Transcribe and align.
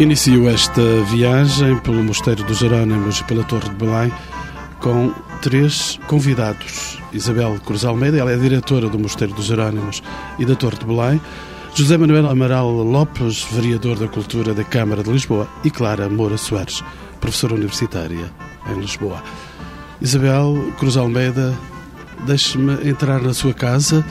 Inicio 0.00 0.48
esta 0.48 0.80
viagem 1.10 1.78
pelo 1.80 2.02
Mosteiro 2.02 2.42
dos 2.44 2.56
Jerónimos 2.56 3.20
e 3.20 3.24
pela 3.24 3.44
Torre 3.44 3.68
de 3.68 3.74
Belém 3.74 4.10
com 4.80 5.12
três 5.42 6.00
convidados. 6.06 6.98
Isabel 7.12 7.60
Cruz 7.66 7.84
Almeida, 7.84 8.16
ela 8.16 8.32
é 8.32 8.36
diretora 8.38 8.88
do 8.88 8.98
Mosteiro 8.98 9.34
dos 9.34 9.44
Jerónimos 9.44 10.02
e 10.38 10.46
da 10.46 10.56
Torre 10.56 10.78
de 10.78 10.86
Belém. 10.86 11.20
José 11.74 11.98
Manuel 11.98 12.30
Amaral 12.30 12.70
Lopes, 12.70 13.44
vereador 13.52 13.98
da 13.98 14.08
Cultura 14.08 14.54
da 14.54 14.64
Câmara 14.64 15.02
de 15.02 15.10
Lisboa. 15.10 15.46
E 15.62 15.70
Clara 15.70 16.08
Moura 16.08 16.38
Soares, 16.38 16.82
professora 17.20 17.52
universitária 17.52 18.32
em 18.70 18.80
Lisboa. 18.80 19.22
Isabel 20.00 20.72
Cruz 20.78 20.96
Almeida, 20.96 21.54
deixe-me 22.26 22.88
entrar 22.88 23.20
na 23.20 23.34
sua 23.34 23.52
casa. 23.52 24.02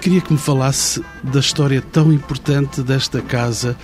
Queria 0.00 0.20
que 0.20 0.32
me 0.32 0.38
falasse 0.38 1.04
da 1.24 1.40
história 1.40 1.82
tão 1.82 2.12
importante 2.12 2.80
desta 2.80 3.20
casa 3.20 3.76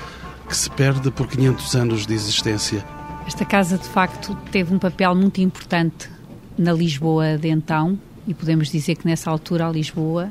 que 0.52 0.59
se 0.59 0.69
perde 0.69 1.11
por 1.11 1.27
500 1.29 1.74
anos 1.77 2.06
de 2.06 2.12
existência. 2.12 2.84
Esta 3.27 3.42
casa, 3.42 3.79
de 3.79 3.88
facto, 3.88 4.37
teve 4.51 4.75
um 4.75 4.78
papel 4.78 5.15
muito 5.15 5.41
importante 5.41 6.11
na 6.59 6.75
Lisboa 6.75 7.38
de 7.38 7.48
então, 7.48 7.98
e 8.28 8.34
podemos 8.34 8.70
dizer 8.70 8.97
que 8.97 9.06
nessa 9.06 9.30
altura 9.30 9.66
a 9.66 9.70
Lisboa 9.70 10.30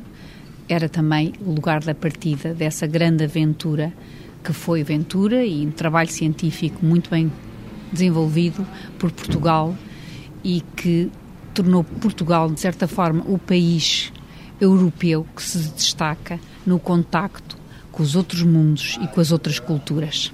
era 0.69 0.87
também 0.87 1.33
o 1.43 1.51
lugar 1.51 1.83
da 1.83 1.95
partida 1.95 2.53
dessa 2.53 2.85
grande 2.85 3.23
aventura 3.23 3.91
que 4.43 4.53
foi 4.53 4.83
Ventura 4.83 5.43
e 5.43 5.65
um 5.65 5.71
trabalho 5.71 6.11
científico 6.11 6.85
muito 6.85 7.09
bem 7.09 7.31
desenvolvido 7.91 8.63
por 8.99 9.11
Portugal 9.11 9.75
e 10.43 10.61
que 10.75 11.09
tornou 11.51 11.83
Portugal, 11.83 12.47
de 12.51 12.59
certa 12.59 12.87
forma, 12.87 13.23
o 13.25 13.39
país 13.39 14.13
europeu 14.59 15.25
que 15.35 15.41
se 15.41 15.57
destaca 15.69 16.39
no 16.63 16.77
contacto 16.77 17.59
com 17.91 18.01
os 18.03 18.15
outros 18.15 18.43
mundos 18.43 18.97
e 19.01 19.07
com 19.07 19.19
as 19.19 19.31
outras 19.31 19.59
culturas. 19.59 20.31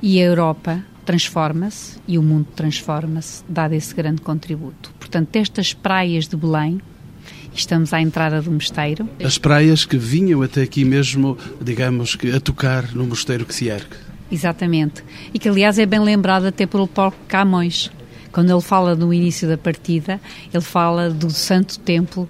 E 0.00 0.20
a 0.20 0.24
Europa 0.24 0.84
transforma-se 1.04 1.98
e 2.08 2.18
o 2.18 2.22
mundo 2.22 2.46
transforma-se, 2.54 3.44
dado 3.48 3.74
esse 3.74 3.94
grande 3.94 4.22
contributo. 4.22 4.92
Portanto, 4.98 5.36
estas 5.36 5.72
praias 5.72 6.26
de 6.26 6.36
Belém, 6.36 6.80
estamos 7.54 7.92
à 7.92 8.00
entrada 8.00 8.40
do 8.40 8.50
mosteiro. 8.50 9.08
As 9.22 9.38
praias 9.38 9.84
que 9.84 9.96
vinham 9.96 10.42
até 10.42 10.62
aqui 10.62 10.84
mesmo, 10.84 11.36
digamos 11.60 12.16
que 12.16 12.30
a 12.32 12.40
tocar 12.40 12.94
no 12.94 13.06
mosteiro 13.06 13.44
que 13.44 13.54
se 13.54 13.68
ergue. 13.68 13.96
Exatamente. 14.30 15.04
E 15.32 15.38
que, 15.38 15.48
aliás, 15.48 15.78
é 15.78 15.86
bem 15.86 16.00
lembrado 16.00 16.46
até 16.46 16.66
pelo 16.66 16.88
Paulo 16.88 17.14
Camões. 17.28 17.90
Quando 18.32 18.50
ele 18.50 18.60
fala 18.60 18.96
no 18.96 19.14
início 19.14 19.46
da 19.46 19.56
partida, 19.56 20.20
ele 20.52 20.62
fala 20.62 21.08
do 21.08 21.30
Santo 21.30 21.78
Templo 21.78 22.28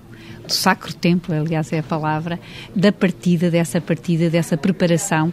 Sacro 0.48 0.94
Templo, 0.94 1.34
aliás 1.34 1.72
é 1.72 1.78
a 1.78 1.82
palavra, 1.82 2.38
da 2.74 2.92
partida, 2.92 3.50
dessa 3.50 3.80
partida, 3.80 4.28
dessa 4.28 4.56
preparação, 4.56 5.32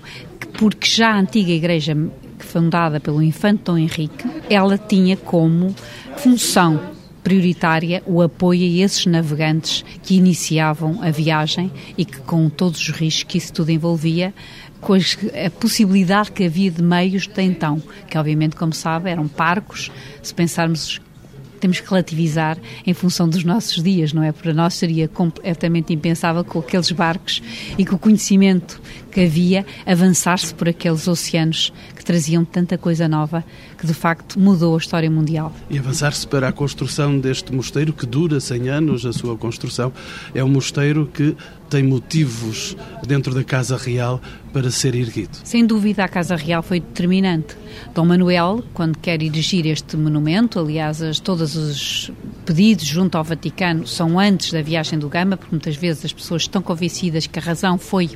porque 0.57 0.87
já 0.89 1.11
a 1.11 1.19
antiga 1.19 1.51
igreja 1.51 1.97
fundada 2.39 2.99
pelo 2.99 3.21
infante 3.21 3.63
Dom 3.65 3.77
Henrique, 3.77 4.27
ela 4.49 4.77
tinha 4.77 5.15
como 5.15 5.75
função 6.17 6.79
prioritária 7.23 8.01
o 8.05 8.21
apoio 8.21 8.63
a 8.63 8.83
esses 8.83 9.05
navegantes 9.05 9.85
que 10.03 10.15
iniciavam 10.15 10.99
a 11.01 11.11
viagem 11.11 11.71
e 11.97 12.03
que, 12.03 12.19
com 12.21 12.49
todos 12.49 12.79
os 12.81 12.89
riscos 12.89 13.23
que 13.23 13.37
isso 13.37 13.53
tudo 13.53 13.69
envolvia, 13.69 14.33
com 14.79 14.93
a 14.93 15.49
possibilidade 15.59 16.31
que 16.31 16.43
havia 16.43 16.71
de 16.71 16.81
meios 16.81 17.27
de 17.27 17.41
então, 17.41 17.81
que 18.09 18.17
obviamente, 18.17 18.55
como 18.55 18.73
sabe, 18.73 19.11
eram 19.11 19.27
parcos, 19.27 19.91
se 20.23 20.33
pensarmos 20.33 20.99
temos 21.61 21.79
que 21.79 21.89
relativizar 21.89 22.57
em 22.85 22.93
função 22.93 23.29
dos 23.29 23.43
nossos 23.43 23.81
dias, 23.81 24.11
não 24.11 24.23
é? 24.23 24.31
Para 24.31 24.53
nós 24.53 24.73
seria 24.73 25.07
completamente 25.07 25.93
impensável 25.93 26.43
com 26.43 26.59
aqueles 26.59 26.91
barcos 26.91 27.41
e 27.77 27.85
com 27.85 27.95
o 27.95 27.99
conhecimento 27.99 28.81
que 29.11 29.21
havia 29.21 29.65
avançar-se 29.85 30.53
por 30.53 30.67
aqueles 30.67 31.07
oceanos 31.07 31.71
que 31.95 32.03
traziam 32.03 32.43
tanta 32.43 32.77
coisa 32.77 33.07
nova 33.07 33.43
que 33.77 33.85
de 33.85 33.93
facto 33.93 34.39
mudou 34.39 34.75
a 34.75 34.77
história 34.77 35.09
mundial. 35.09 35.53
E 35.69 35.77
avançar-se 35.77 36.27
para 36.27 36.47
a 36.47 36.51
construção 36.51 37.19
deste 37.19 37.53
mosteiro 37.53 37.93
que 37.93 38.05
dura 38.05 38.39
100 38.39 38.69
anos, 38.69 39.05
a 39.05 39.13
sua 39.13 39.37
construção, 39.37 39.93
é 40.33 40.43
um 40.43 40.49
mosteiro 40.49 41.09
que 41.13 41.35
tem 41.71 41.83
motivos 41.83 42.75
dentro 43.07 43.33
da 43.33 43.45
Casa 43.45 43.77
Real 43.77 44.21
para 44.51 44.69
ser 44.69 44.93
erguido. 44.93 45.37
Sem 45.45 45.65
dúvida, 45.65 46.03
a 46.03 46.07
Casa 46.07 46.35
Real 46.35 46.61
foi 46.61 46.81
determinante. 46.81 47.55
Dom 47.95 48.05
Manuel, 48.05 48.61
quando 48.73 48.97
quer 48.97 49.23
erigir 49.23 49.65
este 49.65 49.95
monumento, 49.95 50.59
aliás, 50.59 51.01
as, 51.01 51.21
todos 51.21 51.55
os 51.55 52.11
pedidos 52.45 52.85
junto 52.85 53.17
ao 53.17 53.23
Vaticano 53.23 53.87
são 53.87 54.19
antes 54.19 54.51
da 54.51 54.61
viagem 54.61 54.99
do 54.99 55.07
Gama, 55.07 55.37
porque 55.37 55.55
muitas 55.55 55.77
vezes 55.77 56.03
as 56.03 56.11
pessoas 56.11 56.41
estão 56.41 56.61
convencidas 56.61 57.25
que 57.25 57.39
a 57.39 57.41
razão 57.41 57.77
foi 57.77 58.09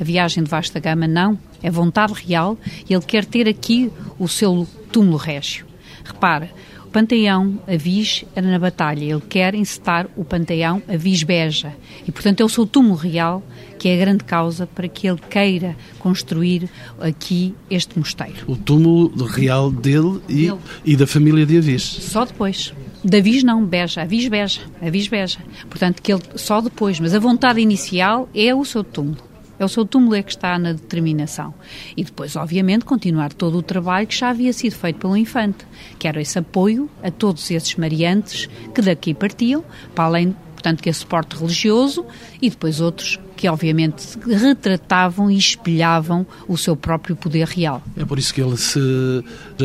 a 0.00 0.04
viagem 0.04 0.44
de 0.44 0.50
vasta 0.50 0.78
gama, 0.78 1.08
não. 1.08 1.36
É 1.60 1.70
vontade 1.70 2.12
real 2.12 2.56
e 2.88 2.94
ele 2.94 3.02
quer 3.04 3.24
ter 3.24 3.48
aqui 3.48 3.90
o 4.20 4.28
seu 4.28 4.68
túmulo 4.92 5.16
régio. 5.16 5.66
Repara, 6.04 6.48
Panteão 6.94 7.58
Avis 7.66 8.24
era 8.36 8.48
na 8.48 8.56
batalha, 8.56 9.02
ele 9.02 9.20
quer 9.28 9.52
encetar 9.56 10.06
o 10.16 10.24
Panteão 10.24 10.80
Avis 10.86 11.24
Beja 11.24 11.74
e, 12.06 12.12
portanto, 12.12 12.40
é 12.40 12.44
o 12.44 12.48
seu 12.48 12.64
túmulo 12.64 12.94
real 12.94 13.42
que 13.80 13.88
é 13.88 13.96
a 13.96 13.98
grande 13.98 14.22
causa 14.22 14.64
para 14.64 14.86
que 14.86 15.08
ele 15.08 15.18
queira 15.28 15.76
construir 15.98 16.70
aqui 17.00 17.52
este 17.68 17.98
mosteiro. 17.98 18.44
O 18.46 18.56
túmulo 18.56 19.24
real 19.24 19.72
dele 19.72 20.20
e, 20.28 20.48
e 20.84 20.94
da 20.94 21.04
família 21.04 21.44
de 21.44 21.58
Avis. 21.58 21.82
Só 21.82 22.24
depois. 22.24 22.72
Da 23.04 23.18
Avis 23.18 23.42
não, 23.42 23.66
Beja, 23.66 24.02
Avis 24.02 24.28
Beja, 24.28 24.60
Avis 24.80 25.08
Beja. 25.08 25.40
Portanto, 25.68 26.00
que 26.00 26.12
ele 26.12 26.22
só 26.36 26.60
depois, 26.60 27.00
mas 27.00 27.12
a 27.12 27.18
vontade 27.18 27.60
inicial 27.60 28.28
é 28.32 28.54
o 28.54 28.64
seu 28.64 28.84
túmulo. 28.84 29.33
É 29.58 29.64
o 29.64 29.68
seu 29.68 29.84
túmulo 29.84 30.14
é 30.14 30.22
que 30.22 30.30
está 30.30 30.58
na 30.58 30.72
determinação. 30.72 31.54
E 31.96 32.02
depois, 32.04 32.36
obviamente, 32.36 32.84
continuar 32.84 33.32
todo 33.32 33.58
o 33.58 33.62
trabalho 33.62 34.06
que 34.06 34.16
já 34.16 34.30
havia 34.30 34.52
sido 34.52 34.74
feito 34.74 34.98
pelo 34.98 35.16
Infante, 35.16 35.64
que 35.98 36.08
era 36.08 36.20
esse 36.20 36.38
apoio 36.38 36.90
a 37.02 37.10
todos 37.10 37.50
esses 37.50 37.74
mariantes 37.76 38.48
que 38.74 38.82
daqui 38.82 39.14
partiam, 39.14 39.64
para 39.94 40.04
além, 40.04 40.36
portanto, 40.64 40.82
que 40.82 40.88
é 40.88 40.92
suporte 40.94 41.36
religioso, 41.36 42.06
e 42.40 42.48
depois 42.48 42.80
outros 42.80 43.20
que 43.36 43.48
obviamente 43.48 44.16
retratavam 44.26 45.30
e 45.30 45.36
espelhavam 45.36 46.24
o 46.48 46.56
seu 46.56 46.74
próprio 46.74 47.14
poder 47.16 47.46
real. 47.48 47.82
É 47.96 48.04
por 48.04 48.18
isso 48.18 48.32
que 48.32 48.40
ele 48.40 48.56
se 48.56 48.80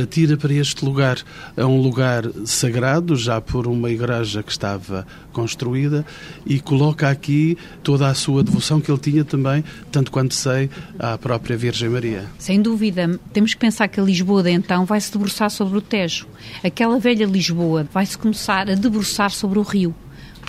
atira 0.02 0.36
para 0.36 0.52
este 0.54 0.84
lugar. 0.84 1.20
É 1.56 1.64
um 1.64 1.80
lugar 1.80 2.24
sagrado, 2.46 3.16
já 3.16 3.40
por 3.40 3.68
uma 3.68 3.90
igreja 3.90 4.44
que 4.44 4.52
estava 4.52 5.06
construída, 5.32 6.06
e 6.46 6.60
coloca 6.60 7.10
aqui 7.10 7.58
toda 7.82 8.08
a 8.08 8.14
sua 8.14 8.44
devoção 8.44 8.82
que 8.82 8.92
ele 8.92 9.00
tinha 9.00 9.24
também, 9.24 9.64
tanto 9.92 10.12
quanto 10.12 10.34
sei, 10.34 10.70
à 10.98 11.18
própria 11.18 11.56
Virgem 11.56 11.90
Maria. 11.90 12.26
Sem 12.40 12.62
dúvida. 12.62 13.20
Temos 13.32 13.54
que 13.54 13.60
pensar 13.60 13.88
que 13.88 14.00
a 14.00 14.04
Lisboa 14.04 14.44
de 14.44 14.50
então 14.50 14.84
vai 14.84 15.00
se 15.00 15.12
debruçar 15.12 15.50
sobre 15.52 15.78
o 15.78 15.82
Tejo. 15.82 16.28
Aquela 16.64 17.00
velha 17.00 17.26
Lisboa 17.26 17.88
vai 17.94 18.06
se 18.06 18.18
começar 18.18 18.70
a 18.70 18.74
debruçar 18.74 19.32
sobre 19.32 19.60
o 19.60 19.62
rio 19.62 19.96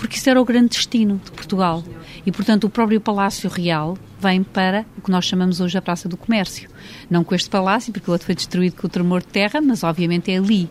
porque 0.01 0.17
isso 0.17 0.27
era 0.31 0.41
o 0.41 0.43
grande 0.43 0.69
destino 0.69 1.21
de 1.23 1.29
Portugal. 1.29 1.83
E, 2.25 2.31
portanto, 2.31 2.63
o 2.63 2.69
próprio 2.71 2.99
Palácio 2.99 3.47
Real 3.47 3.95
vem 4.19 4.41
para 4.41 4.83
o 4.97 5.01
que 5.01 5.11
nós 5.11 5.25
chamamos 5.25 5.61
hoje 5.61 5.77
a 5.77 5.81
Praça 5.81 6.09
do 6.09 6.17
Comércio. 6.17 6.67
Não 7.07 7.23
com 7.23 7.35
este 7.35 7.47
palácio, 7.47 7.93
porque 7.93 8.09
o 8.09 8.11
outro 8.11 8.25
foi 8.25 8.33
destruído 8.33 8.75
com 8.75 8.87
o 8.87 8.89
tremor 8.89 9.21
de 9.21 9.27
terra, 9.27 9.61
mas 9.61 9.83
obviamente 9.83 10.31
é 10.31 10.37
ali. 10.37 10.67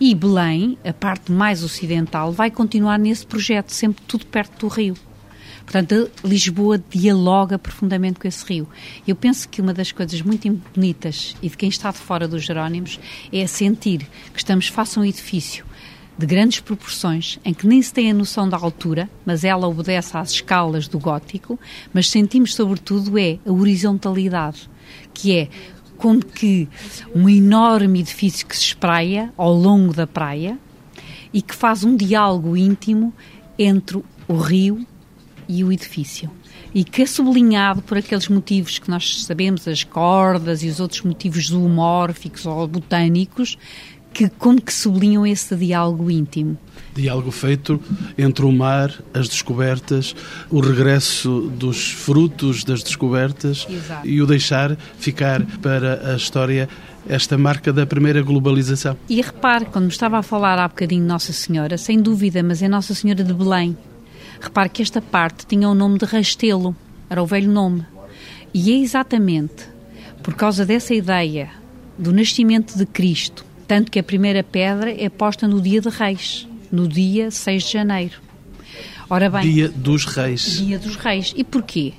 E 0.00 0.12
Belém, 0.12 0.76
a 0.84 0.92
parte 0.92 1.30
mais 1.30 1.62
ocidental, 1.62 2.32
vai 2.32 2.50
continuar 2.50 2.98
nesse 2.98 3.24
projeto, 3.24 3.70
sempre 3.70 4.02
tudo 4.08 4.26
perto 4.26 4.66
do 4.66 4.68
rio. 4.68 4.96
Portanto, 5.62 6.10
Lisboa 6.24 6.82
dialoga 6.90 7.56
profundamente 7.56 8.18
com 8.18 8.26
esse 8.26 8.44
rio. 8.44 8.68
Eu 9.06 9.14
penso 9.14 9.48
que 9.48 9.60
uma 9.60 9.72
das 9.72 9.92
coisas 9.92 10.20
muito 10.20 10.50
bonitas 10.74 11.36
e 11.40 11.48
de 11.48 11.56
quem 11.56 11.68
está 11.68 11.92
de 11.92 11.98
fora 11.98 12.26
dos 12.26 12.42
Jerónimos 12.42 12.98
é 13.32 13.46
sentir 13.46 14.00
que 14.32 14.38
estamos 14.38 14.66
face 14.66 14.98
a 14.98 15.02
um 15.02 15.04
edifício 15.04 15.64
de 16.16 16.26
grandes 16.26 16.60
proporções, 16.60 17.38
em 17.44 17.52
que 17.52 17.66
nem 17.66 17.82
se 17.82 17.92
tem 17.92 18.10
a 18.10 18.14
noção 18.14 18.48
da 18.48 18.56
altura, 18.56 19.10
mas 19.26 19.44
ela 19.44 19.66
obedece 19.66 20.16
às 20.16 20.30
escalas 20.30 20.86
do 20.86 20.98
gótico, 20.98 21.58
mas 21.92 22.08
sentimos 22.08 22.54
sobretudo 22.54 23.18
é 23.18 23.38
a 23.44 23.52
horizontalidade, 23.52 24.70
que 25.12 25.36
é 25.36 25.48
como 25.96 26.24
que 26.24 26.68
um 27.14 27.28
enorme 27.28 28.00
edifício 28.00 28.46
que 28.46 28.56
se 28.56 28.64
espraia 28.64 29.32
ao 29.36 29.54
longo 29.54 29.92
da 29.92 30.06
praia 30.06 30.58
e 31.32 31.42
que 31.42 31.54
faz 31.54 31.82
um 31.82 31.96
diálogo 31.96 32.56
íntimo 32.56 33.12
entre 33.58 34.02
o 34.28 34.36
rio 34.36 34.86
e 35.48 35.64
o 35.64 35.72
edifício. 35.72 36.30
E 36.74 36.82
que 36.82 37.02
é 37.02 37.06
sublinhado 37.06 37.82
por 37.82 37.96
aqueles 37.96 38.28
motivos 38.28 38.78
que 38.78 38.90
nós 38.90 39.24
sabemos, 39.24 39.66
as 39.68 39.84
cordas 39.84 40.62
e 40.62 40.68
os 40.68 40.80
outros 40.80 41.02
motivos 41.02 41.46
zoomórficos 41.46 42.46
ou 42.46 42.66
botânicos, 42.66 43.56
que 44.14 44.28
como 44.28 44.62
que 44.62 44.72
sublinham 44.72 45.26
esse 45.26 45.56
diálogo 45.56 46.08
íntimo. 46.08 46.56
Diálogo 46.94 47.32
feito 47.32 47.80
entre 48.16 48.46
o 48.46 48.52
mar, 48.52 48.94
as 49.12 49.28
descobertas, 49.28 50.14
o 50.48 50.60
regresso 50.60 51.52
dos 51.58 51.90
frutos 51.90 52.62
das 52.62 52.84
descobertas 52.84 53.66
Exato. 53.68 54.06
e 54.06 54.22
o 54.22 54.26
deixar 54.26 54.76
ficar 54.98 55.44
para 55.60 56.12
a 56.12 56.16
história 56.16 56.68
esta 57.08 57.36
marca 57.36 57.72
da 57.72 57.84
primeira 57.84 58.22
globalização. 58.22 58.96
E 59.08 59.20
repare, 59.20 59.66
quando 59.66 59.86
me 59.86 59.90
estava 59.90 60.18
a 60.18 60.22
falar 60.22 60.58
há 60.58 60.68
bocadinho 60.68 61.04
Nossa 61.04 61.32
Senhora, 61.32 61.76
sem 61.76 62.00
dúvida, 62.00 62.42
mas 62.42 62.62
é 62.62 62.68
Nossa 62.68 62.94
Senhora 62.94 63.24
de 63.24 63.34
Belém. 63.34 63.76
Repare 64.40 64.68
que 64.68 64.82
esta 64.82 65.02
parte 65.02 65.46
tinha 65.46 65.68
o 65.68 65.74
nome 65.74 65.98
de 65.98 66.04
Rastelo, 66.04 66.76
era 67.10 67.20
o 67.20 67.26
velho 67.26 67.50
nome. 67.50 67.84
E 68.54 68.72
é 68.72 68.76
exatamente 68.76 69.66
por 70.22 70.34
causa 70.34 70.64
dessa 70.64 70.94
ideia 70.94 71.50
do 71.98 72.12
nascimento 72.12 72.78
de 72.78 72.86
Cristo. 72.86 73.44
Tanto 73.66 73.90
que 73.90 73.98
a 73.98 74.02
primeira 74.02 74.42
pedra 74.42 74.90
é 74.90 75.08
posta 75.08 75.48
no 75.48 75.60
dia 75.60 75.80
de 75.80 75.88
Reis, 75.88 76.46
no 76.70 76.86
dia 76.86 77.30
6 77.30 77.62
de 77.62 77.72
janeiro. 77.72 78.20
Ora 79.08 79.30
bem, 79.30 79.42
dia 79.42 79.68
dos 79.68 80.04
Reis. 80.04 80.58
Dia 80.58 80.78
dos 80.78 80.96
Reis. 80.96 81.32
E 81.36 81.44
porquê? 81.44 81.94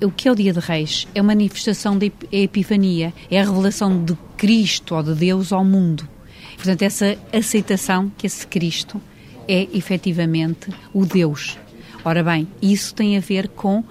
O 0.00 0.10
que 0.10 0.28
é 0.28 0.32
o 0.32 0.34
Dia 0.34 0.52
de 0.52 0.60
Reis? 0.60 1.08
É 1.12 1.20
uma 1.20 1.34
manifestação 1.34 1.98
da 1.98 2.06
Epifania, 2.30 3.12
é 3.28 3.40
a 3.40 3.44
revelação 3.44 4.04
de 4.04 4.16
Cristo 4.36 4.94
ou 4.94 5.02
de 5.02 5.12
Deus 5.12 5.52
ao 5.52 5.64
mundo. 5.64 6.08
Portanto, 6.54 6.82
essa 6.82 7.18
aceitação 7.32 8.10
que 8.16 8.26
esse 8.26 8.46
Cristo 8.46 9.00
é 9.48 9.66
efetivamente 9.72 10.70
o 10.94 11.04
Deus. 11.04 11.58
Ora 12.04 12.22
bem, 12.22 12.46
isso 12.62 12.94
tem 12.94 13.16
a 13.16 13.20
ver 13.20 13.48
com 13.48 13.82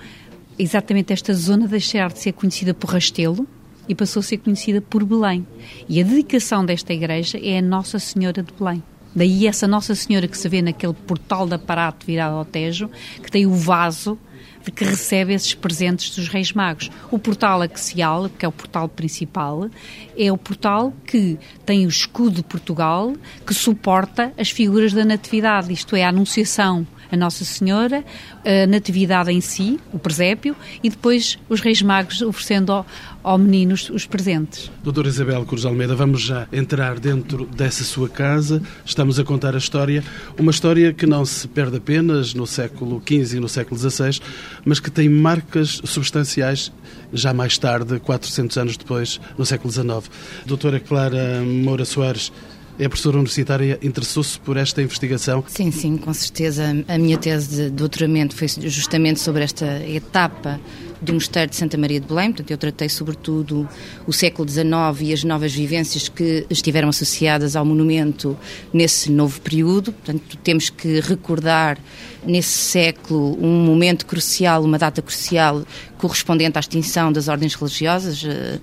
exatamente 0.58 1.12
esta 1.12 1.34
zona 1.34 1.68
deixar 1.68 2.12
de 2.12 2.20
ser 2.20 2.32
conhecida 2.32 2.74
por 2.74 2.90
Rastelo 2.90 3.46
e 3.88 3.96
passou 3.96 4.20
a 4.20 4.24
ser 4.24 4.38
conhecida 4.38 4.82
por 4.82 5.04
Belém. 5.04 5.46
E 5.88 6.02
a 6.02 6.04
dedicação 6.04 6.66
desta 6.66 6.94
igreja 6.94 7.40
é 7.42 7.60
a 7.60 7.62
Nossa 7.62 8.00
Senhora 8.00 8.44
de 8.44 8.54
Belém. 8.54 8.84
Daí 9.16 9.48
essa 9.48 9.68
Nossa 9.68 9.96
Senhora 9.96 10.28
que 10.28 10.38
se 10.38 10.48
vê 10.48 10.62
naquele 10.62 10.94
portal 10.94 11.48
de 11.48 11.56
aparato 11.56 12.06
virado 12.06 12.36
ao 12.36 12.46
Tejo, 12.46 12.90
que 13.24 13.32
tem 13.32 13.46
o 13.46 13.54
vaso 13.54 14.18
de 14.64 14.72
que 14.72 14.84
recebe 14.84 15.34
esses 15.34 15.54
presentes 15.54 16.14
dos 16.16 16.28
Reis 16.28 16.52
Magos. 16.52 16.92
O 17.10 17.18
portal 17.18 17.62
axial, 17.62 18.30
que 18.30 18.46
é 18.46 18.48
o 18.50 18.52
portal 18.52 18.90
principal, 18.90 19.70
é 20.18 20.32
o 20.32 20.38
portal 20.38 20.94
que 21.06 21.40
tem 21.66 21.86
o 21.86 21.90
escudo 21.90 22.38
de 22.38 22.44
Portugal, 22.44 23.14
que 23.46 23.54
suporta 23.54 24.34
as 24.38 24.50
figuras 24.50 24.92
da 24.92 25.06
Natividade, 25.06 25.72
isto 25.72 25.96
é, 25.96 26.04
a 26.04 26.10
Anunciação, 26.10 26.86
a 27.12 27.18
Nossa 27.18 27.46
Senhora, 27.46 28.04
a 28.46 28.68
Natividade 28.68 29.32
em 29.32 29.42
si, 29.42 29.80
o 29.92 30.00
presépio, 30.00 30.56
e 30.84 30.90
depois 30.90 31.38
os 31.50 31.62
Reis 31.62 31.82
Magos 31.82 32.22
oferecendo 32.22 32.72
ao, 32.72 32.86
ao 33.24 33.38
menino 33.38 33.74
os, 33.74 33.90
os 33.90 34.06
presentes. 34.06 34.72
Doutora 34.84 35.08
Isabel 35.08 35.46
Cruz 35.46 35.66
Almeida, 35.66 35.96
vamos 35.96 36.22
já 36.22 36.48
entrar 36.52 37.00
dentro 37.00 37.46
dessa 37.46 37.84
sua 37.84 38.10
casa. 38.10 38.62
Estamos 38.86 39.20
a 39.20 39.24
contar 39.24 39.56
a 39.56 39.58
história, 39.58 40.04
uma 40.38 40.52
história 40.52 40.94
que 40.94 41.06
não 41.06 41.26
se 41.26 41.48
perde 41.48 41.78
apenas 41.78 42.34
no 42.34 42.48
século 42.48 43.02
XV 43.06 43.38
e 43.38 43.40
no 43.40 43.50
século 43.50 43.80
XVI, 43.80 44.20
mas 44.66 44.80
que 44.80 44.92
tem 44.92 45.10
marcas 45.10 45.82
substanciais 45.84 46.72
já 47.14 47.34
mais 47.34 47.58
tarde, 47.58 48.00
400 48.00 48.58
anos 48.58 48.78
depois, 48.78 49.20
no 49.38 49.46
século 49.46 49.72
XIX. 49.72 50.10
Doutora 50.46 50.80
Clara 50.80 51.42
Moura 51.42 51.86
Soares, 51.86 52.32
é 52.80 52.88
professora 52.88 53.18
universitária, 53.18 53.80
interessou-se 53.82 54.40
por 54.40 54.58
esta 54.58 54.82
investigação? 54.82 55.44
Sim, 55.48 55.72
sim, 55.72 55.98
com 55.98 56.14
certeza. 56.14 56.64
A 56.88 56.98
minha 56.98 57.18
tese 57.18 57.64
de 57.64 57.70
doutoramento 57.70 58.36
foi 58.36 58.48
justamente 58.48 59.20
sobre 59.20 59.44
esta 59.44 59.66
etapa 59.88 60.60
do 61.02 61.14
Mosteiro 61.14 61.50
de 61.50 61.56
Santa 61.56 61.78
Maria 61.78 62.00
de 62.00 62.08
Belém, 62.08 62.32
portanto 62.32 62.52
eu 62.52 62.58
tratei 62.58 62.90
sobretudo 62.90 63.68
o 64.06 64.14
século 64.14 64.48
XIX 64.48 64.66
e 65.02 65.14
as 65.14 65.24
novas 65.24 65.54
vivências 65.54 66.10
que 66.10 66.46
estiveram 66.50 66.90
associadas 66.90 67.56
ao 67.56 67.66
monumento 67.66 68.38
nesse 68.74 69.12
novo 69.12 69.40
período, 69.42 69.92
portanto 69.92 70.38
temos 70.44 70.70
que 70.70 71.00
recordar 71.00 71.78
nesse 72.26 72.50
século 72.50 73.38
um 73.42 73.64
momento 73.64 74.06
crucial, 74.06 74.64
uma 74.64 74.78
data 74.78 75.02
crucial 75.02 75.64
correspondente 75.98 76.58
à 76.58 76.60
extinção 76.60 77.12
das 77.12 77.28
ordens 77.28 77.56
religiosas, 77.56 78.24
eh, 78.24 78.60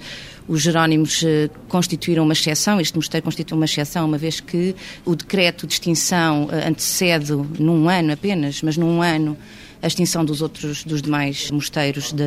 os 0.47 0.61
Jerónimos 0.61 1.23
eh, 1.25 1.49
constituíram 1.69 2.25
uma 2.25 2.35
exceção, 2.35 2.81
este 2.81 2.95
mosteiro 2.97 3.25
constitui 3.25 3.57
uma 3.57 3.65
exceção, 3.65 4.07
uma 4.07 4.19
vez 4.19 4.41
que 4.41 4.75
o 5.05 5.17
decreto 5.17 5.67
de 5.67 5.73
extinção 5.75 6.49
eh, 6.53 6.69
antecede 6.69 7.33
num 7.59 7.89
ano 7.89 8.13
apenas, 8.13 8.61
mas 8.63 8.77
num 8.77 9.01
ano 9.01 9.37
a 9.85 9.87
extinção 9.87 10.25
dos 10.25 10.41
outros, 10.41 10.83
dos 10.83 11.03
demais 11.03 11.51
mosteiros 11.51 12.11
de, 12.11 12.25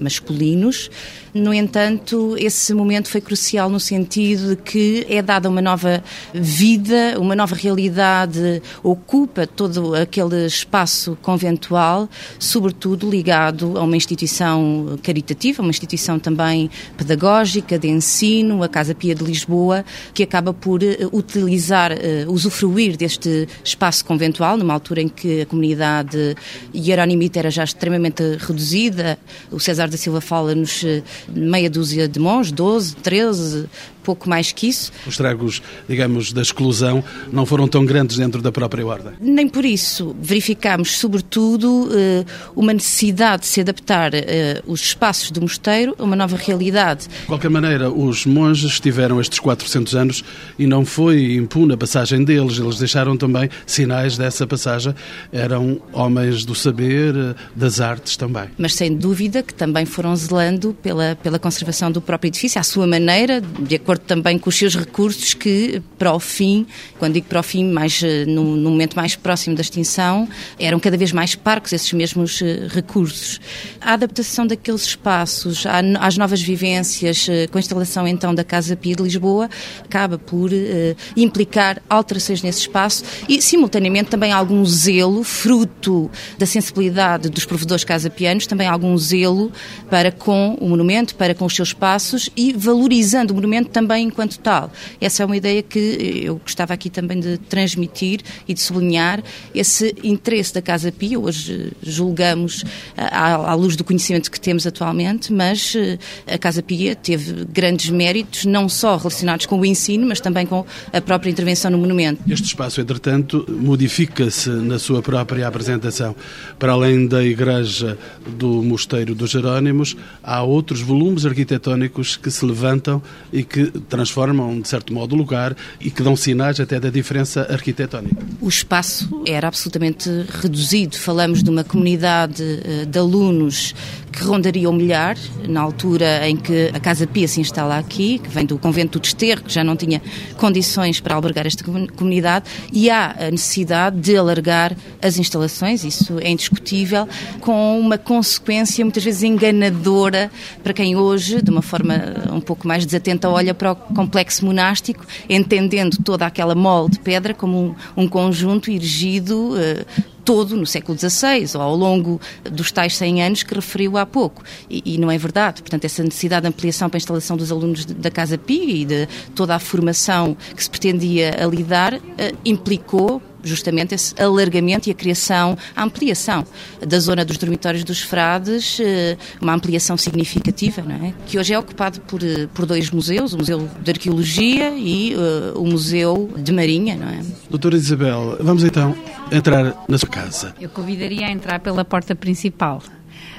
masculinos. 0.00 0.88
No 1.34 1.52
entanto, 1.52 2.36
esse 2.38 2.72
momento 2.72 3.08
foi 3.08 3.20
crucial 3.20 3.68
no 3.68 3.80
sentido 3.80 4.50
de 4.50 4.56
que 4.56 5.04
é 5.08 5.20
dada 5.20 5.48
uma 5.48 5.60
nova 5.60 6.04
vida, 6.32 7.18
uma 7.18 7.34
nova 7.34 7.56
realidade, 7.56 8.62
ocupa 8.80 9.44
todo 9.44 9.94
aquele 9.96 10.46
espaço 10.46 11.18
conventual, 11.20 12.08
sobretudo 12.38 13.10
ligado 13.10 13.76
a 13.76 13.82
uma 13.82 13.96
instituição 13.96 14.96
caritativa, 15.02 15.62
uma 15.62 15.70
instituição 15.70 16.16
também 16.16 16.70
pedagógica, 16.96 17.76
de 17.76 17.88
ensino, 17.88 18.62
a 18.62 18.68
Casa 18.68 18.94
Pia 18.94 19.16
de 19.16 19.24
Lisboa, 19.24 19.84
que 20.14 20.22
acaba 20.22 20.52
por 20.52 20.82
eh, 20.82 21.08
utilizar, 21.12 21.90
uh, 21.92 22.30
usufruir 22.32 22.96
deste 22.96 23.48
espaço 23.64 24.04
conventual, 24.04 24.56
numa 24.56 24.74
altura 24.74 25.02
em 25.02 25.08
que 25.08 25.40
a 25.40 25.46
comunidade 25.46 26.36
hierárquica 26.72 26.99
Jerónimo 27.00 27.30
era 27.34 27.50
já 27.50 27.64
extremamente 27.64 28.22
reduzida. 28.38 29.18
O 29.50 29.58
César 29.58 29.88
da 29.88 29.96
Silva 29.96 30.20
fala-nos 30.20 30.84
eh, 30.84 31.02
meia 31.28 31.70
dúzia 31.70 32.06
de 32.06 32.20
monges, 32.20 32.52
12, 32.52 32.96
13, 32.96 33.68
pouco 34.00 34.28
mais 34.28 34.52
que 34.52 34.68
isso. 34.68 34.92
Os 35.06 35.16
tragos, 35.16 35.62
digamos, 35.88 36.32
da 36.32 36.42
exclusão 36.42 37.02
não 37.32 37.44
foram 37.44 37.68
tão 37.68 37.84
grandes 37.84 38.16
dentro 38.16 38.40
da 38.42 38.50
própria 38.50 38.86
ordem? 38.86 39.12
Nem 39.20 39.48
por 39.48 39.64
isso. 39.64 40.14
Verificámos, 40.20 40.98
sobretudo, 40.98 41.88
eh, 41.92 42.24
uma 42.54 42.72
necessidade 42.72 43.42
de 43.42 43.48
se 43.48 43.60
adaptar 43.60 44.12
eh, 44.14 44.62
os 44.66 44.80
espaços 44.80 45.30
do 45.30 45.40
mosteiro 45.40 45.94
a 45.98 46.04
uma 46.04 46.16
nova 46.16 46.36
realidade. 46.36 47.08
De 47.08 47.26
qualquer 47.26 47.50
maneira, 47.50 47.90
os 47.90 48.26
monges 48.26 48.80
tiveram 48.80 49.20
estes 49.20 49.38
400 49.38 49.94
anos 49.94 50.24
e 50.58 50.66
não 50.66 50.84
foi 50.84 51.34
impune 51.34 51.74
a 51.74 51.76
passagem 51.76 52.24
deles. 52.24 52.58
Eles 52.58 52.78
deixaram 52.78 53.16
também 53.16 53.50
sinais 53.66 54.16
dessa 54.16 54.46
passagem. 54.46 54.94
Eram 55.32 55.80
homens 55.92 56.44
do 56.44 56.54
saber, 56.54 57.14
eh, 57.16 57.34
das 57.54 57.80
artes 57.80 58.16
também. 58.16 58.44
Mas 58.56 58.74
sem 58.74 58.96
dúvida 58.96 59.42
que 59.42 59.52
também 59.52 59.84
foram 59.84 60.14
zelando 60.14 60.74
pela, 60.82 61.16
pela 61.22 61.38
conservação 61.38 61.90
do 61.90 62.00
próprio 62.00 62.28
edifício, 62.28 62.60
à 62.60 62.62
sua 62.62 62.86
maneira, 62.86 63.40
de 63.40 63.74
acordo 63.74 63.89
acordo 63.90 64.02
também 64.02 64.38
com 64.38 64.48
os 64.48 64.56
seus 64.56 64.76
recursos 64.76 65.34
que, 65.34 65.82
para 65.98 66.12
o 66.12 66.20
fim, 66.20 66.64
quando 66.96 67.14
digo 67.14 67.26
para 67.26 67.40
o 67.40 67.42
fim, 67.42 67.64
mais, 67.64 68.00
eh, 68.04 68.24
no, 68.24 68.56
no 68.56 68.70
momento 68.70 68.94
mais 68.94 69.16
próximo 69.16 69.56
da 69.56 69.62
extinção, 69.62 70.28
eram 70.60 70.78
cada 70.78 70.96
vez 70.96 71.10
mais 71.10 71.34
parcos 71.34 71.72
esses 71.72 71.92
mesmos 71.92 72.40
eh, 72.40 72.68
recursos. 72.68 73.40
A 73.80 73.94
adaptação 73.94 74.46
daqueles 74.46 74.82
espaços 74.82 75.64
às 75.98 76.16
novas 76.16 76.40
vivências, 76.40 77.26
eh, 77.28 77.48
com 77.48 77.58
a 77.58 77.60
instalação 77.60 78.06
então 78.06 78.32
da 78.32 78.44
Casa 78.44 78.76
Pia 78.76 78.94
de 78.94 79.02
Lisboa, 79.02 79.50
acaba 79.82 80.18
por 80.18 80.52
uh, 80.52 80.96
implicar 81.16 81.82
alterações 81.88 82.42
nesse 82.42 82.60
espaço 82.60 83.02
e, 83.28 83.42
simultaneamente, 83.42 84.10
também 84.10 84.30
algum 84.30 84.64
zelo, 84.64 85.24
fruto 85.24 86.10
da 86.38 86.46
sensibilidade 86.46 87.28
dos 87.28 87.44
provedores 87.44 87.82
casa-pianos, 87.82 88.46
também 88.46 88.68
algum 88.68 88.96
zelo 88.96 89.50
para 89.88 90.12
com 90.12 90.56
o 90.60 90.68
monumento, 90.68 91.16
para 91.16 91.34
com 91.34 91.44
os 91.44 91.56
seus 91.56 91.70
espaços 91.70 92.30
e 92.36 92.52
valorizando 92.52 93.32
o 93.32 93.36
monumento 93.36 93.70
também 93.80 94.06
enquanto 94.06 94.38
tal. 94.38 94.70
Essa 95.00 95.22
é 95.22 95.26
uma 95.26 95.36
ideia 95.36 95.62
que 95.62 96.22
eu 96.22 96.36
gostava 96.36 96.74
aqui 96.74 96.90
também 96.90 97.18
de 97.18 97.38
transmitir 97.38 98.20
e 98.46 98.52
de 98.52 98.60
sublinhar 98.60 99.22
esse 99.54 99.94
interesse 100.04 100.52
da 100.52 100.60
Casa 100.60 100.92
Pia. 100.92 101.18
Hoje 101.18 101.72
julgamos 101.82 102.62
à, 102.94 103.34
à 103.34 103.54
luz 103.54 103.76
do 103.76 103.82
conhecimento 103.82 104.30
que 104.30 104.38
temos 104.38 104.66
atualmente, 104.66 105.32
mas 105.32 105.74
eh, 105.74 105.98
a 106.26 106.36
Casa 106.36 106.62
Pia 106.62 106.94
teve 106.94 107.46
grandes 107.46 107.88
méritos, 107.88 108.44
não 108.44 108.68
só 108.68 108.98
relacionados 108.98 109.46
com 109.46 109.58
o 109.58 109.64
ensino, 109.64 110.06
mas 110.06 110.20
também 110.20 110.44
com 110.44 110.66
a 110.92 111.00
própria 111.00 111.30
intervenção 111.30 111.70
no 111.70 111.78
monumento. 111.78 112.22
Este 112.28 112.48
espaço, 112.48 112.82
entretanto, 112.82 113.46
modifica-se 113.48 114.50
na 114.50 114.78
sua 114.78 115.00
própria 115.00 115.48
apresentação. 115.48 116.14
Para 116.58 116.72
além 116.72 117.06
da 117.06 117.24
igreja 117.24 117.96
do 118.38 118.62
Mosteiro 118.62 119.14
dos 119.14 119.30
Jerónimos, 119.30 119.96
há 120.22 120.42
outros 120.42 120.82
volumes 120.82 121.24
arquitetónicos 121.24 122.16
que 122.16 122.30
se 122.30 122.44
levantam 122.44 123.02
e 123.32 123.42
que 123.42 123.69
transformam, 123.88 124.60
de 124.60 124.68
certo 124.68 124.92
modo, 124.92 125.14
o 125.14 125.18
lugar 125.18 125.56
e 125.80 125.90
que 125.90 126.02
dão 126.02 126.16
sinais 126.16 126.60
até 126.60 126.78
da 126.78 126.90
diferença 126.90 127.46
arquitetónica. 127.50 128.16
O 128.40 128.48
espaço 128.48 129.22
era 129.26 129.48
absolutamente 129.48 130.08
reduzido. 130.42 130.96
Falamos 130.96 131.42
de 131.42 131.50
uma 131.50 131.64
comunidade 131.64 132.42
eh, 132.42 132.84
de 132.84 132.98
alunos 132.98 133.74
que 134.10 134.24
rondaria 134.24 134.68
o 134.68 134.72
milhar, 134.72 135.16
na 135.48 135.60
altura 135.60 136.28
em 136.28 136.36
que 136.36 136.70
a 136.74 136.80
Casa 136.80 137.06
Pia 137.06 137.28
se 137.28 137.40
instala 137.40 137.78
aqui, 137.78 138.18
que 138.18 138.28
vem 138.28 138.44
do 138.44 138.58
convento 138.58 138.98
do 138.98 139.02
Desterro, 139.02 139.42
que 139.42 139.52
já 139.52 139.62
não 139.62 139.76
tinha 139.76 140.02
condições 140.36 141.00
para 141.00 141.14
albergar 141.14 141.46
esta 141.46 141.64
comunidade, 141.64 142.46
e 142.72 142.90
há 142.90 143.14
a 143.18 143.30
necessidade 143.30 144.00
de 144.00 144.16
alargar 144.16 144.76
as 145.00 145.18
instalações, 145.18 145.84
isso 145.84 146.18
é 146.20 146.28
indiscutível, 146.30 147.08
com 147.40 147.78
uma 147.78 147.96
consequência 147.96 148.84
muitas 148.84 149.04
vezes 149.04 149.22
enganadora 149.22 150.30
para 150.62 150.72
quem 150.72 150.96
hoje, 150.96 151.40
de 151.40 151.50
uma 151.50 151.62
forma 151.62 151.94
um 152.32 152.40
pouco 152.40 152.66
mais 152.66 152.84
desatenta, 152.84 153.28
olha 153.28 153.54
para 153.60 153.72
o 153.72 153.76
complexo 153.76 154.46
monástico, 154.46 155.04
entendendo 155.28 155.98
toda 156.02 156.24
aquela 156.24 156.54
mole 156.54 156.92
de 156.92 156.98
pedra 156.98 157.34
como 157.34 157.76
um, 157.94 158.04
um 158.04 158.08
conjunto 158.08 158.70
erigido 158.70 159.50
uh, 159.50 160.02
todo 160.24 160.56
no 160.56 160.64
século 160.64 160.98
XVI 160.98 161.46
ou 161.56 161.60
ao 161.60 161.76
longo 161.76 162.18
dos 162.50 162.72
tais 162.72 162.96
100 162.96 163.22
anos 163.22 163.42
que 163.42 163.54
referiu 163.54 163.98
há 163.98 164.06
pouco. 164.06 164.42
E, 164.70 164.94
e, 164.94 164.98
não 164.98 165.10
é 165.10 165.18
verdade. 165.18 165.60
Portanto, 165.60 165.84
essa 165.84 166.02
necessidade 166.02 166.42
de 166.42 166.48
ampliação 166.48 166.88
para 166.88 166.96
a 166.96 167.00
instalação 167.00 167.36
dos 167.36 167.52
alunos 167.52 167.84
da 167.84 168.10
Casa 168.10 168.38
Pia 168.38 168.74
e 168.76 168.84
de 168.86 169.06
toda 169.34 169.54
a 169.54 169.58
formação 169.58 170.34
que 170.56 170.62
se 170.62 170.70
pretendia 170.70 171.36
a 171.38 171.46
lidar 171.46 171.92
uh, 171.94 172.00
implicou 172.42 173.20
justamente 173.42 173.94
esse 173.94 174.14
alargamento 174.20 174.88
e 174.88 174.92
a 174.92 174.94
criação, 174.94 175.56
a 175.74 175.82
ampliação 175.82 176.46
da 176.86 176.98
zona 176.98 177.24
dos 177.24 177.36
dormitórios 177.36 177.84
dos 177.84 178.00
frades, 178.00 178.78
eh, 178.80 179.16
uma 179.40 179.54
ampliação 179.54 179.96
significativa, 179.96 180.82
não 180.82 181.06
é? 181.06 181.14
que 181.26 181.38
hoje 181.38 181.52
é 181.52 181.58
ocupado 181.58 182.00
por, 182.02 182.22
eh, 182.22 182.48
por 182.52 182.66
dois 182.66 182.90
museus, 182.90 183.32
o 183.32 183.38
Museu 183.38 183.68
de 183.82 183.90
Arqueologia 183.90 184.70
e 184.76 185.14
uh, 185.14 185.58
o 185.58 185.66
Museu 185.66 186.30
de 186.36 186.52
Marinha. 186.52 186.96
Não 186.96 187.08
é? 187.08 187.20
Doutora 187.48 187.76
Isabel, 187.76 188.36
vamos 188.40 188.64
então 188.64 188.94
entrar 189.30 189.84
na 189.88 189.98
sua 189.98 190.08
casa. 190.08 190.54
Eu 190.60 190.68
convidaria 190.68 191.26
a 191.26 191.30
entrar 191.30 191.60
pela 191.60 191.84
porta 191.84 192.14
principal. 192.14 192.82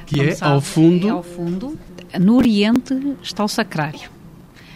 Que 0.05 0.17
Como 0.17 0.29
é 0.29 0.35
sabe, 0.35 0.53
ao 0.53 0.61
fundo? 0.61 1.07
É 1.07 1.11
ao 1.11 1.23
fundo. 1.23 1.79
No 2.19 2.37
Oriente 2.37 2.93
está 3.21 3.43
o 3.43 3.47
Sacrário. 3.47 4.09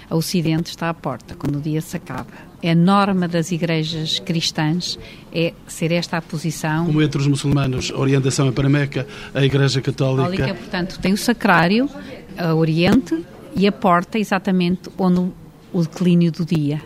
A 0.09 0.15
Ocidente 0.15 0.69
está 0.69 0.89
à 0.89 0.93
porta, 0.93 1.35
quando 1.35 1.57
o 1.57 1.61
dia 1.61 1.81
se 1.81 1.97
acaba. 1.97 2.27
É 2.65 2.71
a 2.71 2.75
norma 2.75 3.27
das 3.27 3.51
igrejas 3.51 4.17
cristãs 4.17 4.97
é 5.31 5.53
ser 5.67 5.91
esta 5.91 6.17
a 6.17 6.21
posição. 6.21 6.87
Como 6.87 6.99
entre 6.99 7.21
os 7.21 7.27
muçulmanos, 7.27 7.91
a 7.93 7.99
orientação 7.99 8.47
é 8.47 8.51
para 8.51 8.67
Meca, 8.67 9.05
a 9.35 9.45
Igreja 9.45 9.81
Católica. 9.81 10.31
Católica, 10.31 10.55
portanto, 10.55 10.99
tem 10.99 11.13
o 11.13 11.17
Sacrário, 11.17 11.87
a 12.35 12.55
Oriente 12.55 13.23
e 13.55 13.67
a 13.67 13.71
porta 13.71 14.17
exatamente 14.17 14.89
onde 14.97 15.31
o 15.71 15.81
declínio 15.83 16.31
do 16.31 16.43
dia. 16.43 16.81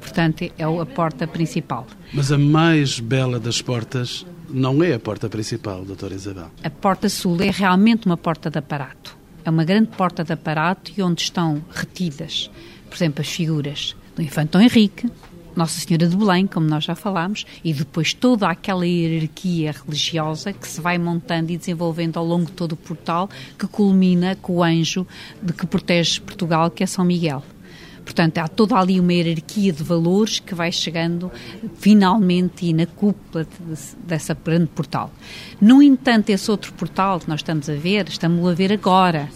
Portanto, 0.00 0.44
é 0.44 0.62
a 0.62 0.86
porta 0.86 1.26
principal. 1.26 1.88
Mas 2.14 2.30
a 2.30 2.38
mais 2.38 3.00
bela 3.00 3.40
das 3.40 3.60
portas 3.60 4.24
não 4.48 4.80
é 4.80 4.94
a 4.94 5.00
porta 5.00 5.28
principal, 5.28 5.84
doutora 5.84 6.14
Isabel. 6.14 6.52
A 6.62 6.70
porta 6.70 7.08
sul 7.08 7.42
é 7.42 7.50
realmente 7.50 8.06
uma 8.06 8.16
porta 8.16 8.48
de 8.48 8.60
aparato. 8.60 9.16
É 9.44 9.50
uma 9.50 9.64
grande 9.64 9.88
porta 9.88 10.22
de 10.22 10.32
aparato 10.32 10.92
e 10.96 11.02
onde 11.02 11.22
estão 11.22 11.64
retidas, 11.72 12.48
por 12.88 12.94
exemplo, 12.94 13.22
as 13.22 13.28
figuras 13.28 13.96
do 14.16 14.22
Infante 14.22 14.52
Dom 14.52 14.60
Henrique, 14.60 15.10
Nossa 15.54 15.78
Senhora 15.78 16.08
de 16.08 16.16
Belém, 16.16 16.46
como 16.46 16.66
nós 16.66 16.84
já 16.84 16.94
falámos, 16.94 17.44
e 17.62 17.72
depois 17.72 18.14
toda 18.14 18.48
aquela 18.48 18.86
hierarquia 18.86 19.72
religiosa 19.84 20.54
que 20.54 20.66
se 20.66 20.80
vai 20.80 20.96
montando 20.96 21.52
e 21.52 21.56
desenvolvendo 21.58 22.16
ao 22.16 22.24
longo 22.24 22.46
de 22.46 22.52
todo 22.52 22.72
o 22.72 22.76
portal, 22.76 23.28
que 23.58 23.66
culmina 23.66 24.34
com 24.36 24.56
o 24.56 24.62
anjo 24.64 25.06
de 25.40 25.52
que 25.52 25.66
protege 25.66 26.20
Portugal, 26.20 26.70
que 26.70 26.82
é 26.82 26.86
São 26.86 27.04
Miguel. 27.04 27.44
Portanto, 28.02 28.38
há 28.38 28.48
toda 28.48 28.76
ali 28.76 28.98
uma 29.00 29.12
hierarquia 29.12 29.72
de 29.72 29.82
valores 29.82 30.38
que 30.38 30.54
vai 30.54 30.72
chegando 30.72 31.30
finalmente 31.76 32.64
e 32.64 32.72
na 32.72 32.86
cúpula 32.86 33.44
de, 33.44 33.96
dessa 34.06 34.32
grande 34.32 34.68
portal. 34.68 35.12
No 35.60 35.82
entanto, 35.82 36.30
esse 36.30 36.50
outro 36.50 36.72
portal 36.72 37.20
que 37.20 37.28
nós 37.28 37.40
estamos 37.40 37.68
a 37.68 37.74
ver, 37.74 38.08
estamos 38.08 38.48
a 38.48 38.54
ver 38.54 38.72
agora, 38.72 39.28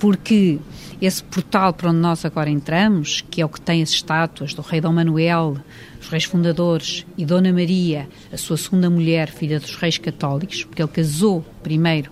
porque 0.00 0.58
esse 1.00 1.22
portal 1.22 1.72
para 1.72 1.90
onde 1.90 1.98
nós 1.98 2.24
agora 2.24 2.50
entramos, 2.50 3.24
que 3.30 3.40
é 3.40 3.44
o 3.44 3.48
que 3.48 3.60
tem 3.60 3.82
as 3.82 3.90
estátuas 3.90 4.54
do 4.54 4.62
rei 4.62 4.80
Dom 4.80 4.92
Manuel, 4.92 5.56
os 6.00 6.08
reis 6.08 6.24
fundadores, 6.24 7.06
e 7.16 7.24
Dona 7.24 7.52
Maria, 7.52 8.08
a 8.32 8.36
sua 8.36 8.56
segunda 8.56 8.90
mulher, 8.90 9.30
filha 9.30 9.60
dos 9.60 9.76
reis 9.76 9.98
católicos, 9.98 10.64
porque 10.64 10.82
ele 10.82 10.90
casou 10.90 11.44
primeiro 11.62 12.10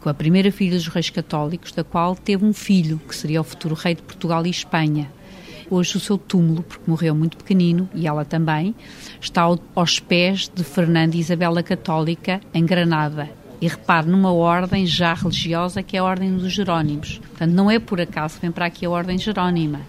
com 0.00 0.08
a 0.08 0.14
primeira 0.14 0.50
filha 0.50 0.76
dos 0.76 0.88
reis 0.88 1.10
católicos, 1.10 1.72
da 1.72 1.84
qual 1.84 2.16
teve 2.16 2.44
um 2.44 2.52
filho, 2.52 3.00
que 3.06 3.14
seria 3.14 3.40
o 3.40 3.44
futuro 3.44 3.74
rei 3.74 3.94
de 3.94 4.02
Portugal 4.02 4.46
e 4.46 4.50
Espanha 4.50 5.10
hoje 5.70 5.96
o 5.96 6.00
seu 6.00 6.18
túmulo, 6.18 6.62
porque 6.64 6.90
morreu 6.90 7.14
muito 7.14 7.36
pequenino, 7.36 7.88
e 7.94 8.06
ela 8.06 8.24
também, 8.24 8.74
está 9.20 9.42
aos 9.74 10.00
pés 10.00 10.50
de 10.52 10.64
Fernando 10.64 11.14
e 11.14 11.20
Isabela 11.20 11.62
Católica, 11.62 12.40
em 12.52 12.66
Granada. 12.66 13.39
E 13.60 13.68
repare, 13.68 14.08
numa 14.08 14.32
ordem 14.32 14.86
já 14.86 15.12
religiosa 15.12 15.82
que 15.82 15.96
é 15.96 16.00
a 16.00 16.04
Ordem 16.04 16.34
dos 16.36 16.52
Jerónimos. 16.52 17.18
Portanto, 17.18 17.52
não 17.52 17.70
é 17.70 17.78
por 17.78 18.00
acaso 18.00 18.36
que 18.36 18.42
vem 18.42 18.50
para 18.50 18.66
aqui 18.66 18.86
a 18.86 18.90
Ordem 18.90 19.18
Jerónima. 19.18 19.80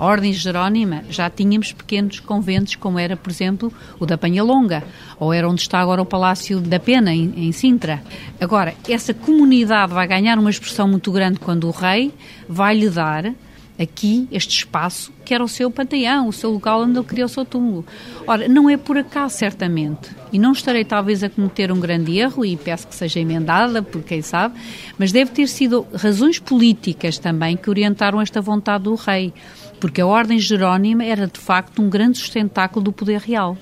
A 0.00 0.04
Ordem 0.06 0.32
Jerónima 0.32 1.04
já 1.10 1.28
tínhamos 1.28 1.72
pequenos 1.72 2.20
conventos, 2.20 2.74
como 2.74 2.98
era, 2.98 3.16
por 3.16 3.30
exemplo, 3.30 3.70
o 3.98 4.06
da 4.06 4.18
Longa, 4.42 4.82
ou 5.18 5.30
era 5.30 5.46
onde 5.46 5.60
está 5.60 5.78
agora 5.78 6.00
o 6.00 6.06
Palácio 6.06 6.58
da 6.58 6.80
Pena, 6.80 7.12
em, 7.12 7.34
em 7.36 7.52
Sintra. 7.52 8.02
Agora, 8.40 8.74
essa 8.88 9.12
comunidade 9.12 9.92
vai 9.92 10.08
ganhar 10.08 10.38
uma 10.38 10.48
expressão 10.48 10.88
muito 10.88 11.12
grande 11.12 11.38
quando 11.38 11.68
o 11.68 11.70
rei 11.70 12.14
vai 12.48 12.74
lhe 12.74 12.88
dar 12.88 13.32
aqui 13.80 14.28
este 14.30 14.58
espaço 14.58 15.10
que 15.24 15.32
era 15.32 15.42
o 15.42 15.48
seu 15.48 15.70
panteão, 15.70 16.28
o 16.28 16.32
seu 16.32 16.50
local 16.50 16.82
onde 16.82 16.98
ele 16.98 17.06
criou 17.06 17.26
o 17.26 17.28
seu 17.28 17.44
túmulo. 17.44 17.86
Ora, 18.26 18.46
não 18.46 18.68
é 18.68 18.76
por 18.76 18.98
acaso, 18.98 19.38
certamente, 19.38 20.10
e 20.30 20.38
não 20.38 20.52
estarei 20.52 20.84
talvez 20.84 21.24
a 21.24 21.30
cometer 21.30 21.72
um 21.72 21.80
grande 21.80 22.18
erro, 22.18 22.44
e 22.44 22.56
peço 22.56 22.86
que 22.86 22.94
seja 22.94 23.20
emendada, 23.20 23.82
por 23.82 24.02
quem 24.02 24.20
sabe, 24.20 24.58
mas 24.98 25.12
deve 25.12 25.30
ter 25.30 25.48
sido 25.48 25.86
razões 25.94 26.38
políticas 26.38 27.16
também 27.16 27.56
que 27.56 27.70
orientaram 27.70 28.20
esta 28.20 28.40
vontade 28.40 28.84
do 28.84 28.94
rei, 28.96 29.32
porque 29.80 30.00
a 30.00 30.06
Ordem 30.06 30.38
Jerónima 30.38 31.04
era 31.04 31.26
de 31.26 31.40
facto 31.40 31.80
um 31.80 31.88
grande 31.88 32.18
sustentáculo 32.18 32.84
do 32.84 32.92
poder 32.92 33.20
real. 33.20 33.56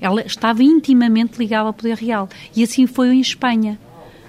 Ela 0.00 0.22
estava 0.22 0.62
intimamente 0.62 1.38
ligada 1.38 1.66
ao 1.66 1.74
poder 1.74 1.96
real, 1.96 2.28
e 2.54 2.62
assim 2.62 2.86
foi 2.86 3.08
em 3.08 3.20
Espanha. 3.20 3.78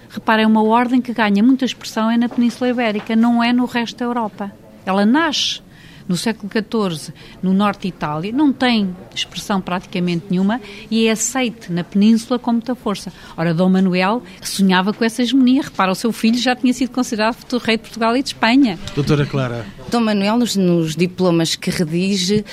Reparem, 0.09 0.47
uma 0.47 0.63
ordem 0.63 0.99
que 0.99 1.13
ganha 1.13 1.43
muita 1.43 1.65
expressão 1.65 2.09
é 2.09 2.17
na 2.17 2.27
Península 2.27 2.71
Ibérica, 2.71 3.15
não 3.15 3.43
é 3.43 3.53
no 3.53 3.65
resto 3.65 3.97
da 3.97 4.05
Europa. 4.05 4.58
Ela 4.89 5.05
nasce 5.05 5.61
no 6.07 6.17
século 6.17 6.51
XIV 6.51 7.13
no 7.43 7.53
norte 7.53 7.83
de 7.83 7.89
Itália, 7.89 8.31
não 8.31 8.51
tem 8.51 8.95
expressão 9.13 9.61
praticamente 9.61 10.25
nenhuma 10.31 10.59
e 10.89 11.05
é 11.05 11.11
aceite 11.11 11.71
na 11.71 11.83
península 11.83 12.39
com 12.39 12.53
muita 12.53 12.73
força. 12.73 13.13
Ora, 13.37 13.53
Dom 13.53 13.69
Manuel 13.69 14.23
sonhava 14.41 14.91
com 14.91 15.05
essa 15.05 15.21
hegemonia. 15.21 15.61
Repara, 15.61 15.91
o 15.91 15.95
seu 15.95 16.11
filho 16.11 16.39
já 16.39 16.55
tinha 16.55 16.73
sido 16.73 16.89
considerado 16.89 17.35
futuro 17.35 17.63
rei 17.63 17.77
de 17.77 17.83
Portugal 17.83 18.17
e 18.17 18.23
de 18.23 18.29
Espanha. 18.29 18.79
Doutora 18.95 19.23
Clara. 19.27 19.65
Dom 19.91 19.99
Manuel, 19.99 20.37
nos, 20.39 20.55
nos 20.55 20.95
diplomas 20.95 21.55
que 21.55 21.69
redige, 21.69 22.43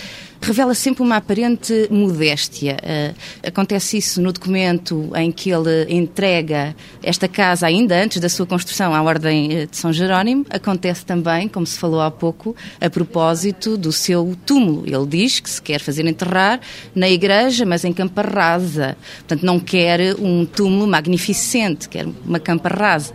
revela 0.41 0.75
sempre 0.75 1.03
uma 1.03 1.17
aparente 1.17 1.89
modéstia. 1.91 2.77
Uh, 2.83 3.15
acontece 3.47 3.99
isso 3.99 4.21
no 4.21 4.33
documento 4.33 5.11
em 5.17 5.33
que 5.33 5.51
ele 5.51 5.87
entrega 5.89 6.75
esta 7.03 7.29
casa 7.29 7.67
ainda 7.67 8.03
antes 8.03 8.21
da 8.21 8.29
sua 8.29 8.47
construção 8.47 8.95
à 8.95 9.03
Ordem 9.03 9.53
eh, 9.53 9.67
de 9.67 9.77
São 9.77 9.93
Jerónimo. 9.93 10.45
Acontece 10.51 11.05
também, 11.05 11.49
como 11.49 11.67
se 11.67 11.79
falou 11.79 12.01
há 12.01 12.11
pouco, 12.11 12.55
a 12.81 12.91
propósito 12.91 13.77
do 13.77 13.93
seu 13.93 14.37
túmulo. 14.45 14.85
Ele 14.87 15.07
diz 15.07 15.41
que 15.41 15.51
se 15.51 15.61
quer 15.61 15.81
fazer 15.81 16.07
enterrar 16.07 16.61
na 16.95 17.09
igreja, 17.09 17.65
mas 17.65 17.85
em 17.85 17.93
campa 17.93 18.23
rasa. 18.23 18.97
Portanto, 19.19 19.45
não 19.45 19.59
quer 19.59 20.15
um 20.19 20.45
túmulo 20.45 20.87
magnificente, 20.87 21.89
quer 21.89 22.07
uma 22.25 22.39
campa 22.39 22.69
rasa 22.69 23.15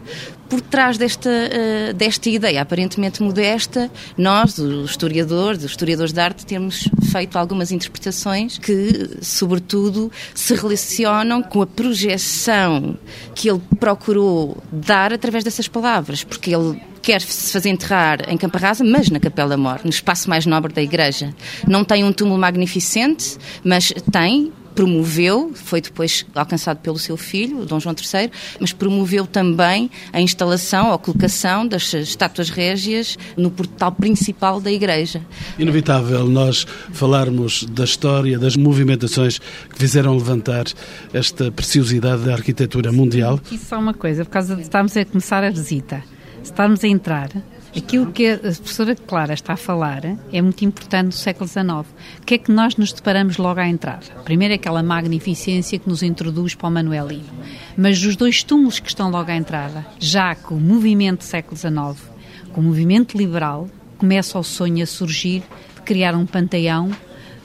por 0.51 0.60
trás 0.60 0.98
desta, 0.98 1.29
uh, 1.29 1.93
desta 1.93 2.29
ideia 2.29 2.62
aparentemente 2.62 3.24
modesta, 3.24 3.89
nós, 4.17 4.58
os 4.58 4.89
historiadores, 4.89 5.63
os 5.63 5.72
historiadores 5.72 6.12
de 6.12 6.20
arte, 6.20 6.46
temos 6.46 6.89
feito 7.10 7.38
algumas 7.38 7.72
interpretações 7.72 8.58
que, 8.58 9.12
sobretudo, 9.22 10.12
se 10.36 10.53
relacionam 10.53 11.41
com 11.41 11.62
a 11.62 11.65
projeção 11.65 12.98
que 13.34 13.50
ele 13.50 13.62
procurou 13.79 14.62
dar 14.70 15.13
através 15.13 15.46
dessas 15.46 15.70
palavras, 15.70 16.22
porque 16.22 16.53
ele 16.53 16.81
quer 17.01 17.22
se 17.22 17.53
fazer 17.53 17.70
enterrar 17.70 18.29
em 18.29 18.38
Campa 18.38 18.60
Rasa, 18.60 18.84
mas 18.84 19.10
na 19.10 19.22
Capela 19.22 19.55
Mor, 19.55 19.79
no 19.86 19.89
espaço 19.89 20.29
mais 20.29 20.46
nobre 20.46 20.74
da 20.74 20.81
igreja. 20.81 21.34
Não 21.65 21.86
tem 21.86 22.03
um 22.03 22.12
túmulo 22.12 22.38
magnificente, 22.38 23.38
mas 23.63 23.93
tem 24.12 24.51
promoveu, 24.75 25.51
foi 25.54 25.82
depois 25.82 26.25
alcançado 26.34 26.78
pelo 26.78 26.98
seu 26.98 27.18
filho, 27.18 27.66
Dom 27.66 27.80
João 27.80 27.96
III, 27.96 28.32
mas 28.60 28.74
promoveu 28.74 29.25
também 29.25 29.90
a 30.12 30.22
instalação, 30.22 30.94
a 30.94 30.98
colocação 30.98 31.68
das 31.68 31.94
estátuas 31.94 32.50
régias 32.50 33.18
no 33.38 33.51
portal 33.51 33.92
principal 33.92 34.60
da 34.60 34.72
igreja. 34.72 35.22
Inevitável 35.58 36.28
nós 36.28 36.66
falarmos 36.92 37.63
da 37.66 37.84
história, 37.84 38.40
das 38.40 38.56
movimentações 38.56 39.40
que 39.40 39.78
fizeram 39.78 40.16
levantar 40.16 40.66
esta 41.13 41.51
preciosidade 41.51 42.24
da 42.24 42.34
arquitetura 42.34 42.92
mundial. 42.92 43.40
Isso 43.51 43.66
só 43.66 43.80
uma 43.80 43.94
coisa, 43.94 44.25
por 44.25 44.32
causa 44.32 44.56
de 44.56 44.62
estarmos 44.62 44.96
a 44.96 45.06
começar 45.06 45.44
a 45.44 45.50
visita, 45.50 46.04
estarmos 46.44 46.84
a 46.84 46.88
entrar, 46.88 47.30
Aquilo 47.75 48.12
que 48.12 48.28
a 48.28 48.38
professora 48.38 48.96
Clara 48.96 49.34
está 49.34 49.54
a 49.54 49.58
falar 49.58 50.01
é 50.32 50.42
muito 50.42 50.66
importante 50.66 51.06
no 51.06 51.12
século 51.13 51.48
XIX. 51.48 51.88
O 52.20 52.25
que 52.25 52.36
é 52.36 52.38
que 52.38 52.51
nós 52.51 52.75
nos 52.75 52.92
deparamos 52.92 53.38
logo 53.38 53.60
à 53.60 53.68
entrada? 53.68 54.06
Primeiro, 54.25 54.54
aquela 54.54 54.84
magnificência 54.84 55.80
que 55.80 55.88
nos 55.88 56.04
introduz 56.04 56.54
para 56.54 56.68
o 56.68 56.72
Manuelino. 56.72 57.30
Mas 57.78 58.04
os 58.04 58.16
dois 58.18 58.44
túmulos 58.44 58.80
que 58.80 58.90
estão 58.90 59.10
logo 59.10 59.32
à 59.32 59.36
entrada, 59.36 59.86
já 60.00 60.36
com 60.36 60.56
o 60.56 60.60
movimento 60.60 61.20
do 61.20 61.24
século 61.24 61.56
XIX, 61.56 62.10
com 62.51 62.60
o 62.60 62.63
movimento 62.63 63.18
liberal, 63.18 63.70
começa 63.98 64.38
o 64.38 64.44
sonho 64.44 64.84
a 64.84 64.86
surgir 64.86 65.42
de 65.75 65.82
criar 65.84 66.13
um 66.13 66.25
panteão 66.25 66.92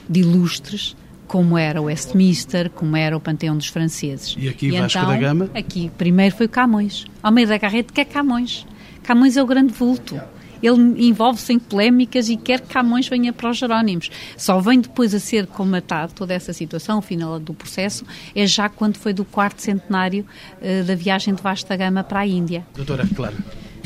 de 0.09 0.19
ilustres 0.19 0.95
como 1.27 1.57
era 1.57 1.81
o 1.81 1.85
Westminster, 1.85 2.69
como 2.69 2.95
era 2.95 3.15
o 3.15 3.19
Panteão 3.19 3.57
dos 3.57 3.67
Franceses. 3.67 4.35
E 4.39 4.47
aqui 4.47 4.67
e 4.67 4.71
Vasco 4.79 4.97
então, 4.97 5.09
da 5.09 5.17
Gama? 5.17 5.49
Aqui, 5.53 5.91
primeiro 5.97 6.35
foi 6.35 6.47
Camões. 6.47 7.05
Almeida 7.21 7.57
Garrett, 7.57 7.91
que 7.91 8.01
é 8.01 8.05
Camões? 8.05 8.65
Camões 9.07 9.37
é 9.37 9.41
o 9.41 9.45
grande 9.45 9.71
vulto. 9.71 10.19
Ele 10.61 11.07
envolve-se 11.07 11.53
em 11.53 11.59
polémicas 11.59 12.27
e 12.27 12.35
quer 12.35 12.59
que 12.59 12.67
Camões 12.67 13.07
venha 13.07 13.31
para 13.31 13.49
os 13.49 13.57
Jerónimos. 13.57 14.11
Só 14.35 14.59
vem 14.59 14.81
depois 14.81 15.13
a 15.13 15.19
ser 15.19 15.47
comatado 15.47 16.11
toda 16.13 16.33
essa 16.33 16.51
situação, 16.51 16.99
o 16.99 17.01
final 17.01 17.39
do 17.39 17.53
processo, 17.53 18.03
é 18.35 18.45
já 18.45 18.67
quando 18.67 18.97
foi 18.97 19.13
do 19.13 19.23
quarto 19.23 19.61
centenário 19.61 20.25
uh, 20.61 20.83
da 20.83 20.93
viagem 20.93 21.33
de 21.33 21.41
Vasta 21.41 21.73
Gama 21.77 22.03
para 22.03 22.19
a 22.19 22.27
Índia. 22.27 22.65
Doutora, 22.75 23.07
claro. 23.15 23.37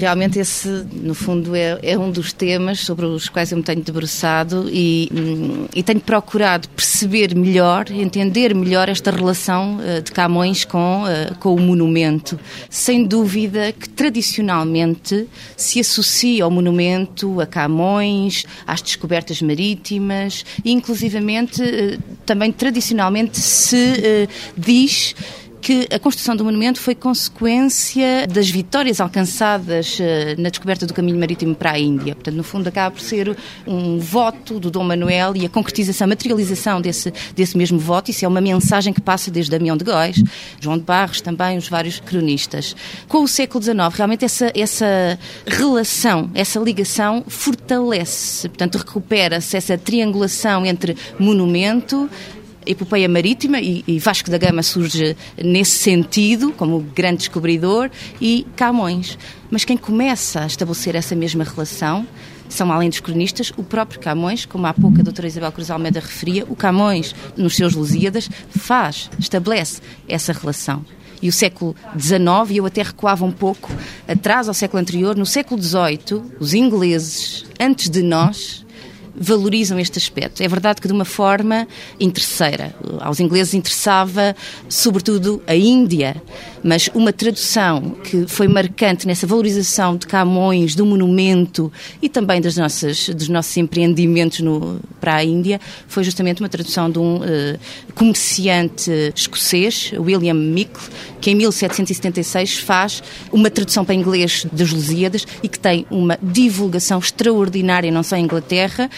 Realmente 0.01 0.39
esse, 0.39 0.67
no 0.93 1.13
fundo, 1.13 1.55
é, 1.55 1.77
é, 1.83 1.95
um 1.95 2.09
dos 2.09 2.33
temas 2.33 2.79
sobre 2.79 3.05
os 3.05 3.29
quais 3.29 3.51
eu 3.51 3.57
me 3.59 3.63
tenho 3.63 3.83
debruçado 3.83 4.67
e, 4.67 5.07
hum, 5.13 5.67
e 5.75 5.83
tenho 5.83 5.99
procurado 5.99 6.67
perceber 6.69 7.35
melhor, 7.35 7.85
entender 7.91 8.55
melhor 8.55 8.89
esta 8.89 9.11
relação 9.11 9.77
uh, 9.77 10.01
de 10.01 10.11
Camões 10.11 10.65
com, 10.65 11.03
uh, 11.03 11.37
com 11.37 11.53
o 11.53 11.59
monumento. 11.59 12.39
Sem 12.67 13.05
dúvida 13.05 13.71
que 13.71 13.87
tradicionalmente 13.87 15.27
se 15.55 15.79
associa 15.79 16.47
o 16.47 16.49
monumento 16.49 17.39
a 17.39 17.45
Camões, 17.45 18.43
às 18.65 18.81
descobertas 18.81 19.39
marítimas 19.39 20.43
e, 20.65 20.71
inclusivamente, 20.71 21.61
uh, 21.61 22.01
também 22.25 22.51
tradicionalmente 22.51 23.37
se 23.37 24.27
diz 24.57 25.13
que 25.61 25.87
a 25.91 25.99
construção 25.99 26.35
do 26.35 26.43
monumento 26.43 26.79
foi 26.79 26.95
consequência 26.95 28.25
das 28.27 28.49
vitórias 28.49 28.99
alcançadas 28.99 29.97
eh, 29.99 30.35
na 30.37 30.49
descoberta 30.49 30.87
do 30.87 30.93
caminho 30.93 31.19
marítimo 31.19 31.53
para 31.53 31.71
a 31.71 31.79
Índia. 31.79 32.15
Portanto, 32.15 32.35
no 32.35 32.43
fundo, 32.43 32.67
acaba 32.67 32.89
por 32.95 33.01
ser 33.01 33.37
um 33.67 33.99
voto 33.99 34.59
do 34.59 34.71
Dom 34.71 34.83
Manuel 34.83 35.35
e 35.35 35.45
a 35.45 35.49
concretização, 35.49 36.05
a 36.05 36.07
materialização 36.09 36.81
desse, 36.81 37.13
desse 37.35 37.55
mesmo 37.55 37.77
voto. 37.77 38.09
Isso 38.09 38.25
é 38.25 38.27
uma 38.27 38.41
mensagem 38.41 38.91
que 38.91 38.99
passa 38.99 39.29
desde 39.29 39.51
Damião 39.51 39.77
de 39.77 39.85
Góis, 39.85 40.23
João 40.59 40.77
de 40.77 40.83
Barros, 40.83 41.21
também 41.21 41.57
os 41.57 41.69
vários 41.69 41.99
cronistas. 41.99 42.75
Com 43.07 43.23
o 43.23 43.27
século 43.27 43.63
XIX, 43.63 43.77
realmente 43.93 44.25
essa, 44.25 44.51
essa 44.55 45.19
relação, 45.45 46.31
essa 46.33 46.59
ligação 46.59 47.23
fortalece, 47.27 48.49
portanto, 48.49 48.79
recupera-se 48.79 49.55
essa 49.55 49.77
triangulação 49.77 50.65
entre 50.65 50.97
monumento, 51.19 52.09
epopeia 52.65 53.09
marítima 53.09 53.59
e, 53.59 53.83
e, 53.87 53.99
Vasco 53.99 54.29
da 54.29 54.37
Gama 54.37 54.63
surge 54.63 55.15
nesse 55.37 55.77
sentido, 55.79 56.51
como 56.51 56.79
grande 56.79 57.19
descobridor, 57.19 57.89
e 58.19 58.45
Camões. 58.55 59.17
Mas 59.49 59.65
quem 59.65 59.77
começa 59.77 60.41
a 60.41 60.47
estabelecer 60.47 60.95
essa 60.95 61.15
mesma 61.15 61.43
relação 61.43 62.07
são, 62.49 62.71
além 62.71 62.89
dos 62.89 62.99
cronistas, 62.99 63.51
o 63.57 63.63
próprio 63.63 63.99
Camões, 63.99 64.45
como 64.45 64.67
há 64.67 64.73
pouco 64.73 64.99
a 64.99 65.03
doutora 65.03 65.27
Isabel 65.27 65.51
Cruz 65.51 65.71
Almeida 65.71 65.99
referia, 65.99 66.45
o 66.49 66.55
Camões, 66.55 67.15
nos 67.35 67.55
seus 67.55 67.73
Lusíadas, 67.73 68.29
faz, 68.49 69.09
estabelece 69.17 69.81
essa 70.07 70.33
relação. 70.33 70.85
E 71.21 71.29
o 71.29 71.31
século 71.31 71.75
XIX, 71.97 72.19
e 72.49 72.57
eu 72.57 72.65
até 72.65 72.81
recuava 72.81 73.23
um 73.23 73.31
pouco 73.31 73.71
atrás 74.07 74.47
ao 74.47 74.53
século 74.53 74.81
anterior, 74.81 75.15
no 75.15 75.25
século 75.25 75.61
XVIII, 75.61 76.21
os 76.39 76.53
ingleses, 76.53 77.45
antes 77.59 77.89
de 77.89 78.01
nós, 78.01 78.65
valorizam 79.15 79.79
este 79.79 79.97
aspecto. 79.97 80.41
É 80.41 80.47
verdade 80.47 80.81
que 80.81 80.87
de 80.87 80.93
uma 80.93 81.05
forma 81.05 81.67
interesseira. 81.99 82.73
Aos 82.99 83.19
ingleses 83.19 83.53
interessava, 83.53 84.35
sobretudo, 84.69 85.41
a 85.47 85.55
Índia, 85.55 86.21
mas 86.63 86.89
uma 86.93 87.11
tradução 87.11 87.95
que 88.03 88.27
foi 88.27 88.47
marcante 88.47 89.07
nessa 89.07 89.25
valorização 89.25 89.97
de 89.97 90.07
Camões, 90.07 90.75
do 90.75 90.85
monumento 90.85 91.71
e 92.01 92.07
também 92.07 92.39
das 92.39 92.55
nossas, 92.55 93.09
dos 93.09 93.27
nossos 93.27 93.55
empreendimentos 93.57 94.39
no, 94.41 94.79
para 94.99 95.15
a 95.15 95.23
Índia 95.23 95.59
foi 95.87 96.03
justamente 96.03 96.41
uma 96.41 96.49
tradução 96.49 96.89
de 96.89 96.99
um 96.99 97.17
uh, 97.17 97.59
comerciante 97.95 98.91
escocês, 99.15 99.91
William 99.97 100.33
Mickle, 100.33 100.81
que 101.19 101.31
em 101.31 101.35
1776 101.35 102.57
faz 102.59 103.03
uma 103.31 103.49
tradução 103.49 103.83
para 103.83 103.95
inglês 103.95 104.45
das 104.51 104.71
Lusíadas 104.71 105.25
e 105.41 105.47
que 105.47 105.59
tem 105.59 105.85
uma 105.89 106.17
divulgação 106.21 106.99
extraordinária 106.99 107.91
não 107.91 108.03
só 108.03 108.15
em 108.15 108.23
Inglaterra, 108.23 108.89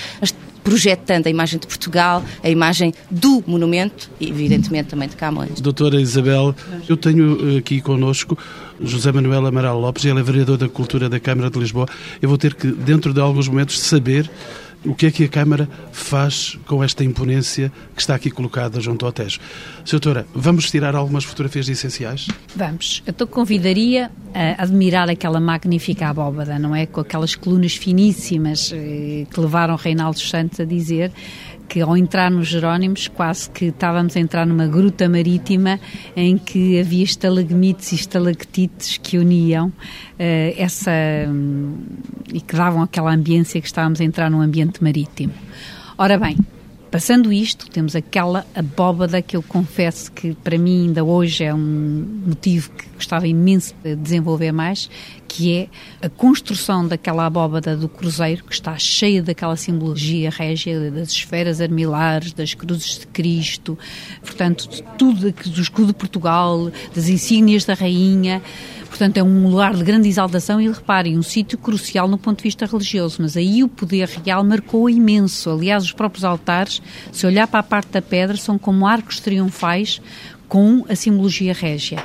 projetando 0.63 1.27
a 1.27 1.29
imagem 1.29 1.59
de 1.59 1.67
Portugal, 1.67 2.23
a 2.41 2.49
imagem 2.49 2.93
do 3.11 3.43
monumento 3.45 4.09
e, 4.19 4.29
evidentemente, 4.29 4.89
também 4.89 5.09
de 5.09 5.15
Camões. 5.15 5.59
Doutora 5.59 5.99
Isabel, 5.99 6.55
eu 6.87 6.95
tenho 6.95 7.55
eh, 7.55 7.57
aqui 7.57 7.81
conosco 7.81 8.37
José 8.81 9.11
Manuel 9.11 9.45
Amaral 9.45 9.79
Lopes, 9.79 10.05
ele 10.05 10.19
é 10.19 10.23
vereador 10.23 10.57
da 10.57 10.69
Cultura 10.69 11.09
da 11.09 11.19
Câmara 11.19 11.49
de 11.49 11.59
Lisboa. 11.59 11.87
Eu 12.21 12.29
vou 12.29 12.37
ter 12.37 12.53
que, 12.53 12.67
dentro 12.67 13.13
de 13.13 13.19
alguns 13.19 13.47
momentos, 13.47 13.79
saber 13.79 14.29
o 14.85 14.93
que 14.93 15.07
é 15.07 15.11
que 15.11 15.23
a 15.23 15.27
Câmara 15.27 15.67
faz 15.91 16.57
com 16.65 16.83
esta 16.83 17.03
imponência 17.03 17.71
que 17.95 18.01
está 18.01 18.15
aqui 18.15 18.29
colocada 18.29 18.79
junto 18.81 19.05
ao 19.05 19.11
Tejo. 19.11 19.39
Doutora, 19.89 20.25
vamos 20.33 20.69
tirar 20.69 20.95
algumas 20.95 21.23
fotografias 21.23 21.69
essenciais? 21.69 22.27
Vamos. 22.55 23.01
Eu 23.05 23.13
te 23.13 23.25
convidaria 23.25 24.11
a 24.33 24.63
admirar 24.63 25.09
aquela 25.09 25.39
magnífica 25.39 26.07
abóbada, 26.07 26.57
não 26.59 26.75
é? 26.75 26.85
Com 26.85 27.01
aquelas 27.01 27.35
colunas 27.35 27.75
finíssimas 27.75 28.71
eh, 28.73 29.25
que 29.29 29.39
levaram 29.39 29.75
Reinaldo 29.75 30.19
Santos 30.19 30.59
a 30.59 30.65
dizer 30.65 31.11
que 31.73 31.81
ao 31.81 31.97
entrar 31.97 32.29
nos 32.29 32.49
Jerónimos 32.49 33.07
quase 33.07 33.49
que 33.49 33.65
estávamos 33.65 34.15
a 34.15 34.19
entrar 34.19 34.45
numa 34.45 34.67
gruta 34.67 35.09
marítima 35.09 35.79
em 36.15 36.37
que 36.37 36.79
havia 36.79 37.03
estalagmites 37.03 37.93
e 37.93 37.95
estalactites 37.95 38.99
que 38.99 39.17
uniam 39.17 39.69
uh, 39.69 39.73
essa 40.55 40.91
um, 41.27 41.75
e 42.31 42.39
que 42.39 42.55
davam 42.55 42.83
aquela 42.83 43.11
ambiência 43.11 43.59
que 43.59 43.65
estávamos 43.65 43.99
a 43.99 44.03
entrar 44.03 44.29
num 44.29 44.39
ambiente 44.39 44.83
marítimo. 44.83 45.33
Ora 45.97 46.15
bem, 46.15 46.37
Passando 46.91 47.33
isto, 47.33 47.67
temos 47.71 47.95
aquela 47.95 48.45
abóbada 48.53 49.19
que 49.19 49.35
eu 49.35 49.41
confesso 49.41 50.11
que 50.11 50.35
para 50.35 50.59
mim 50.59 50.89
ainda 50.89 51.03
hoje 51.03 51.43
é 51.43 51.51
um 51.51 52.21
motivo 52.27 52.69
que 52.69 52.87
gostava 52.89 53.27
imenso 53.27 53.73
de 53.83 53.95
desenvolver 53.95 54.51
mais, 54.51 54.91
que 55.35 55.51
é 55.51 55.67
a 56.05 56.09
construção 56.09 56.87
daquela 56.87 57.25
abóbada 57.25 57.75
do 57.75 57.89
cruzeiro, 57.89 58.43
que 58.43 58.53
está 58.53 58.77
cheia 58.77 59.23
daquela 59.23 59.55
simbologia 59.55 60.29
régia 60.29 60.91
das 60.91 61.09
esferas 61.09 61.59
armilares, 61.59 62.33
das 62.33 62.53
cruzes 62.53 62.99
de 62.99 63.07
Cristo, 63.07 63.75
portanto, 64.21 64.69
tudo 64.95 65.31
do 65.31 65.61
escudo 65.61 65.87
de 65.87 65.93
Portugal, 65.93 66.71
das 66.95 67.09
insígnias 67.09 67.65
da 67.65 67.73
rainha, 67.73 68.43
Portanto, 68.87 69.17
é 69.17 69.23
um 69.23 69.49
lugar 69.49 69.73
de 69.73 69.83
grande 69.83 70.07
exaltação 70.07 70.61
e, 70.61 70.69
reparem, 70.69 71.17
um 71.17 71.23
sítio 71.23 71.57
crucial 71.57 72.07
no 72.07 72.15
ponto 72.15 72.37
de 72.37 72.43
vista 72.43 72.67
religioso, 72.67 73.23
mas 73.23 73.35
aí 73.35 73.63
o 73.63 73.67
poder 73.67 74.07
real 74.07 74.43
marcou 74.43 74.87
imenso. 74.87 75.49
Aliás, 75.49 75.83
os 75.83 75.91
próprios 75.91 76.23
altares, 76.23 76.79
se 77.11 77.25
olhar 77.25 77.47
para 77.47 77.61
a 77.61 77.63
parte 77.63 77.89
da 77.89 78.03
pedra, 78.03 78.37
são 78.37 78.55
como 78.55 78.85
arcos 78.85 79.19
triunfais 79.19 79.99
com 80.47 80.85
a 80.87 80.93
simbologia 80.93 81.53
régia. 81.53 82.03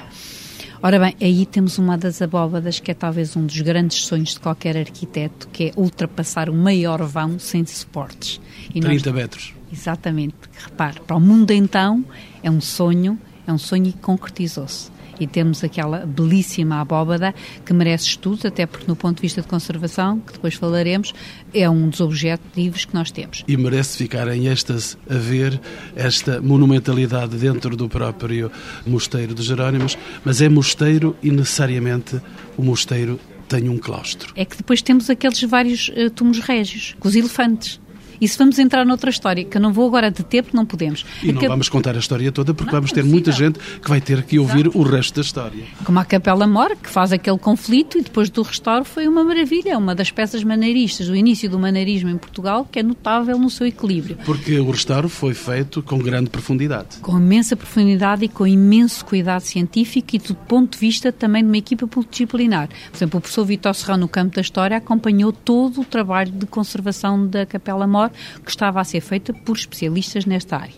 Ora 0.80 0.98
bem, 0.98 1.16
aí 1.20 1.44
temos 1.44 1.76
uma 1.78 1.98
das 1.98 2.22
abóbadas 2.22 2.78
que 2.78 2.90
é 2.90 2.94
talvez 2.94 3.36
um 3.36 3.44
dos 3.44 3.60
grandes 3.60 3.98
sonhos 4.06 4.30
de 4.30 4.40
qualquer 4.40 4.76
arquiteto, 4.76 5.48
que 5.48 5.64
é 5.64 5.72
ultrapassar 5.76 6.48
o 6.48 6.54
maior 6.54 7.02
vão 7.02 7.38
sem 7.38 7.66
suportes. 7.66 8.40
E 8.72 8.80
30 8.80 9.10
nós... 9.10 9.20
metros. 9.20 9.54
Exatamente, 9.72 10.34
repare, 10.64 11.00
para 11.00 11.16
o 11.16 11.20
mundo 11.20 11.50
então 11.50 12.04
é 12.42 12.50
um 12.50 12.60
sonho, 12.60 13.18
é 13.46 13.52
um 13.52 13.58
sonho 13.58 13.92
que 13.92 13.98
concretizou-se 13.98 14.90
e 15.20 15.26
temos 15.26 15.62
aquela 15.64 16.06
belíssima 16.06 16.80
abóbada 16.80 17.34
que 17.64 17.72
merece 17.72 18.06
estudo, 18.06 18.46
até 18.46 18.66
porque 18.66 18.86
no 18.86 18.96
ponto 18.96 19.16
de 19.16 19.22
vista 19.22 19.40
de 19.40 19.48
conservação, 19.48 20.20
que 20.20 20.32
depois 20.32 20.54
falaremos, 20.54 21.12
é 21.52 21.68
um 21.68 21.88
dos 21.88 22.00
objetivos 22.00 22.84
que 22.84 22.94
nós 22.94 23.10
temos. 23.10 23.44
E 23.46 23.56
merece 23.56 23.96
ficar 23.96 24.28
em 24.28 24.46
êxtase 24.46 24.96
a 25.08 25.14
ver 25.14 25.60
esta 25.94 26.40
monumentalidade 26.40 27.36
dentro 27.36 27.76
do 27.76 27.88
próprio 27.88 28.50
Mosteiro 28.86 29.34
dos 29.34 29.46
Jerónimos, 29.46 29.96
mas 30.24 30.40
é 30.40 30.48
mosteiro 30.48 31.16
e 31.22 31.30
necessariamente 31.30 32.20
o 32.56 32.62
mosteiro 32.62 33.18
tem 33.48 33.68
um 33.68 33.78
claustro. 33.78 34.32
É 34.36 34.44
que 34.44 34.56
depois 34.56 34.82
temos 34.82 35.08
aqueles 35.08 35.40
vários 35.42 35.88
uh, 35.88 36.10
túmulos 36.10 36.40
régios, 36.40 36.94
com 37.00 37.08
os 37.08 37.16
elefantes. 37.16 37.80
E 38.20 38.26
se 38.26 38.36
vamos 38.36 38.58
entrar 38.58 38.84
noutra 38.84 39.10
história, 39.10 39.44
que 39.44 39.56
eu 39.56 39.60
não 39.60 39.72
vou 39.72 39.86
agora 39.86 40.10
deter 40.10 40.42
porque 40.42 40.56
não 40.56 40.66
podemos. 40.66 41.04
E 41.22 41.32
não 41.32 41.40
vamos 41.40 41.68
contar 41.68 41.94
a 41.96 41.98
história 41.98 42.30
toda 42.32 42.52
porque 42.52 42.72
não, 42.72 42.80
vamos 42.80 42.92
ter 42.92 43.04
muita 43.04 43.32
gente 43.32 43.58
que 43.58 43.88
vai 43.88 44.00
ter 44.00 44.22
que 44.22 44.38
ouvir 44.38 44.66
Exato. 44.66 44.78
o 44.78 44.82
resto 44.82 45.14
da 45.16 45.20
história. 45.20 45.64
Como 45.84 45.98
a 45.98 46.04
Capela 46.04 46.46
Mor, 46.46 46.76
que 46.76 46.88
faz 46.88 47.12
aquele 47.12 47.38
conflito 47.38 47.98
e 47.98 48.02
depois 48.02 48.30
do 48.30 48.42
restauro 48.42 48.84
foi 48.84 49.06
uma 49.06 49.22
maravilha, 49.24 49.70
é 49.72 49.76
uma 49.76 49.94
das 49.94 50.10
peças 50.10 50.42
maneiristas, 50.42 51.06
do 51.06 51.16
início 51.16 51.48
do 51.48 51.58
maneirismo 51.58 52.10
em 52.10 52.18
Portugal, 52.18 52.66
que 52.70 52.78
é 52.78 52.82
notável 52.82 53.38
no 53.38 53.50
seu 53.50 53.66
equilíbrio. 53.66 54.18
Porque 54.24 54.58
o 54.58 54.70
restauro 54.70 55.08
foi 55.08 55.34
feito 55.34 55.82
com 55.82 55.98
grande 55.98 56.30
profundidade. 56.30 56.98
Com 57.00 57.18
imensa 57.18 57.56
profundidade 57.56 58.24
e 58.24 58.28
com 58.28 58.46
imenso 58.46 59.04
cuidado 59.04 59.42
científico 59.42 60.16
e 60.16 60.18
do 60.18 60.34
ponto 60.34 60.72
de 60.72 60.78
vista 60.78 61.12
também 61.12 61.42
de 61.42 61.48
uma 61.48 61.58
equipa 61.58 61.88
multidisciplinar. 61.94 62.68
Por 62.90 62.96
exemplo, 62.96 63.18
o 63.18 63.20
professor 63.20 63.44
Vitor 63.44 63.74
Serrão, 63.74 63.96
no 63.96 64.08
campo 64.08 64.34
da 64.34 64.40
história, 64.40 64.76
acompanhou 64.76 65.32
todo 65.32 65.80
o 65.80 65.84
trabalho 65.84 66.32
de 66.32 66.46
conservação 66.46 67.26
da 67.26 67.46
Capela 67.46 67.86
Mor 67.86 68.07
que 68.44 68.50
estava 68.50 68.80
a 68.80 68.84
ser 68.84 69.00
feita 69.00 69.32
por 69.32 69.56
especialistas 69.56 70.24
nesta 70.24 70.56
área. 70.56 70.74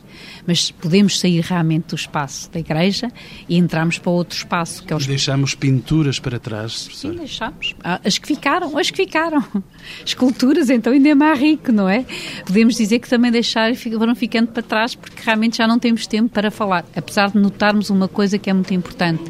Mas 0.46 0.70
podemos 0.70 1.18
sair 1.18 1.40
realmente 1.40 1.88
do 1.88 1.96
espaço 1.96 2.50
da 2.50 2.60
igreja 2.60 3.10
e 3.48 3.56
entrarmos 3.56 3.98
para 3.98 4.10
outro 4.10 4.36
espaço. 4.36 4.84
Que 4.84 4.92
é 4.92 4.96
os... 4.96 5.06
Deixamos 5.06 5.54
pinturas 5.54 6.18
para 6.18 6.38
trás, 6.38 6.84
professor? 6.84 7.12
Sim, 7.12 7.18
deixamos. 7.18 7.74
Ah, 7.82 8.00
as 8.04 8.18
que 8.18 8.26
ficaram, 8.26 8.76
as 8.76 8.90
que 8.90 8.96
ficaram. 8.96 9.44
Esculturas, 10.04 10.68
então 10.70 10.92
ainda 10.92 11.08
é 11.08 11.14
mais 11.14 11.38
rico, 11.38 11.72
não 11.72 11.88
é? 11.88 12.04
Podemos 12.44 12.76
dizer 12.76 12.98
que 12.98 13.08
também 13.08 13.30
deixaram 13.30 13.74
foram 13.74 14.14
ficando 14.14 14.48
para 14.48 14.62
trás 14.62 14.94
porque 14.94 15.22
realmente 15.24 15.58
já 15.58 15.66
não 15.66 15.78
temos 15.78 16.06
tempo 16.06 16.28
para 16.28 16.50
falar. 16.50 16.84
Apesar 16.94 17.30
de 17.30 17.38
notarmos 17.38 17.90
uma 17.90 18.08
coisa 18.08 18.38
que 18.38 18.50
é 18.50 18.52
muito 18.52 18.72
importante. 18.74 19.24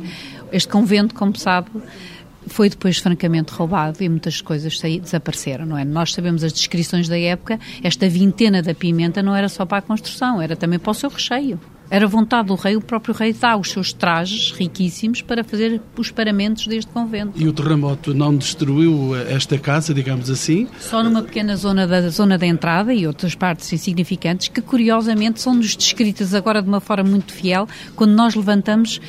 Este 0.53 0.69
convento, 0.69 1.15
como 1.15 1.37
sabe, 1.37 1.71
foi 2.51 2.69
depois 2.69 2.99
francamente 2.99 3.53
roubado 3.53 4.03
e 4.03 4.09
muitas 4.09 4.41
coisas 4.41 4.79
desapareceram, 4.81 5.65
não 5.65 5.79
é? 5.79 5.85
Nós 5.85 6.13
sabemos 6.13 6.43
as 6.43 6.53
descrições 6.53 7.09
da 7.09 7.19
época, 7.19 7.59
esta 7.83 8.09
vintena 8.09 8.61
da 8.61 8.75
pimenta 8.75 9.23
não 9.23 9.35
era 9.35 9.49
só 9.49 9.65
para 9.65 9.79
a 9.79 9.83
construção, 9.83 10.43
era 10.43 10.57
também 10.57 10.79
para 10.79 10.91
o 10.91 10.95
seu 10.95 11.09
recheio. 11.09 11.59
Era 11.91 12.07
vontade 12.07 12.47
do 12.47 12.55
rei, 12.55 12.77
o 12.77 12.81
próprio 12.81 13.13
rei 13.13 13.33
dá 13.33 13.57
os 13.57 13.71
seus 13.71 13.93
trajes 13.93 14.53
riquíssimos 14.53 15.23
para 15.23 15.43
fazer 15.43 15.81
os 15.97 16.11
paramentos 16.13 16.69
deste 16.69 16.91
convento. 16.93 17.33
E 17.35 17.49
o 17.49 17.53
terremoto 17.53 18.15
não 18.15 18.37
destruiu 18.37 19.17
esta 19.29 19.59
casa, 19.59 19.93
digamos 19.93 20.31
assim? 20.31 20.69
Só 20.79 21.03
numa 21.03 21.21
pequena 21.23 21.57
zona 21.57 21.89
da 21.89 22.09
zona 22.09 22.39
da 22.39 22.47
entrada 22.47 22.95
e 22.95 23.09
outras 23.09 23.35
partes 23.35 23.73
insignificantes 23.73 24.47
que 24.47 24.63
curiosamente 24.63 25.41
são-nos 25.41 25.75
descritas 25.75 26.33
agora 26.33 26.63
de 26.63 26.69
uma 26.69 26.81
forma 26.81 27.11
muito 27.11 27.33
fiel 27.33 27.67
quando 27.97 28.13
nós 28.13 28.37
levantamos 28.37 29.01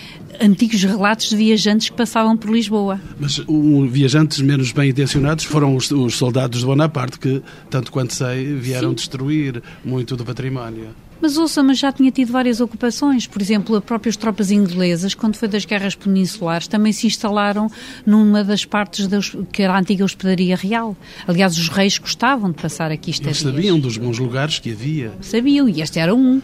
antigos 0.41 0.84
relatos 0.84 1.30
de 1.30 1.36
viajantes 1.36 1.89
que 1.89 1.96
passavam 1.96 2.36
por 2.36 2.50
Lisboa. 2.50 3.00
Mas 3.20 3.39
um, 3.48 3.88
viajantes 3.88 4.39
menos 4.41 4.72
bem 4.72 4.89
intencionados 4.89 5.46
foram 5.46 5.76
os, 5.76 5.91
os, 5.91 6.17
soldados 6.17 6.62
de 6.62 6.65
Bonaparte 6.65 7.20
que, 7.20 7.44
tanto 7.70 7.91
quanto 7.91 8.13
sei, 8.13 8.56
vieram 8.56 8.89
Sim. 8.89 8.96
destruir 8.96 9.62
muito 9.86 10.15
do 10.15 10.26
património. 10.26 10.89
Mas 11.22 11.38
ouça, 11.38 11.62
mas 11.62 11.78
já 11.78 11.92
tinha 11.92 12.12
tido 12.12 12.32
várias 12.32 12.60
ocupações. 12.60 13.28
Por 13.28 13.42
exemplo, 13.42 13.76
as 13.76 13.84
próprias 13.84 14.18
tropas 14.18 14.52
inglesas, 14.52 15.14
quando 15.14 15.36
foi 15.36 15.48
das 15.48 15.66
guerras 15.66 15.96
peninsulares, 15.96 16.68
também 16.68 16.92
se 16.92 17.08
instalaram 17.08 17.70
numa 18.06 18.44
das 18.44 18.66
partes 18.66 19.08
da, 19.08 19.20
que 19.52 19.62
era 19.62 19.74
a 19.74 19.80
antiga 19.80 20.04
hospedaria 20.04 20.56
real. 20.56 20.98
Aliás, 21.28 21.58
os 21.58 21.70
reis 21.70 21.98
gostavam 21.98 22.52
de 22.52 22.62
passar 22.62 22.92
aqui 22.92 23.12
estadias. 23.12 23.42
Eles 23.42 23.56
sabiam 23.56 23.80
dos 23.80 23.98
bons 23.98 24.18
lugares 24.18 24.60
que 24.60 24.72
havia. 24.72 25.14
Sabiam, 25.22 25.70
e 25.70 25.82
este 25.82 26.00
era 26.00 26.16
um 26.16 26.42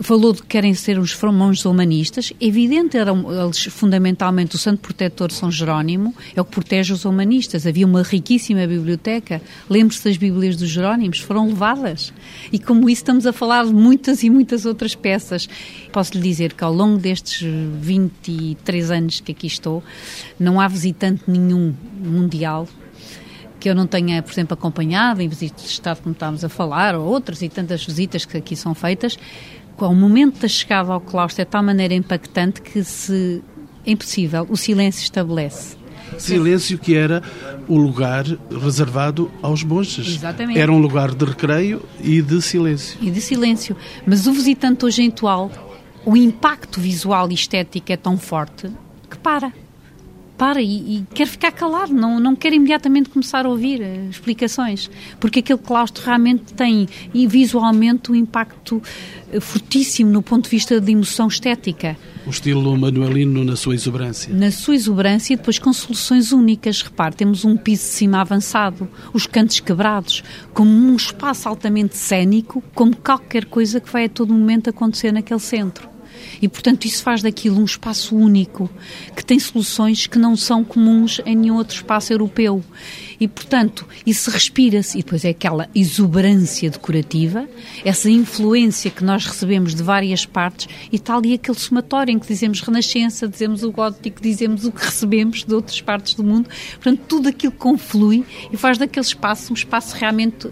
falou 0.00 0.32
de 0.32 0.42
que 0.42 0.48
querem 0.48 0.74
ser 0.74 0.98
os 0.98 1.16
monges 1.22 1.64
humanistas. 1.64 2.32
Evidente, 2.40 2.96
eram 2.96 3.30
eles 3.30 3.64
fundamentalmente 3.64 4.56
o 4.56 4.58
santo 4.58 4.80
protetor 4.80 5.30
São 5.30 5.50
Jerónimo, 5.50 6.14
é 6.34 6.40
o 6.40 6.44
que 6.44 6.52
protege 6.52 6.92
os 6.92 7.04
humanistas. 7.04 7.66
Havia 7.66 7.86
uma 7.86 8.02
riquíssima 8.02 8.66
biblioteca. 8.66 9.42
Lembre-se 9.68 10.04
das 10.04 10.16
Bíblias 10.16 10.56
dos 10.56 10.68
Jerónimos, 10.68 11.20
foram 11.20 11.48
levadas. 11.48 12.12
E 12.52 12.58
como 12.58 12.88
isso 12.88 13.02
estamos 13.02 13.26
a 13.26 13.32
falar 13.32 13.66
de 13.66 13.74
muitas 13.74 14.22
e 14.22 14.30
muitas 14.30 14.64
outras 14.64 14.94
peças. 14.94 15.48
Posso 15.92 16.14
lhe 16.14 16.22
dizer 16.22 16.54
que 16.54 16.64
ao 16.64 16.72
longo 16.72 16.98
destes 16.98 17.46
23 17.80 18.90
anos 18.90 19.20
que 19.20 19.32
aqui 19.32 19.46
estou, 19.46 19.82
não 20.38 20.60
há 20.60 20.68
visitante 20.68 21.24
nenhum 21.26 21.74
mundial 21.98 22.66
que 23.62 23.70
eu 23.70 23.76
não 23.76 23.86
tenha, 23.86 24.20
por 24.20 24.32
exemplo, 24.32 24.54
acompanhado 24.54 25.22
em 25.22 25.28
visitas 25.28 25.62
de 25.62 25.68
Estado, 25.68 26.02
como 26.02 26.12
estávamos 26.12 26.44
a 26.44 26.48
falar, 26.48 26.96
ou 26.96 27.06
outras 27.06 27.42
e 27.42 27.48
tantas 27.48 27.86
visitas 27.86 28.24
que 28.24 28.36
aqui 28.36 28.56
são 28.56 28.74
feitas, 28.74 29.16
o 29.78 29.94
momento 29.94 30.40
da 30.40 30.48
chegada 30.48 30.92
ao 30.92 31.00
claustro 31.00 31.42
é 31.42 31.44
de 31.44 31.50
tal 31.50 31.62
maneira 31.62 31.94
impactante 31.94 32.62
que 32.62 32.84
se 32.84 33.42
é 33.84 33.90
impossível, 33.90 34.46
o 34.48 34.56
silêncio 34.56 35.02
estabelece. 35.02 35.76
Silêncio 36.18 36.78
que 36.78 36.94
era 36.94 37.22
o 37.66 37.76
lugar 37.76 38.24
reservado 38.50 39.30
aos 39.40 39.64
monges. 39.64 40.06
Exatamente. 40.06 40.58
Era 40.58 40.70
um 40.70 40.78
lugar 40.78 41.14
de 41.14 41.24
recreio 41.24 41.82
e 42.00 42.20
de 42.20 42.40
silêncio. 42.42 42.98
E 43.00 43.10
de 43.10 43.20
silêncio. 43.20 43.76
Mas 44.06 44.26
o 44.26 44.32
visitante 44.32 44.84
hoje 44.84 45.06
atual, 45.06 45.50
o 46.04 46.16
impacto 46.16 46.80
visual 46.80 47.30
e 47.30 47.34
estético 47.34 47.92
é 47.92 47.96
tão 47.96 48.18
forte 48.18 48.70
que 49.10 49.18
para 49.18 49.52
para 50.42 50.60
e, 50.60 50.96
e, 50.96 51.06
quer 51.14 51.28
ficar 51.28 51.52
calado, 51.52 51.94
não, 51.94 52.18
não 52.18 52.34
quer 52.34 52.52
imediatamente 52.52 53.08
começar 53.08 53.46
a 53.46 53.48
ouvir 53.48 53.80
uh, 53.80 54.10
explicações, 54.10 54.90
porque 55.20 55.38
aquele 55.38 55.60
claustro 55.60 56.04
realmente 56.04 56.52
tem 56.54 56.88
e 57.14 57.28
visualmente 57.28 58.10
um 58.10 58.14
impacto 58.16 58.82
uh, 59.32 59.40
fortíssimo 59.40 60.10
no 60.10 60.20
ponto 60.20 60.46
de 60.46 60.50
vista 60.50 60.80
de 60.80 60.90
emoção 60.90 61.28
estética. 61.28 61.96
O 62.26 62.30
estilo 62.30 62.76
manuelino 62.76 63.44
na 63.44 63.54
sua 63.54 63.76
exuberância. 63.76 64.34
Na 64.34 64.50
sua 64.50 64.74
exuberância 64.74 65.34
e 65.34 65.36
depois 65.36 65.60
com 65.60 65.72
soluções 65.72 66.32
únicas. 66.32 66.82
Repare, 66.82 67.14
temos 67.14 67.44
um 67.44 67.56
piso 67.56 67.84
de 67.84 67.90
cima 67.90 68.20
avançado, 68.20 68.88
os 69.14 69.28
cantos 69.28 69.60
quebrados, 69.60 70.24
como 70.52 70.72
um 70.72 70.96
espaço 70.96 71.48
altamente 71.48 71.96
cênico, 71.96 72.60
como 72.74 72.96
qualquer 72.96 73.44
coisa 73.44 73.78
que 73.78 73.88
vai 73.88 74.06
a 74.06 74.08
todo 74.08 74.34
momento 74.34 74.68
acontecer 74.68 75.12
naquele 75.12 75.38
centro. 75.38 75.91
E, 76.40 76.48
portanto, 76.48 76.84
isso 76.84 77.02
faz 77.02 77.22
daquilo 77.22 77.60
um 77.60 77.64
espaço 77.64 78.16
único, 78.16 78.70
que 79.14 79.24
tem 79.24 79.38
soluções 79.38 80.06
que 80.06 80.18
não 80.18 80.36
são 80.36 80.64
comuns 80.64 81.20
em 81.24 81.36
nenhum 81.36 81.56
outro 81.56 81.76
espaço 81.76 82.12
europeu. 82.12 82.62
E, 83.20 83.28
portanto, 83.28 83.86
isso 84.04 84.30
respira-se. 84.30 84.98
E 84.98 85.02
depois 85.02 85.24
é 85.24 85.30
aquela 85.30 85.68
exuberância 85.74 86.68
decorativa, 86.70 87.48
essa 87.84 88.10
influência 88.10 88.90
que 88.90 89.04
nós 89.04 89.24
recebemos 89.24 89.74
de 89.74 89.82
várias 89.82 90.26
partes, 90.26 90.68
e 90.90 90.96
está 90.96 91.16
ali 91.16 91.34
aquele 91.34 91.58
somatório 91.58 92.12
em 92.12 92.18
que 92.18 92.26
dizemos 92.26 92.60
Renascença, 92.60 93.28
dizemos 93.28 93.62
o 93.62 93.70
gótico, 93.70 94.20
dizemos 94.20 94.64
o 94.64 94.72
que 94.72 94.84
recebemos 94.84 95.44
de 95.44 95.54
outras 95.54 95.80
partes 95.80 96.14
do 96.14 96.24
mundo. 96.24 96.48
Portanto, 96.72 97.00
tudo 97.06 97.28
aquilo 97.28 97.52
conflui 97.52 98.24
e 98.52 98.56
faz 98.56 98.78
daquele 98.78 99.06
espaço 99.06 99.52
um 99.52 99.54
espaço 99.54 99.94
realmente 99.96 100.48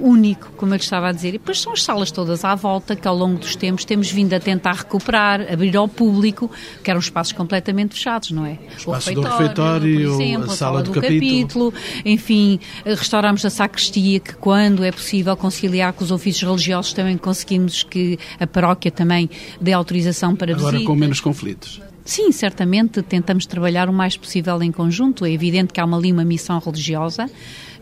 único, 0.00 0.50
como 0.56 0.72
eu 0.72 0.76
lhe 0.76 0.82
estava 0.82 1.08
a 1.08 1.12
dizer. 1.12 1.28
E 1.28 1.32
depois 1.32 1.60
são 1.60 1.72
as 1.72 1.82
salas 1.82 2.10
todas 2.10 2.44
à 2.44 2.54
volta 2.54 2.96
que 2.96 3.06
ao 3.06 3.16
longo 3.16 3.38
dos 3.38 3.56
tempos 3.56 3.84
temos 3.84 4.10
vindo 4.10 4.32
a 4.34 4.40
tentar 4.40 4.72
recuperar, 4.72 5.46
abrir 5.52 5.76
ao 5.76 5.88
público, 5.88 6.50
que 6.82 6.90
eram 6.90 7.00
espaços 7.00 7.32
completamente 7.32 7.94
fechados, 7.94 8.30
não 8.30 8.46
é? 8.46 8.52
O 8.52 8.76
espaço 8.76 8.86
o 8.86 8.92
refeitório, 8.94 9.14
do 9.14 9.22
refeitório, 9.22 10.10
por 10.10 10.22
exemplo, 10.22 10.50
a, 10.50 10.52
a 10.52 10.56
sala, 10.56 10.82
do, 10.82 10.92
do 10.92 11.00
capítulo. 11.00 11.72
capítulo. 11.72 12.02
enfim, 12.04 12.60
restauramos 12.84 13.44
a 13.44 13.50
sacristia, 13.50 14.20
que 14.20 14.34
quando 14.34 14.84
é 14.84 14.92
possível 14.92 15.36
conciliar 15.36 15.92
com 15.92 16.04
os 16.04 16.10
ofícios 16.10 16.48
religiosos 16.48 16.92
também 16.92 17.16
conseguimos 17.16 17.82
que 17.82 18.18
a 18.38 18.46
paróquia 18.46 18.90
também 18.90 19.28
dê 19.60 19.72
autorização 19.72 20.34
para 20.34 20.52
Agora 20.52 20.80
com 20.82 20.94
menos 20.94 21.20
conflitos. 21.20 21.80
Sim, 22.04 22.32
certamente 22.32 23.02
tentamos 23.02 23.46
trabalhar 23.46 23.88
o 23.88 23.92
mais 23.92 24.16
possível 24.16 24.60
em 24.62 24.72
conjunto. 24.72 25.24
É 25.24 25.30
evidente 25.30 25.72
que 25.72 25.80
há 25.80 25.84
uma, 25.84 25.96
ali 25.96 26.10
uma 26.10 26.24
missão 26.24 26.58
religiosa, 26.58 27.30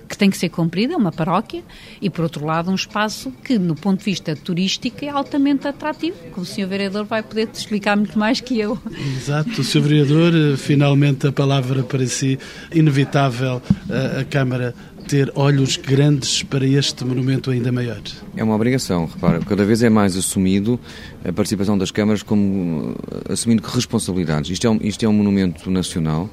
que 0.08 0.16
tem 0.16 0.30
que 0.30 0.36
ser 0.38 0.48
cumprida, 0.48 0.94
é 0.94 0.96
uma 0.96 1.12
paróquia, 1.12 1.62
e 2.00 2.08
por 2.08 2.22
outro 2.22 2.44
lado 2.44 2.70
um 2.70 2.74
espaço 2.74 3.32
que, 3.44 3.58
no 3.58 3.74
ponto 3.74 3.98
de 3.98 4.04
vista 4.04 4.34
turístico, 4.34 5.04
é 5.04 5.08
altamente 5.08 5.68
atrativo, 5.68 6.16
como 6.32 6.42
o 6.42 6.46
Sr. 6.46 6.66
Vereador 6.66 7.04
vai 7.04 7.22
poder 7.22 7.46
te 7.48 7.56
explicar 7.56 7.96
muito 7.96 8.18
mais 8.18 8.40
que 8.40 8.58
eu. 8.58 8.78
Exato, 9.16 9.62
Sr. 9.62 9.80
Vereador, 9.80 10.32
eh, 10.34 10.56
finalmente 10.56 11.26
a 11.26 11.32
palavra 11.32 11.82
para 11.82 12.06
si, 12.06 12.38
inevitável 12.72 13.60
a, 13.88 14.20
a 14.20 14.24
Câmara 14.24 14.74
ter 15.08 15.32
olhos 15.34 15.76
grandes 15.78 16.42
para 16.42 16.66
este 16.66 17.02
monumento 17.02 17.50
ainda 17.50 17.72
maior? 17.72 18.00
É 18.36 18.44
uma 18.44 18.54
obrigação, 18.54 19.06
repara, 19.06 19.40
cada 19.40 19.64
vez 19.64 19.82
é 19.82 19.88
mais 19.88 20.16
assumido 20.16 20.78
a 21.24 21.32
participação 21.32 21.78
das 21.78 21.90
câmaras 21.90 22.22
como 22.22 22.94
eh, 23.10 23.32
assumindo 23.32 23.62
responsabilidades. 23.66 24.50
Isto 24.50 24.66
é 24.66 24.70
um, 24.70 24.78
isto 24.82 25.04
é 25.04 25.08
um 25.08 25.12
monumento 25.12 25.70
nacional 25.70 26.30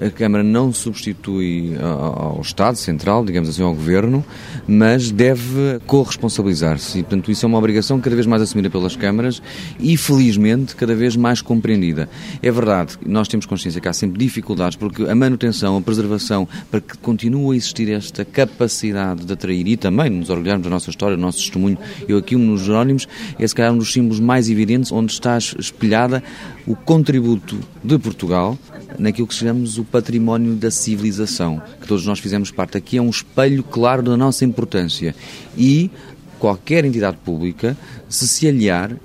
a 0.00 0.10
Câmara 0.10 0.42
não 0.42 0.72
substitui 0.72 1.76
ao 1.80 2.40
Estado 2.40 2.76
Central, 2.76 3.24
digamos 3.24 3.48
assim, 3.48 3.62
ao 3.62 3.74
Governo, 3.74 4.24
mas 4.66 5.10
deve 5.10 5.80
corresponsabilizar-se. 5.86 6.98
E, 6.98 7.02
portanto, 7.02 7.30
isso 7.30 7.44
é 7.44 7.48
uma 7.48 7.58
obrigação 7.58 8.00
cada 8.00 8.16
vez 8.16 8.26
mais 8.26 8.42
assumida 8.42 8.70
pelas 8.70 8.96
câmaras 8.96 9.42
e, 9.78 9.96
felizmente, 9.96 10.74
cada 10.74 10.94
vez 10.94 11.16
mais 11.16 11.42
compreendida. 11.42 12.08
É 12.42 12.50
verdade, 12.50 12.98
nós 13.04 13.28
temos 13.28 13.46
consciência 13.46 13.80
que 13.80 13.88
há 13.88 13.92
sempre 13.92 14.18
dificuldades, 14.18 14.76
porque 14.76 15.02
a 15.04 15.14
manutenção, 15.14 15.76
a 15.76 15.80
preservação, 15.80 16.48
para 16.70 16.80
que 16.80 16.96
continue 16.98 17.54
a 17.54 17.56
existir 17.56 17.90
esta 17.90 18.24
capacidade 18.24 19.24
de 19.24 19.32
atrair 19.32 19.66
e 19.66 19.76
também 19.76 20.08
nos 20.08 20.30
orgulharmos 20.30 20.64
da 20.64 20.70
nossa 20.70 20.90
história, 20.90 21.16
do 21.16 21.22
nosso 21.22 21.38
testemunho, 21.38 21.78
eu 22.08 22.18
aqui 22.18 22.36
nos 22.36 22.62
Jerónimos, 22.62 23.06
é 23.38 23.46
se 23.46 23.54
calhar 23.54 23.72
um 23.72 23.78
dos 23.78 23.92
símbolos 23.92 24.20
mais 24.20 24.48
evidentes 24.48 24.90
onde 24.90 25.12
está 25.12 25.36
espelhada 25.36 26.22
o 26.66 26.76
contributo 26.76 27.58
de 27.82 27.98
Portugal 27.98 28.58
naquilo 28.98 29.26
que 29.26 29.34
chamamos 29.34 29.78
o 29.78 29.84
património 29.84 30.54
da 30.54 30.70
civilização, 30.70 31.62
que 31.80 31.88
todos 31.88 32.06
nós 32.06 32.18
fizemos 32.18 32.50
parte. 32.50 32.76
Aqui 32.76 32.98
é 32.98 33.02
um 33.02 33.10
espelho 33.10 33.62
claro 33.62 34.02
da 34.02 34.16
nossa 34.16 34.44
importância. 34.44 35.14
E 35.56 35.90
qualquer 36.38 36.84
entidade 36.84 37.16
pública, 37.24 37.76
se 38.08 38.28
se 38.28 38.48
aliar 38.48 38.96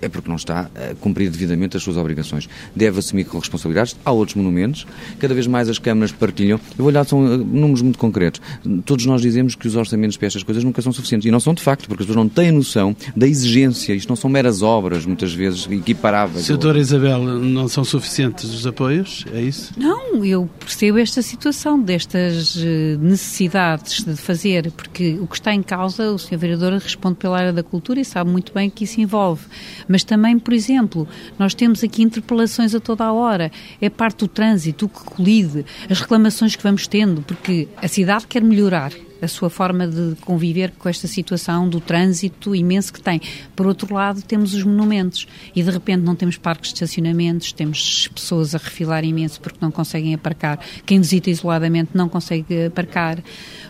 é 0.00 0.08
porque 0.08 0.28
não 0.28 0.36
está 0.36 0.70
a 0.74 0.94
cumprir 1.00 1.30
devidamente 1.30 1.76
as 1.76 1.82
suas 1.82 1.96
obrigações. 1.96 2.48
Deve 2.74 2.98
assumir 2.98 3.26
responsabilidades. 3.26 3.96
Há 4.04 4.10
outros 4.12 4.36
monumentos. 4.36 4.86
Cada 5.18 5.34
vez 5.34 5.46
mais 5.46 5.68
as 5.68 5.78
câmaras 5.78 6.12
partilham. 6.12 6.58
Eu 6.70 6.78
vou 6.78 6.86
olhar, 6.86 7.04
são 7.04 7.24
uh, 7.24 7.38
números 7.38 7.82
muito 7.82 7.98
concretos. 7.98 8.40
Todos 8.84 9.06
nós 9.06 9.20
dizemos 9.20 9.54
que 9.54 9.66
os 9.66 9.76
orçamentos 9.76 10.16
para 10.16 10.26
estas 10.26 10.42
coisas 10.42 10.64
nunca 10.64 10.82
são 10.82 10.92
suficientes. 10.92 11.26
E 11.26 11.30
não 11.30 11.40
são 11.40 11.54
de 11.54 11.62
facto, 11.62 11.88
porque 11.88 12.02
as 12.02 12.06
pessoas 12.06 12.24
não 12.24 12.28
têm 12.28 12.50
noção 12.50 12.94
da 13.16 13.26
exigência. 13.26 13.92
Isto 13.92 14.08
não 14.08 14.16
são 14.16 14.30
meras 14.30 14.62
obras, 14.62 15.04
muitas 15.04 15.32
vezes, 15.32 15.68
equiparáveis. 15.70 16.46
Doutora 16.46 16.78
Isabel, 16.78 17.22
não 17.22 17.68
são 17.68 17.84
suficientes 17.84 18.44
os 18.44 18.66
apoios? 18.66 19.24
É 19.32 19.40
isso? 19.40 19.72
Não, 19.76 20.24
eu 20.24 20.48
percebo 20.58 20.98
esta 20.98 21.22
situação, 21.22 21.80
destas 21.80 22.56
uh, 22.56 22.98
necessidades 23.00 24.04
de 24.04 24.16
fazer, 24.16 24.70
porque 24.72 25.18
o 25.20 25.26
que 25.26 25.36
está 25.36 25.54
em 25.54 25.62
causa, 25.62 26.10
o 26.10 26.18
Sr. 26.18 26.36
Vereador 26.36 26.72
responde 26.72 27.16
pela 27.16 27.38
área 27.38 27.52
da 27.52 27.62
cultura 27.62 28.00
e 28.00 28.04
sabe 28.04 28.30
muito 28.30 28.52
bem 28.52 28.70
que 28.70 28.84
isso 28.84 29.00
envolve 29.00 29.42
mas 29.88 30.04
também, 30.04 30.38
por 30.38 30.52
exemplo, 30.52 31.08
nós 31.38 31.54
temos 31.54 31.82
aqui 31.82 32.02
interpelações 32.02 32.74
a 32.74 32.80
toda 32.80 33.04
a 33.04 33.12
hora. 33.12 33.50
É 33.80 33.88
parte 33.88 34.18
do 34.18 34.28
trânsito, 34.28 34.86
o 34.86 34.88
que 34.88 35.04
colide, 35.04 35.64
as 35.88 36.00
reclamações 36.00 36.54
que 36.54 36.62
vamos 36.62 36.86
tendo, 36.86 37.22
porque 37.22 37.68
a 37.76 37.88
cidade 37.88 38.26
quer 38.26 38.42
melhorar 38.42 38.92
a 39.20 39.28
sua 39.28 39.50
forma 39.50 39.86
de 39.86 40.16
conviver 40.20 40.72
com 40.78 40.88
esta 40.88 41.06
situação 41.06 41.68
do 41.68 41.80
trânsito 41.80 42.54
imenso 42.54 42.92
que 42.92 43.00
tem. 43.00 43.20
Por 43.54 43.66
outro 43.66 43.94
lado, 43.94 44.22
temos 44.22 44.54
os 44.54 44.62
monumentos 44.62 45.26
e 45.54 45.62
de 45.62 45.70
repente 45.70 46.02
não 46.02 46.14
temos 46.14 46.36
parques 46.36 46.70
de 46.70 46.76
estacionamentos, 46.76 47.52
temos 47.52 48.08
pessoas 48.08 48.54
a 48.54 48.58
refilar 48.58 49.04
imenso 49.04 49.40
porque 49.40 49.58
não 49.60 49.70
conseguem 49.70 50.14
aparcar. 50.14 50.58
Quem 50.86 51.00
visita 51.00 51.30
isoladamente 51.30 51.90
não 51.94 52.08
consegue 52.08 52.66
aparcar. 52.66 53.22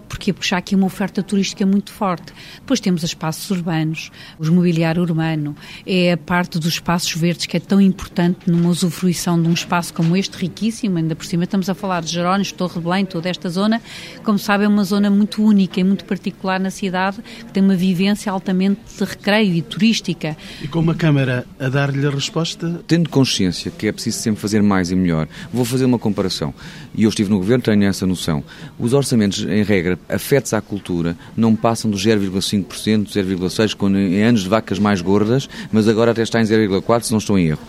Porquê? 0.09 0.33
Porque 0.33 0.49
já 0.49 0.57
aqui 0.57 0.75
uma 0.75 0.87
oferta 0.87 1.23
turística 1.23 1.67
muito 1.67 1.93
forte. 1.93 2.33
Depois 2.57 2.81
temos 2.81 3.03
os 3.03 3.11
espaços 3.11 3.51
urbanos, 3.51 4.11
o 4.39 4.47
mobiliário 4.51 5.03
urbano, 5.03 5.55
é 5.87 6.13
a 6.13 6.17
parte 6.17 6.59
dos 6.59 6.75
espaços 6.75 7.13
verdes 7.15 7.47
que 7.47 7.57
é 7.57 7.61
tão 7.61 7.81
importante 7.81 8.51
numa 8.51 8.71
usufruição 8.71 9.41
de 9.41 9.49
um 9.49 9.53
espaço 9.53 9.93
como 9.93 10.17
este, 10.17 10.37
riquíssimo, 10.37 10.97
ainda 10.97 11.15
por 11.15 11.27
cima 11.27 11.45
estamos 11.45 11.69
a 11.69 11.75
falar 11.75 12.01
de 12.03 12.11
Jerónimos, 12.13 12.53
Torre 12.53 12.75
de 12.75 12.81
Belém, 12.81 13.05
toda 13.05 13.29
esta 13.29 13.49
zona, 13.51 13.83
como 14.25 14.39
sabe 14.39 14.65
é 14.65 14.69
uma 14.69 14.85
zona 14.85 15.11
muito 15.11 15.38
única 15.41 15.81
e 15.81 15.85
muito 15.85 16.05
particular 16.05 16.59
na 16.61 16.71
cidade, 16.71 17.19
que 17.39 17.53
tem 17.53 17.63
uma 17.63 17.77
vivência 17.77 18.31
altamente 18.31 18.81
de 18.99 19.05
recreio 19.05 19.55
e 19.55 19.63
turística. 19.63 20.37
E 20.63 20.69
com 20.69 20.81
uma 20.81 20.95
câmara 20.95 21.47
a 21.59 21.69
dar-lhe 21.69 22.07
a 22.07 22.11
resposta? 22.11 22.81
Tendo 22.87 23.09
consciência 23.09 23.71
que 23.71 23.87
é 23.87 23.93
preciso 23.93 24.19
sempre 24.19 24.41
fazer 24.41 24.63
mais 24.63 24.91
e 24.91 24.97
melhor, 24.97 25.29
vou 25.53 25.65
fazer 25.65 25.85
uma 25.85 25.99
comparação. 25.99 26.53
E 26.95 27.05
eu 27.05 27.09
estive 27.09 27.31
no 27.31 27.39
governo, 27.39 27.63
tenho 27.63 27.85
essa 27.85 28.07
noção. 28.07 28.43
Os 28.79 28.93
orçamentos, 28.93 29.45
em 29.45 29.63
regra, 29.63 29.99
afetos 30.09 30.53
à 30.53 30.61
cultura 30.61 31.17
não 31.37 31.55
passam 31.55 31.91
dos 31.91 32.05
0,5%, 32.05 33.09
0,6%, 33.09 33.97
em 33.97 34.23
anos 34.23 34.43
de 34.43 34.49
vacas 34.49 34.79
mais 34.79 35.01
gordas, 35.01 35.49
mas 35.71 35.89
agora 35.89 36.13
até 36.13 36.23
está 36.23 36.41
em 36.41 36.45
0,4%, 36.45 37.03
se 37.03 37.11
não 37.13 37.19
estou 37.19 37.39
em 37.39 37.47
erro. 37.49 37.61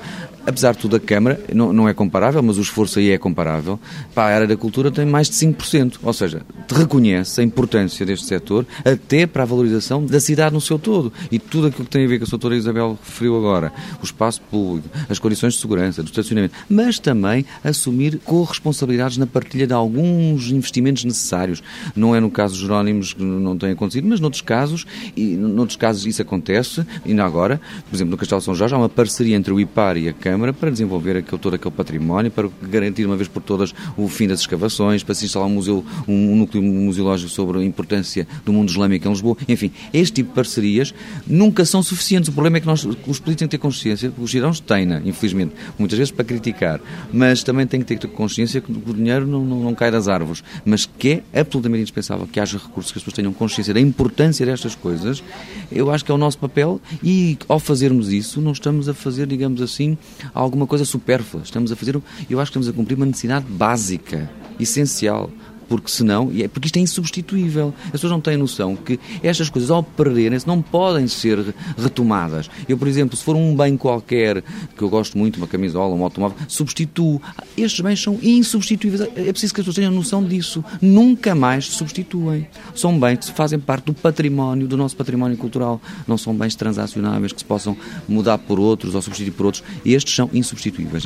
Apesar 0.50 0.72
de 0.72 0.80
tudo, 0.80 0.96
a 0.96 1.00
Câmara 1.00 1.40
não, 1.54 1.72
não 1.72 1.88
é 1.88 1.94
comparável, 1.94 2.42
mas 2.42 2.58
o 2.58 2.62
esforço 2.62 2.98
aí 2.98 3.12
é 3.12 3.20
comparável. 3.20 3.80
Para 4.16 4.34
a 4.34 4.36
área 4.36 4.48
da 4.48 4.58
cultura 4.58 4.90
tem 4.90 5.06
mais 5.06 5.30
de 5.30 5.36
5%. 5.36 6.00
Ou 6.02 6.12
seja, 6.12 6.42
reconhece 6.68 7.40
a 7.40 7.44
importância 7.44 8.04
deste 8.04 8.26
setor 8.26 8.66
até 8.84 9.28
para 9.28 9.44
a 9.44 9.46
valorização 9.46 10.04
da 10.04 10.20
cidade 10.20 10.56
no 10.56 10.60
seu 10.60 10.80
todo. 10.80 11.14
E 11.32 11.38
tudo 11.38 11.68
aquilo 11.68 11.86
que 11.86 11.92
tem 11.92 12.04
a 12.04 12.08
ver 12.08 12.18
com 12.18 12.26
a 12.26 12.28
doutora 12.28 12.56
Isabel 12.56 12.98
referiu 13.06 13.38
agora, 13.38 13.72
o 14.02 14.04
espaço 14.04 14.42
público, 14.50 14.90
as 15.08 15.20
condições 15.20 15.54
de 15.54 15.60
segurança, 15.60 16.02
do 16.02 16.08
estacionamento, 16.08 16.56
mas 16.68 16.98
também 16.98 17.46
assumir 17.64 18.18
corresponsabilidades 18.26 19.18
na 19.18 19.28
partilha 19.28 19.68
de 19.68 19.74
alguns 19.74 20.50
investimentos 20.50 21.04
necessários. 21.04 21.62
Não 21.96 22.16
é 22.16 22.20
no 22.20 22.32
caso 22.32 22.56
dos 22.56 22.64
Jerónimos 22.64 23.14
que 23.14 23.22
não 23.22 23.56
tem 23.56 23.70
acontecido, 23.74 24.08
mas 24.08 24.20
noutros 24.20 24.42
casos, 24.42 24.88
e 25.16 25.36
noutros 25.36 25.78
casos 25.78 26.08
isso 26.08 26.24
acontece, 26.24 26.84
ainda 27.06 27.24
agora, 27.24 27.62
por 27.88 27.96
exemplo, 27.96 28.12
no 28.12 28.18
Castelo 28.18 28.42
São 28.42 28.56
Jorge 28.56 28.74
há 28.74 28.78
uma 28.80 28.90
parceria 28.90 29.36
entre 29.36 29.54
o 29.54 29.60
IPAR 29.60 29.96
e 29.98 30.10
a 30.10 30.14
Câmara 30.14 30.39
Câmara 30.40 30.54
para 30.54 30.70
desenvolver 30.70 31.18
aquele, 31.18 31.42
todo 31.42 31.56
aquele 31.56 31.76
património, 31.76 32.32
para 32.32 32.50
garantir 32.62 33.06
uma 33.06 33.18
vez 33.18 33.28
por 33.28 33.44
todas 33.44 33.74
o 33.98 34.08
fim 34.08 34.26
das 34.26 34.40
escavações, 34.40 35.04
para 35.04 35.14
se 35.14 35.26
instalar 35.26 35.50
um 35.50 35.52
museu, 35.52 35.84
um, 36.08 36.32
um 36.32 36.36
núcleo 36.38 36.64
museológico 36.64 37.30
sobre 37.30 37.60
a 37.60 37.64
importância 37.64 38.26
do 38.46 38.54
mundo 38.54 38.70
islâmico 38.70 39.06
em 39.06 39.12
Lisboa. 39.12 39.36
Enfim, 39.50 39.70
este 39.94 40.14
tipo 40.14 40.30
de 40.30 40.36
parcerias 40.36 40.94
nunca 41.28 41.66
são 41.66 41.84
suficientes. 41.84 42.30
O 42.30 42.32
problema 42.32 42.56
é 42.56 42.62
que 42.62 42.68
nós, 42.68 42.86
os 42.86 42.96
políticos 42.96 43.36
têm 43.36 43.48
que 43.50 43.52
ter 43.52 43.58
consciência, 43.58 44.14
os 44.18 44.32
cidadãos 44.32 44.62
têm, 44.62 44.86
né, 44.86 45.02
infelizmente, 45.04 45.54
muitas 45.78 45.98
vezes 45.98 46.12
para 46.12 46.24
criticar, 46.24 46.80
mas 47.12 47.44
também 47.44 47.68
têm 47.68 47.82
que 47.82 47.98
ter 47.98 48.08
consciência 48.08 48.62
que 48.62 48.72
o 48.72 48.94
dinheiro 48.94 49.28
não, 49.28 49.44
não, 49.44 49.60
não 49.60 49.76
cai 49.76 49.92
das 49.92 50.08
árvores, 50.08 50.42
mas 50.64 50.86
que 50.86 51.22
é 51.34 51.42
absolutamente 51.42 51.82
indispensável 51.82 52.26
que 52.26 52.40
haja 52.40 52.58
recursos, 52.58 52.94
que 52.94 52.98
as 52.98 53.04
pessoas 53.04 53.16
tenham 53.16 53.34
consciência 53.34 53.74
da 53.74 53.82
importância 53.82 54.46
destas 54.46 54.74
coisas. 54.74 55.22
Eu 55.70 55.92
acho 55.92 56.06
que 56.06 56.12
é 56.12 56.14
o 56.14 56.18
nosso 56.18 56.38
papel 56.38 56.80
e, 57.04 57.38
ao 57.50 57.60
fazermos 57.60 58.14
isso, 58.14 58.40
não 58.40 58.54
estamos 58.54 58.88
a 58.88 58.94
fazer, 58.94 59.28
digamos 59.28 59.62
assim, 59.62 59.98
alguma 60.34 60.68
coisa 60.68 60.86
supérflua. 60.86 61.44
Estamos 61.44 61.72
a 61.72 61.76
fazer, 61.76 61.96
eu 62.30 62.40
acho 62.40 62.52
que 62.52 62.58
estamos 62.58 62.68
a 62.68 62.74
cumprir 62.74 62.96
uma 62.96 63.06
necessidade 63.06 63.46
básica, 63.48 64.30
essencial 64.60 65.30
porque 65.70 65.92
senão, 65.92 66.32
é, 66.36 66.48
porque 66.48 66.66
isto 66.66 66.78
é 66.78 66.80
insubstituível. 66.82 67.74
As 67.86 67.92
pessoas 67.92 68.12
não 68.12 68.20
têm 68.20 68.36
noção 68.36 68.76
que 68.76 69.00
estas 69.22 69.50
coisas, 69.50 69.70
ao 69.70 69.84
perderem-se, 69.84 70.48
não 70.48 70.62
podem 70.62 71.08
ser 71.08 71.54
retomadas. 71.78 72.50
Eu, 72.68 72.78
por 72.78 72.88
exemplo, 72.88 73.16
se 73.16 73.24
for 73.24 73.36
um 73.36 73.56
bem 73.56 73.78
qualquer, 73.78 74.44
que 74.76 74.82
eu 74.82 74.90
gosto 74.90 75.18
muito, 75.18 75.38
uma 75.38 75.48
camisola, 75.48 75.96
um 75.96 76.04
automóvel, 76.04 76.36
substituo. 76.48 77.22
Estes 77.56 77.80
bens 77.82 78.02
são 78.02 78.18
insubstituíveis. 78.22 79.02
É 79.16 79.32
preciso 79.32 79.54
que 79.54 79.62
as 79.62 79.66
pessoas 79.66 79.76
tenham 79.76 79.92
noção 79.92 80.24
disso. 80.24 80.64
Nunca 80.82 81.36
mais 81.36 81.68
se 81.68 81.76
substituem. 81.76 82.48
São 82.74 83.00
bens 83.00 83.30
que 83.30 83.36
fazem 83.36 83.60
parte 83.60 83.86
do 83.86 83.94
património, 83.94 84.68
do 84.68 84.76
nosso 84.76 84.96
património 84.96 85.38
cultural. 85.38 85.80
Não 86.08 86.18
são 86.18 86.34
bens 86.36 86.56
transacionáveis 86.56 87.32
que 87.32 87.40
se 87.40 87.46
possam 87.46 87.78
mudar 88.08 88.40
por 88.40 88.60
outros 88.60 88.96
ou 88.96 89.02
substituir 89.02 89.32
por 89.32 89.46
outros. 89.46 89.64
Estes 89.86 90.16
são 90.16 90.30
insubstituíveis. 90.34 91.04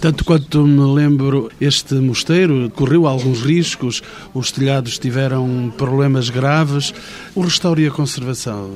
Tanto 0.00 0.24
quanto 0.24 0.64
me 0.64 0.94
lembro, 0.94 1.50
este 1.60 1.94
mosteiro 1.94 2.70
correu 2.70 3.06
alguns 3.08 3.42
riscos 3.42 4.03
os 4.32 4.50
telhados 4.50 4.98
tiveram 4.98 5.72
problemas 5.76 6.28
graves. 6.28 6.92
O 7.34 7.42
restauro 7.42 7.80
e 7.80 7.86
a 7.86 7.90
conservação. 7.90 8.70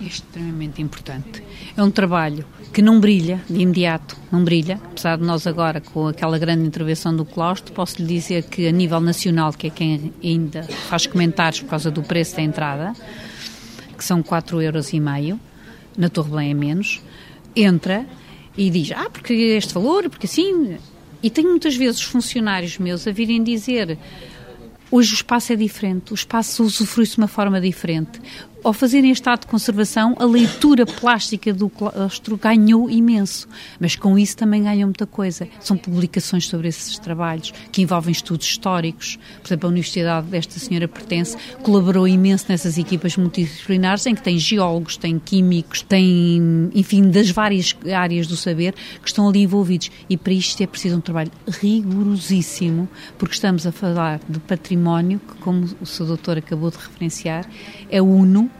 Eh, 0.00 0.04
é 0.04 0.06
extremamente 0.06 0.82
importante. 0.82 1.42
É 1.76 1.82
um 1.82 1.90
trabalho 1.90 2.44
que 2.72 2.82
não 2.82 3.00
brilha 3.00 3.40
de 3.48 3.60
imediato, 3.60 4.16
não 4.30 4.44
brilha. 4.44 4.80
Apesar 4.84 5.16
de 5.16 5.24
nós 5.24 5.46
agora, 5.46 5.80
com 5.80 6.08
aquela 6.08 6.38
grande 6.38 6.66
intervenção 6.66 7.14
do 7.14 7.24
claustro, 7.24 7.72
posso 7.72 8.02
lhe 8.02 8.06
dizer 8.06 8.44
que 8.44 8.66
a 8.66 8.72
nível 8.72 9.00
nacional, 9.00 9.52
que 9.52 9.68
é 9.68 9.70
quem 9.70 10.12
ainda 10.22 10.62
faz 10.88 11.06
comentários 11.06 11.60
por 11.60 11.70
causa 11.70 11.90
do 11.90 12.02
preço 12.02 12.36
da 12.36 12.42
entrada, 12.42 12.92
que 13.96 14.04
são 14.04 14.22
4,5 14.22 14.62
euros, 14.62 14.92
e 14.92 15.00
meio, 15.00 15.40
na 15.96 16.08
Torre 16.08 16.30
Belém 16.30 16.50
é 16.50 16.54
menos, 16.54 17.00
entra 17.54 18.04
e 18.56 18.70
diz, 18.70 18.92
ah, 18.92 19.08
porque 19.10 19.32
este 19.32 19.72
valor, 19.72 20.08
porque 20.10 20.26
assim... 20.26 20.76
E 21.22 21.30
tenho 21.30 21.48
muitas 21.48 21.74
vezes 21.74 22.02
funcionários 22.02 22.78
meus 22.78 23.06
a 23.06 23.10
virem 23.10 23.42
dizer 23.42 23.98
Hoje 24.90 25.12
o 25.12 25.16
espaço 25.16 25.52
é 25.52 25.56
diferente, 25.56 26.12
o 26.12 26.14
espaço 26.14 26.62
usufrui-se 26.62 27.12
de 27.12 27.18
uma 27.18 27.28
forma 27.28 27.60
diferente 27.60 28.20
ao 28.66 28.72
fazerem 28.72 29.12
este 29.12 29.28
ato 29.28 29.42
de 29.42 29.46
conservação, 29.46 30.16
a 30.18 30.24
leitura 30.24 30.84
plástica 30.84 31.54
do 31.54 31.68
claustro 31.68 32.36
ganhou 32.36 32.90
imenso, 32.90 33.46
mas 33.78 33.94
com 33.94 34.18
isso 34.18 34.36
também 34.36 34.64
ganham 34.64 34.88
muita 34.88 35.06
coisa. 35.06 35.46
São 35.60 35.76
publicações 35.76 36.48
sobre 36.48 36.66
esses 36.66 36.98
trabalhos, 36.98 37.54
que 37.70 37.82
envolvem 37.82 38.10
estudos 38.10 38.44
históricos. 38.44 39.20
Por 39.40 39.46
exemplo, 39.46 39.68
a 39.68 39.70
universidade 39.70 40.26
desta 40.26 40.58
senhora 40.58 40.88
pertence, 40.88 41.36
colaborou 41.62 42.08
imenso 42.08 42.46
nessas 42.48 42.76
equipas 42.76 43.16
multidisciplinares, 43.16 44.04
em 44.04 44.16
que 44.16 44.22
tem 44.22 44.36
geólogos, 44.36 44.96
tem 44.96 45.16
químicos, 45.16 45.82
tem, 45.82 46.68
enfim, 46.74 47.08
das 47.08 47.30
várias 47.30 47.72
áreas 47.94 48.26
do 48.26 48.36
saber 48.36 48.74
que 49.00 49.08
estão 49.08 49.28
ali 49.28 49.42
envolvidos. 49.42 49.92
E 50.10 50.16
para 50.16 50.32
isto 50.32 50.60
é 50.60 50.66
preciso 50.66 50.96
um 50.96 51.00
trabalho 51.00 51.30
rigorosíssimo, 51.46 52.88
porque 53.16 53.34
estamos 53.34 53.64
a 53.64 53.70
falar 53.70 54.18
de 54.28 54.40
património 54.40 55.20
que, 55.20 55.36
como 55.36 55.68
o 55.80 55.86
seu 55.86 56.04
doutor 56.04 56.36
acabou 56.36 56.68
de 56.72 56.78
referenciar, 56.78 57.48
é 57.88 58.02
uno 58.02 58.50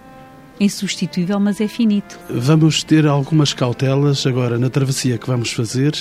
insubstituível, 0.59 1.39
mas 1.39 1.61
é 1.61 1.69
finito. 1.69 2.19
Vamos 2.31 2.83
ter 2.83 3.07
algumas 3.07 3.53
cautelas 3.53 4.27
agora 4.27 4.59
na 4.59 4.71
travessia 4.71 5.19
que 5.19 5.27
vamos 5.27 5.53
fazer 5.53 5.95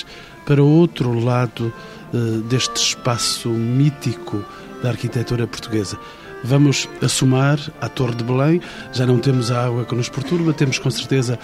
para 0.44 0.62
outro 0.62 1.18
lado 1.18 1.72
uh, 2.12 2.40
deste 2.42 2.76
espaço 2.76 3.48
mítico 3.48 4.44
da 4.82 4.90
arquitetura 4.90 5.46
portuguesa. 5.46 5.98
Vamos 6.44 6.88
assomar 7.02 7.58
à 7.80 7.88
Torre 7.88 8.14
de 8.14 8.22
Belém, 8.22 8.60
já 8.92 9.06
não 9.06 9.18
temos 9.18 9.50
a 9.50 9.64
água 9.66 9.84
que 9.84 9.94
nos 9.94 10.08
perturba, 10.08 10.52
temos 10.52 10.78
com 10.78 10.90
certeza 10.90 11.38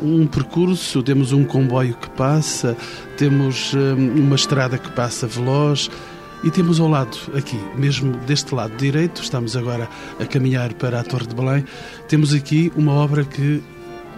um 0.00 0.26
percurso, 0.26 1.02
temos 1.02 1.32
um 1.32 1.44
comboio 1.44 1.94
que 1.94 2.08
passa, 2.10 2.76
temos 3.16 3.72
uh, 3.74 3.94
uma 3.96 4.36
estrada 4.36 4.78
que 4.78 4.90
passa 4.92 5.26
veloz, 5.26 5.90
e 6.44 6.50
temos 6.50 6.78
ao 6.78 6.88
lado, 6.88 7.16
aqui, 7.36 7.58
mesmo 7.76 8.12
deste 8.18 8.54
lado 8.54 8.76
direito, 8.76 9.22
estamos 9.22 9.56
agora 9.56 9.88
a 10.20 10.24
caminhar 10.24 10.72
para 10.74 11.00
a 11.00 11.04
Torre 11.04 11.26
de 11.26 11.34
Belém, 11.34 11.64
temos 12.06 12.32
aqui 12.32 12.72
uma 12.76 12.92
obra 12.92 13.24
que 13.24 13.62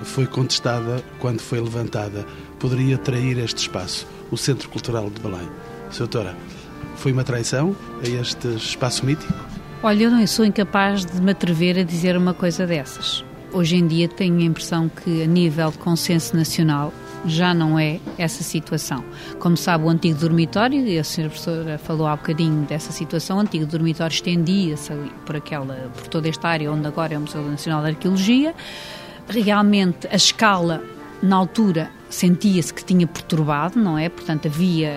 foi 0.02 0.26
contestada 0.26 1.02
quando 1.18 1.40
foi 1.40 1.60
levantada. 1.60 2.26
Poderia 2.58 2.98
trair 2.98 3.38
este 3.38 3.58
espaço, 3.58 4.06
o 4.30 4.36
Centro 4.36 4.68
Cultural 4.68 5.10
de 5.10 5.20
Belém. 5.20 5.48
Doutora, 5.96 6.36
foi 6.96 7.12
uma 7.12 7.24
traição 7.24 7.74
a 8.04 8.08
este 8.08 8.48
espaço 8.48 9.04
mítico? 9.04 9.32
Olha, 9.82 10.04
eu 10.04 10.10
não 10.10 10.26
sou 10.26 10.44
incapaz 10.44 11.04
de 11.04 11.20
me 11.20 11.32
atrever 11.32 11.78
a 11.78 11.82
dizer 11.82 12.16
uma 12.16 12.34
coisa 12.34 12.66
dessas. 12.66 13.24
Hoje 13.52 13.76
em 13.76 13.86
dia 13.86 14.08
tenho 14.08 14.38
a 14.38 14.42
impressão 14.42 14.88
que, 14.88 15.22
a 15.22 15.26
nível 15.26 15.70
de 15.70 15.78
consenso 15.78 16.36
nacional, 16.36 16.92
já 17.26 17.52
não 17.52 17.78
é 17.78 18.00
essa 18.18 18.42
situação. 18.42 19.04
Como 19.38 19.56
sabe, 19.56 19.84
o 19.84 19.88
antigo 19.88 20.18
dormitório, 20.18 20.86
e 20.86 20.98
a 20.98 21.04
senhora 21.04 21.30
professora 21.30 21.78
falou 21.78 22.06
há 22.06 22.16
bocadinho 22.16 22.62
dessa 22.66 22.92
situação, 22.92 23.38
o 23.38 23.40
antigo 23.40 23.66
dormitório 23.66 24.12
estendia-se 24.12 24.92
por, 25.24 25.36
aquela, 25.36 25.90
por 25.94 26.08
toda 26.08 26.28
esta 26.28 26.48
área 26.48 26.70
onde 26.70 26.86
agora 26.86 27.14
é 27.14 27.18
o 27.18 27.20
Museu 27.20 27.42
Nacional 27.42 27.82
de 27.82 27.90
Arqueologia. 27.90 28.54
Realmente, 29.28 30.08
a 30.10 30.16
escala, 30.16 30.82
na 31.22 31.36
altura, 31.36 31.90
sentia-se 32.08 32.72
que 32.72 32.84
tinha 32.84 33.06
perturbado, 33.06 33.78
não 33.78 33.96
é? 33.96 34.08
Portanto, 34.08 34.46
havia 34.46 34.90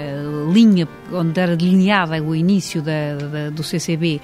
linha 0.51 0.87
onde 1.11 1.39
era 1.39 1.55
delineada 1.55 2.21
o 2.23 2.35
início 2.35 2.81
da, 2.81 3.15
da, 3.15 3.49
do 3.49 3.63
CCB 3.63 4.21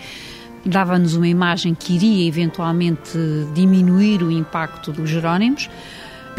dava-nos 0.66 1.16
uma 1.16 1.28
imagem 1.28 1.74
que 1.74 1.94
iria 1.96 2.28
eventualmente 2.28 3.18
diminuir 3.54 4.24
o 4.24 4.32
impacto 4.32 4.92
dos 4.92 5.10
Jerónimos. 5.10 5.70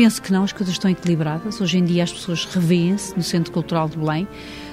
Penso 0.01 0.23
que 0.23 0.33
não, 0.33 0.45
as 0.45 0.51
coisas 0.51 0.75
estão 0.75 0.91
equilibradas. 0.91 1.61
Hoje 1.61 1.77
em 1.77 1.85
dia 1.85 2.05
as 2.05 2.11
pessoas 2.11 2.47
revêem-se 2.47 3.15
no 3.15 3.23
Centro 3.23 3.53
Cultural 3.53 3.87
de 3.87 3.99
Belém. 3.99 4.27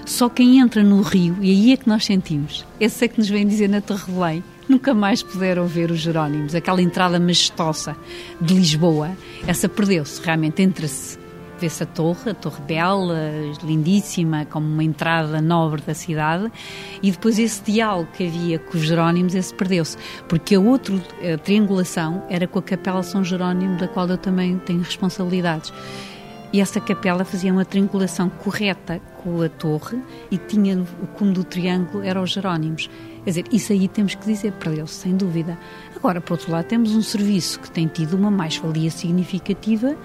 Só 0.05 0.29
quem 0.29 0.61
entra 0.61 0.81
no 0.81 1.01
rio, 1.01 1.35
e 1.41 1.51
aí 1.51 1.73
é 1.73 1.75
que 1.75 1.89
nós 1.89 2.05
sentimos, 2.05 2.65
esse 2.79 3.03
é 3.03 3.09
que 3.09 3.17
nos 3.17 3.27
vem 3.27 3.45
dizer 3.45 3.67
na 3.67 3.81
Torre 3.81 4.05
de 4.05 4.11
Belém, 4.13 4.43
nunca 4.69 4.93
mais 4.93 5.21
puderam 5.21 5.67
ver 5.67 5.91
os 5.91 5.99
Jerónimos. 5.99 6.55
Aquela 6.55 6.81
entrada 6.81 7.19
majestosa 7.19 7.93
de 8.39 8.53
Lisboa, 8.53 9.11
essa 9.45 9.67
perdeu-se 9.67 10.21
realmente 10.21 10.61
entre-se 10.61 11.19
vê-se 11.59 11.83
a 11.83 11.85
torre, 11.85 12.31
a 12.31 12.33
torre 12.33 12.61
bela, 12.61 13.31
lindíssima, 13.63 14.45
como 14.45 14.65
uma 14.65 14.83
entrada 14.83 15.41
nobre 15.41 15.81
da 15.81 15.93
cidade, 15.93 16.51
e 17.01 17.11
depois 17.11 17.39
esse 17.39 17.61
diálogo 17.63 18.09
que 18.13 18.27
havia 18.27 18.59
com 18.59 18.77
os 18.77 18.83
Jerónimos, 18.83 19.35
esse 19.35 19.53
perdeu-se, 19.53 19.97
porque 20.27 20.55
a 20.55 20.59
outra 20.59 20.95
a 21.33 21.37
triangulação 21.37 22.23
era 22.29 22.47
com 22.47 22.59
a 22.59 22.61
Capela 22.61 23.03
São 23.03 23.23
Jerónimo, 23.23 23.77
da 23.77 23.87
qual 23.87 24.07
eu 24.07 24.17
também 24.17 24.57
tenho 24.59 24.79
responsabilidades. 24.79 25.73
E 26.51 26.61
essa 26.61 26.79
capela 26.79 27.25
fazia 27.25 27.51
uma 27.51 27.65
triangulação 27.65 28.29
correta 28.29 29.01
com 29.21 29.41
a 29.41 29.49
torre 29.49 29.99
e 30.31 30.37
tinha 30.37 30.79
o 30.79 31.07
cume 31.07 31.33
do 31.33 31.43
triângulo 31.43 32.03
era 32.03 32.21
os 32.21 32.31
Jerónimos. 32.31 32.89
Quer 33.23 33.29
dizer, 33.31 33.45
isso 33.51 33.73
aí 33.73 33.89
temos 33.89 34.15
que 34.15 34.25
dizer, 34.25 34.53
perdeu-se, 34.53 34.93
sem 34.93 35.17
dúvida. 35.17 35.57
Agora, 35.93 36.21
por 36.21 36.33
outro 36.33 36.49
lado, 36.49 36.65
temos 36.65 36.95
um 36.95 37.01
serviço 37.01 37.59
que 37.59 37.69
tem 37.69 37.85
tido 37.85 38.15
uma 38.15 38.31
mais-valia 38.31 38.89
significativa 38.89 39.97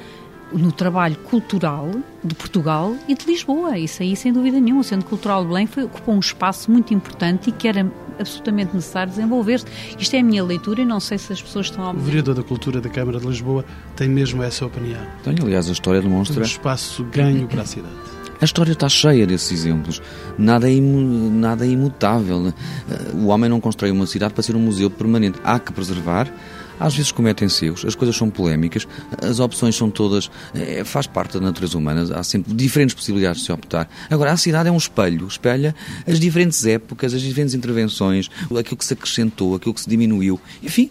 no 0.54 0.72
trabalho 0.72 1.16
cultural 1.16 1.90
de 2.22 2.34
Portugal 2.34 2.94
e 3.08 3.14
de 3.14 3.26
Lisboa. 3.26 3.78
Isso 3.78 4.02
aí, 4.02 4.14
sem 4.14 4.32
dúvida 4.32 4.60
nenhuma. 4.60 4.82
O 4.82 4.84
Centro 4.84 5.08
Cultural 5.08 5.42
de 5.42 5.48
Belém 5.48 5.66
foi, 5.66 5.84
ocupou 5.84 6.14
um 6.14 6.20
espaço 6.20 6.70
muito 6.70 6.92
importante 6.94 7.50
e 7.50 7.52
que 7.52 7.66
era 7.66 7.90
absolutamente 8.18 8.74
necessário 8.74 9.10
desenvolver-se. 9.10 9.66
Isto 9.98 10.14
é 10.14 10.20
a 10.20 10.22
minha 10.22 10.44
leitura 10.44 10.82
e 10.82 10.84
não 10.84 11.00
sei 11.00 11.18
se 11.18 11.32
as 11.32 11.42
pessoas 11.42 11.66
estão 11.66 11.84
a... 11.84 11.90
O 11.90 11.98
vereador 11.98 12.34
da 12.34 12.42
Cultura 12.42 12.80
da 12.80 12.88
Câmara 12.88 13.18
de 13.18 13.26
Lisboa 13.26 13.64
tem 13.96 14.08
mesmo 14.08 14.42
essa 14.42 14.66
opinião. 14.66 15.00
Tenho, 15.24 15.42
aliás, 15.42 15.68
a 15.68 15.72
história 15.72 16.00
demonstra... 16.00 16.40
Um 16.40 16.46
espaço 16.46 17.04
ganho 17.04 17.46
para 17.48 17.62
a 17.62 17.66
cidade. 17.66 17.94
A 18.40 18.44
história 18.44 18.72
está 18.72 18.88
cheia 18.88 19.24
desses 19.24 19.52
exemplos. 19.52 20.02
Nada 20.36 20.68
é, 20.68 20.74
imu, 20.74 21.30
nada 21.30 21.64
é 21.64 21.68
imutável. 21.68 22.40
Né? 22.40 22.52
O 23.14 23.28
homem 23.28 23.48
não 23.48 23.60
constrói 23.60 23.92
uma 23.92 24.04
cidade 24.04 24.34
para 24.34 24.42
ser 24.42 24.56
um 24.56 24.58
museu 24.58 24.90
permanente. 24.90 25.38
Há 25.44 25.60
que 25.60 25.72
preservar 25.72 26.28
às 26.82 26.94
vezes 26.94 27.12
cometem-se 27.12 27.66
erros, 27.66 27.84
as 27.84 27.94
coisas 27.94 28.16
são 28.16 28.28
polémicas, 28.28 28.88
as 29.22 29.38
opções 29.38 29.76
são 29.76 29.88
todas, 29.88 30.30
é, 30.52 30.82
faz 30.82 31.06
parte 31.06 31.34
da 31.34 31.40
natureza 31.40 31.78
humana, 31.78 32.02
há 32.14 32.22
sempre 32.24 32.52
diferentes 32.52 32.94
possibilidades 32.94 33.40
de 33.40 33.46
se 33.46 33.52
optar. 33.52 33.88
Agora, 34.10 34.32
a 34.32 34.36
cidade 34.36 34.68
é 34.68 34.72
um 34.72 34.76
espelho, 34.76 35.26
espelha 35.26 35.74
as 36.06 36.18
diferentes 36.18 36.66
épocas, 36.66 37.14
as 37.14 37.20
diferentes 37.20 37.54
intervenções, 37.54 38.28
aquilo 38.58 38.76
que 38.76 38.84
se 38.84 38.94
acrescentou, 38.94 39.54
aquilo 39.54 39.72
que 39.72 39.80
se 39.80 39.88
diminuiu. 39.88 40.40
Enfim, 40.62 40.90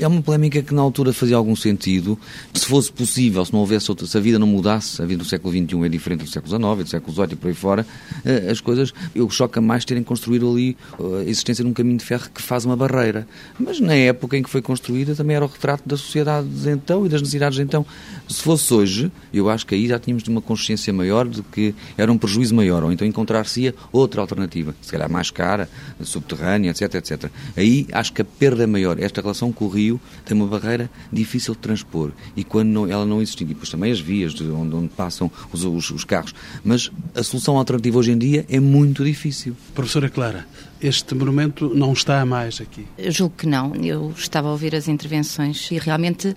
é 0.00 0.06
uma 0.08 0.20
polémica 0.20 0.60
que 0.60 0.74
na 0.74 0.82
altura 0.82 1.12
fazia 1.12 1.36
algum 1.36 1.54
sentido. 1.54 2.18
Se 2.52 2.66
fosse 2.66 2.90
possível, 2.90 3.44
se 3.44 3.52
não 3.52 3.60
houvesse 3.60 3.90
outra, 3.90 4.06
se 4.06 4.16
a 4.16 4.20
vida 4.20 4.38
não 4.38 4.46
mudasse, 4.46 5.00
a 5.00 5.06
vida 5.06 5.22
do 5.22 5.28
século 5.28 5.52
XXI 5.52 5.84
é 5.84 5.88
diferente 5.88 6.24
do 6.24 6.30
século 6.30 6.50
XIX, 6.50 6.84
do 6.84 6.90
século 6.90 7.12
XVIII 7.12 7.28
e 7.32 7.36
por 7.36 7.48
aí 7.48 7.54
fora, 7.54 7.86
eh, 8.24 8.48
as 8.50 8.60
coisas, 8.60 8.92
eu 9.14 9.28
choca 9.30 9.60
mais 9.60 9.84
terem 9.84 10.02
construído 10.02 10.50
ali 10.50 10.76
eh, 10.98 11.20
a 11.20 11.30
existência 11.30 11.62
de 11.62 11.70
um 11.70 11.72
caminho 11.72 11.98
de 11.98 12.04
ferro 12.04 12.28
que 12.34 12.42
faz 12.42 12.64
uma 12.64 12.76
barreira. 12.76 13.26
Mas 13.58 13.78
na 13.80 13.94
época 13.94 14.36
em 14.36 14.42
que 14.42 14.50
foi 14.50 14.62
construída 14.62 15.14
também 15.14 15.27
era 15.34 15.44
o 15.44 15.48
retrato 15.48 15.88
da 15.88 15.96
sociedade 15.96 16.48
de 16.48 16.70
então 16.70 17.06
e 17.06 17.08
das 17.08 17.20
necessidades 17.20 17.56
de 17.56 17.62
então. 17.62 17.84
Se 18.28 18.42
fosse 18.42 18.72
hoje, 18.72 19.12
eu 19.32 19.48
acho 19.48 19.66
que 19.66 19.74
aí 19.74 19.86
já 19.88 19.98
tínhamos 19.98 20.26
uma 20.28 20.40
consciência 20.40 20.92
maior 20.92 21.26
de 21.26 21.42
que 21.42 21.74
era 21.96 22.10
um 22.10 22.18
prejuízo 22.18 22.54
maior, 22.54 22.84
ou 22.84 22.92
então 22.92 23.06
encontrar-se 23.06 23.74
outra 23.92 24.20
alternativa, 24.20 24.74
se 24.82 24.92
calhar 24.92 25.10
mais 25.10 25.30
cara, 25.30 25.68
subterrânea, 26.02 26.70
etc, 26.70 26.94
etc. 26.94 27.30
Aí 27.56 27.86
acho 27.92 28.12
que 28.12 28.22
a 28.22 28.24
perda 28.24 28.64
é 28.64 28.66
maior. 28.66 28.98
Esta 29.00 29.20
relação 29.20 29.52
com 29.52 29.64
o 29.64 29.68
rio 29.68 30.00
tem 30.24 30.36
uma 30.36 30.46
barreira 30.46 30.90
difícil 31.12 31.54
de 31.54 31.60
transpor 31.60 32.12
e 32.36 32.44
quando 32.44 32.68
não, 32.68 32.86
ela 32.86 33.04
não 33.04 33.20
existir, 33.20 33.44
e 33.44 33.48
depois 33.48 33.70
também 33.70 33.92
as 33.92 34.00
vias 34.00 34.34
de 34.34 34.44
onde, 34.44 34.74
onde 34.74 34.88
passam 34.88 35.30
os, 35.52 35.64
os, 35.64 35.90
os 35.90 36.04
carros, 36.04 36.34
mas 36.64 36.90
a 37.14 37.22
solução 37.22 37.56
alternativa 37.56 37.98
hoje 37.98 38.12
em 38.12 38.18
dia 38.18 38.44
é 38.48 38.60
muito 38.60 39.04
difícil. 39.04 39.56
Professora 39.74 40.08
Clara, 40.08 40.46
este 40.80 41.14
monumento 41.14 41.74
não 41.74 41.92
está 41.92 42.24
mais 42.24 42.60
aqui? 42.60 42.86
Eu 42.96 43.10
julgo 43.10 43.34
que 43.36 43.46
não. 43.46 43.74
Eu 43.74 44.12
estava 44.16 44.48
a 44.48 44.52
ouvir 44.52 44.74
as 44.74 44.88
intervenções. 45.08 45.70
E 45.70 45.78
realmente 45.78 46.36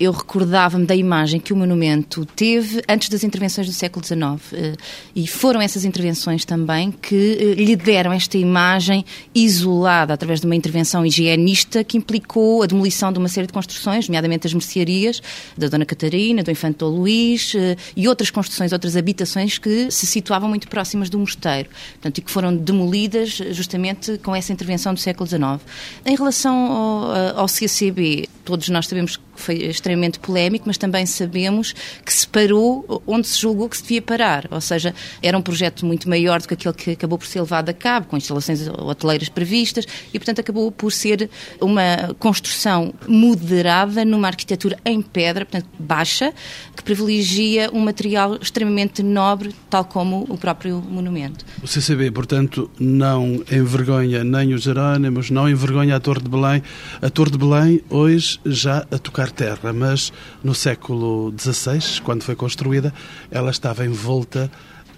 eu 0.00 0.12
recordava-me 0.12 0.86
da 0.86 0.94
imagem 0.94 1.40
que 1.40 1.52
o 1.52 1.56
monumento 1.56 2.24
teve 2.24 2.82
antes 2.88 3.08
das 3.08 3.24
intervenções 3.24 3.66
do 3.66 3.72
século 3.72 4.04
XIX. 4.04 4.18
Eh, 4.52 4.76
e 5.14 5.26
foram 5.26 5.60
essas 5.60 5.84
intervenções 5.84 6.44
também 6.44 6.92
que 6.92 7.36
eh, 7.40 7.54
lhe 7.54 7.74
deram 7.74 8.12
esta 8.12 8.38
imagem 8.38 9.04
isolada 9.34 10.14
através 10.14 10.40
de 10.40 10.46
uma 10.46 10.54
intervenção 10.54 11.04
higienista 11.04 11.82
que 11.82 11.96
implicou 11.96 12.62
a 12.62 12.66
demolição 12.66 13.12
de 13.12 13.18
uma 13.18 13.28
série 13.28 13.48
de 13.48 13.52
construções, 13.52 14.08
nomeadamente 14.08 14.46
as 14.46 14.54
mercearias 14.54 15.20
da 15.56 15.66
Dona 15.66 15.84
Catarina, 15.84 16.44
do 16.44 16.50
Infante 16.50 16.78
Dom 16.78 16.90
Luís 16.90 17.54
eh, 17.56 17.76
e 17.96 18.06
outras 18.06 18.30
construções, 18.30 18.72
outras 18.72 18.96
habitações 18.96 19.58
que 19.58 19.90
se 19.90 20.06
situavam 20.06 20.48
muito 20.48 20.68
próximas 20.68 21.10
do 21.10 21.18
mosteiro. 21.18 21.68
Portanto, 21.94 22.18
e 22.18 22.22
que 22.22 22.30
foram 22.30 22.56
demolidas 22.56 23.30
justamente 23.50 24.16
com 24.18 24.34
essa 24.34 24.52
intervenção 24.52 24.94
do 24.94 25.00
século 25.00 25.28
XIX. 25.28 25.60
Em 26.06 26.14
relação 26.14 26.54
ao, 26.54 27.40
ao 27.40 27.48
CCB, 27.48 28.28
todos 28.44 28.68
nós 28.68 28.86
sabemos 28.86 29.16
que 29.16 29.27
foi 29.40 29.56
extremamente 29.56 30.18
polémico, 30.18 30.64
mas 30.66 30.78
também 30.78 31.06
sabemos 31.06 31.74
que 32.04 32.12
se 32.12 32.26
parou 32.26 33.02
onde 33.06 33.26
se 33.26 33.40
julgou 33.40 33.68
que 33.68 33.76
se 33.76 33.82
devia 33.82 34.02
parar. 34.02 34.46
Ou 34.50 34.60
seja, 34.60 34.94
era 35.22 35.36
um 35.36 35.42
projeto 35.42 35.84
muito 35.84 36.08
maior 36.08 36.40
do 36.40 36.48
que 36.48 36.54
aquele 36.54 36.74
que 36.74 36.90
acabou 36.92 37.18
por 37.18 37.26
ser 37.26 37.40
levado 37.40 37.68
a 37.68 37.72
cabo, 37.72 38.06
com 38.06 38.16
instalações 38.16 38.66
hoteleiras 38.68 39.28
previstas, 39.28 39.86
e, 40.12 40.18
portanto, 40.18 40.40
acabou 40.40 40.70
por 40.70 40.92
ser 40.92 41.30
uma 41.60 42.14
construção 42.18 42.92
moderada 43.06 44.04
numa 44.04 44.28
arquitetura 44.28 44.78
em 44.84 45.00
pedra, 45.02 45.44
portanto, 45.44 45.68
baixa, 45.78 46.32
que 46.76 46.82
privilegia 46.82 47.70
um 47.72 47.80
material 47.80 48.36
extremamente 48.40 49.02
nobre, 49.02 49.54
tal 49.70 49.84
como 49.84 50.26
o 50.28 50.36
próprio 50.36 50.80
monumento. 50.80 51.44
O 51.62 51.66
CCB, 51.66 52.10
portanto, 52.10 52.70
não 52.78 53.42
envergonha 53.50 54.24
nem 54.24 54.54
os 54.54 54.62
Jerónimos, 54.62 55.30
não 55.30 55.48
envergonha 55.48 55.96
a 55.96 56.00
Torre 56.00 56.20
de 56.20 56.28
Belém. 56.28 56.62
A 57.00 57.10
Torre 57.10 57.30
de 57.30 57.38
Belém, 57.38 57.80
hoje, 57.88 58.38
já 58.44 58.86
a 58.90 58.98
tocar 58.98 59.27
terra, 59.30 59.72
mas 59.72 60.12
no 60.42 60.54
século 60.54 61.34
XVI, 61.38 62.00
quando 62.02 62.22
foi 62.22 62.34
construída, 62.34 62.92
ela 63.30 63.50
estava 63.50 63.84
envolta 63.84 64.50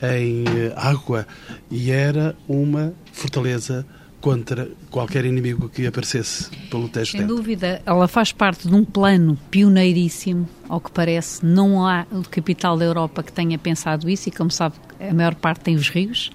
em 0.03 0.45
eh, 0.47 0.73
água 0.77 1.27
e 1.71 1.91
era 1.91 2.35
uma 2.49 2.93
fortaleza 3.13 3.87
contra 4.21 4.69
qualquer 4.91 5.25
inimigo 5.25 5.69
que 5.69 5.87
aparecesse 5.87 6.51
pelo 6.71 6.89
Tejo 6.89 7.13
Sem 7.13 7.27
dúvida, 7.27 7.81
ela 7.87 8.07
faz 8.07 8.33
parte 8.33 8.69
de 8.69 8.75
um 8.75 8.85
plano 8.85 9.39
pioneiríssimo, 9.51 10.49
ao 10.69 10.81
que 10.81 10.91
parece, 10.91 11.45
não 11.45 11.87
há 11.87 12.07
capital 12.31 12.77
da 12.77 12.85
Europa 12.85 13.23
que 13.23 13.33
tenha 13.33 13.59
pensado 13.59 14.09
isso 14.09 14.29
e, 14.29 14.33
como 14.33 14.51
sabe, 14.51 14.77
a 15.01 15.15
maior 15.15 15.35
parte 15.35 15.61
tem 15.61 15.75
os 15.75 15.89
rios 15.89 16.31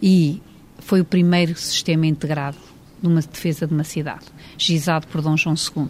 e 0.00 0.42
foi 0.78 1.00
o 1.00 1.04
primeiro 1.04 1.56
sistema 1.56 2.06
integrado 2.06 2.58
de 3.00 3.08
uma 3.08 3.20
defesa 3.20 3.66
de 3.66 3.72
uma 3.72 3.84
cidade, 3.84 4.26
gizado 4.58 5.06
por 5.06 5.22
Dom 5.22 5.36
João 5.36 5.56
II. 5.56 5.88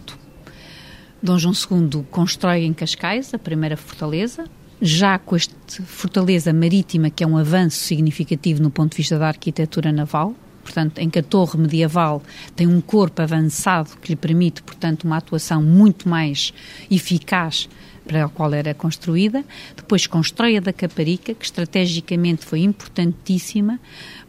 Dom 1.23 1.39
João 1.39 1.53
II 1.53 2.03
constrói 2.11 2.65
em 2.65 2.73
Cascais 2.73 3.33
a 3.33 3.39
primeira 3.39 3.77
fortaleza, 3.77 4.43
já 4.81 5.17
com 5.17 5.37
esta 5.37 5.55
fortaleza 5.83 6.51
marítima, 6.51 7.09
que 7.09 7.23
é 7.23 7.27
um 7.27 7.37
avanço 7.37 7.77
significativo 7.77 8.61
no 8.61 8.69
ponto 8.69 8.91
de 8.91 8.97
vista 8.97 9.17
da 9.17 9.29
arquitetura 9.29 9.93
naval, 9.93 10.35
portanto, 10.61 10.97
em 10.99 11.09
que 11.09 11.19
a 11.19 11.23
torre 11.23 11.57
medieval 11.57 12.21
tem 12.57 12.67
um 12.67 12.81
corpo 12.81 13.21
avançado 13.21 13.91
que 14.01 14.09
lhe 14.09 14.17
permite, 14.17 14.61
portanto, 14.63 15.05
uma 15.05 15.15
atuação 15.15 15.63
muito 15.63 16.09
mais 16.09 16.53
eficaz 16.91 17.69
para 18.05 18.25
a 18.25 18.27
qual 18.27 18.53
era 18.53 18.73
construída. 18.73 19.45
Depois 19.77 20.05
constrói 20.05 20.57
a 20.57 20.59
da 20.59 20.73
Caparica, 20.73 21.33
que 21.33 21.45
estrategicamente 21.45 22.45
foi 22.45 22.59
importantíssima, 22.63 23.79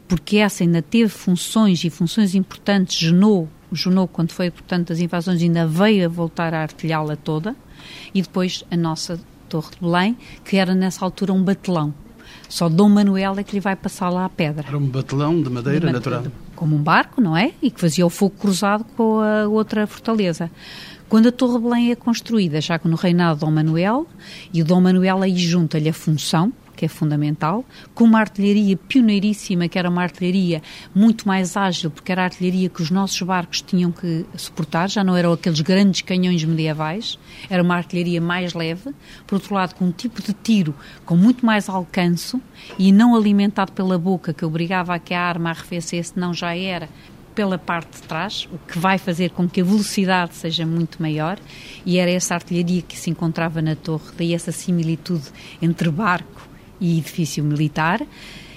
porque 0.06 0.36
essa 0.36 0.62
ainda 0.62 0.80
teve 0.80 1.08
funções 1.08 1.82
e 1.82 1.90
funções 1.90 2.36
importantes, 2.36 2.96
genou 2.96 3.48
o 3.74 4.08
quando 4.08 4.32
foi, 4.32 4.50
portanto, 4.50 4.92
as 4.92 4.98
invasões, 4.98 5.42
ainda 5.42 5.66
veio 5.66 6.06
a 6.06 6.08
voltar 6.08 6.54
a 6.54 6.62
artilhá-la 6.62 7.16
toda. 7.16 7.54
E 8.14 8.22
depois 8.22 8.64
a 8.70 8.76
nossa 8.76 9.20
Torre 9.48 9.70
de 9.70 9.80
Belém, 9.80 10.16
que 10.44 10.56
era 10.56 10.74
nessa 10.74 11.04
altura 11.04 11.32
um 11.32 11.42
batelão. 11.42 11.94
Só 12.48 12.68
Dom 12.68 12.88
Manuel 12.88 13.34
é 13.38 13.42
que 13.42 13.54
lhe 13.54 13.60
vai 13.60 13.76
passar 13.76 14.08
lá 14.10 14.24
a 14.24 14.28
pedra. 14.28 14.66
Era 14.68 14.78
um 14.78 14.86
batelão 14.86 15.40
de 15.42 15.50
madeira, 15.50 15.86
de 15.86 15.92
natural. 15.92 16.24
Como 16.54 16.76
um 16.76 16.82
barco, 16.82 17.20
não 17.20 17.36
é? 17.36 17.52
E 17.60 17.70
que 17.70 17.80
fazia 17.80 18.06
o 18.06 18.10
fogo 18.10 18.34
cruzado 18.38 18.84
com 18.96 19.20
a 19.20 19.48
outra 19.48 19.86
fortaleza. 19.86 20.50
Quando 21.08 21.28
a 21.28 21.32
Torre 21.32 21.58
de 21.58 21.64
Belém 21.64 21.90
é 21.90 21.96
construída, 21.96 22.60
já 22.60 22.78
que 22.78 22.88
no 22.88 22.96
reinado 22.96 23.34
de 23.34 23.40
Dom 23.44 23.50
Manuel, 23.50 24.06
e 24.52 24.62
o 24.62 24.64
Dom 24.64 24.80
Manuel 24.80 25.22
aí 25.22 25.36
junta-lhe 25.36 25.88
a 25.88 25.92
função, 25.92 26.52
que 26.74 26.84
é 26.84 26.88
fundamental, 26.88 27.64
com 27.94 28.04
uma 28.04 28.20
artilharia 28.20 28.76
pioneiríssima, 28.76 29.68
que 29.68 29.78
era 29.78 29.88
uma 29.88 30.02
artilharia 30.02 30.62
muito 30.94 31.26
mais 31.26 31.56
ágil, 31.56 31.90
porque 31.90 32.12
era 32.12 32.22
a 32.22 32.24
artilharia 32.24 32.68
que 32.68 32.82
os 32.82 32.90
nossos 32.90 33.20
barcos 33.22 33.62
tinham 33.62 33.90
que 33.90 34.26
suportar, 34.36 34.90
já 34.90 35.02
não 35.02 35.16
eram 35.16 35.32
aqueles 35.32 35.60
grandes 35.60 36.02
canhões 36.02 36.44
medievais, 36.44 37.18
era 37.48 37.62
uma 37.62 37.76
artilharia 37.76 38.20
mais 38.20 38.54
leve, 38.54 38.94
por 39.26 39.36
outro 39.36 39.54
lado, 39.54 39.74
com 39.74 39.86
um 39.86 39.92
tipo 39.92 40.22
de 40.22 40.32
tiro 40.32 40.74
com 41.04 41.16
muito 41.16 41.44
mais 41.44 41.68
alcance 41.68 42.40
e 42.78 42.92
não 42.92 43.14
alimentado 43.14 43.72
pela 43.72 43.98
boca, 43.98 44.32
que 44.32 44.44
obrigava 44.44 44.94
a 44.94 44.98
que 44.98 45.14
a 45.14 45.20
arma 45.20 45.50
arrefecesse, 45.50 46.12
não 46.16 46.34
já 46.34 46.56
era 46.56 46.88
pela 47.34 47.58
parte 47.58 48.00
de 48.00 48.02
trás, 48.06 48.48
o 48.52 48.58
que 48.58 48.78
vai 48.78 48.96
fazer 48.96 49.30
com 49.30 49.48
que 49.48 49.60
a 49.60 49.64
velocidade 49.64 50.34
seja 50.34 50.64
muito 50.64 51.02
maior, 51.02 51.38
e 51.84 51.98
era 51.98 52.10
essa 52.10 52.34
artilharia 52.34 52.82
que 52.82 52.96
se 52.96 53.10
encontrava 53.10 53.60
na 53.60 53.74
torre, 53.74 54.12
daí 54.16 54.32
essa 54.32 54.52
similitude 54.52 55.24
entre 55.60 55.90
barco 55.90 56.33
e 56.84 56.98
edifício 56.98 57.42
militar. 57.42 58.02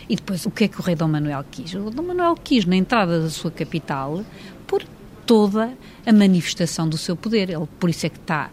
E 0.09 0.15
depois, 0.15 0.45
o 0.45 0.51
que 0.51 0.65
é 0.65 0.67
que 0.67 0.79
o 0.79 0.83
rei 0.83 0.95
Dom 0.95 1.07
Manuel 1.07 1.45
quis? 1.49 1.73
O 1.73 1.89
Dom 1.89 2.03
Manuel 2.03 2.35
quis, 2.35 2.65
na 2.65 2.75
entrada 2.75 3.21
da 3.21 3.29
sua 3.29 3.49
capital, 3.49 4.23
por 4.65 4.83
toda 5.25 5.73
a 6.05 6.13
manifestação 6.13 6.87
do 6.87 6.97
seu 6.97 7.15
poder. 7.15 7.49
Ele, 7.49 7.67
por 7.79 7.89
isso 7.89 8.05
é 8.05 8.09
que 8.09 8.17
está 8.17 8.49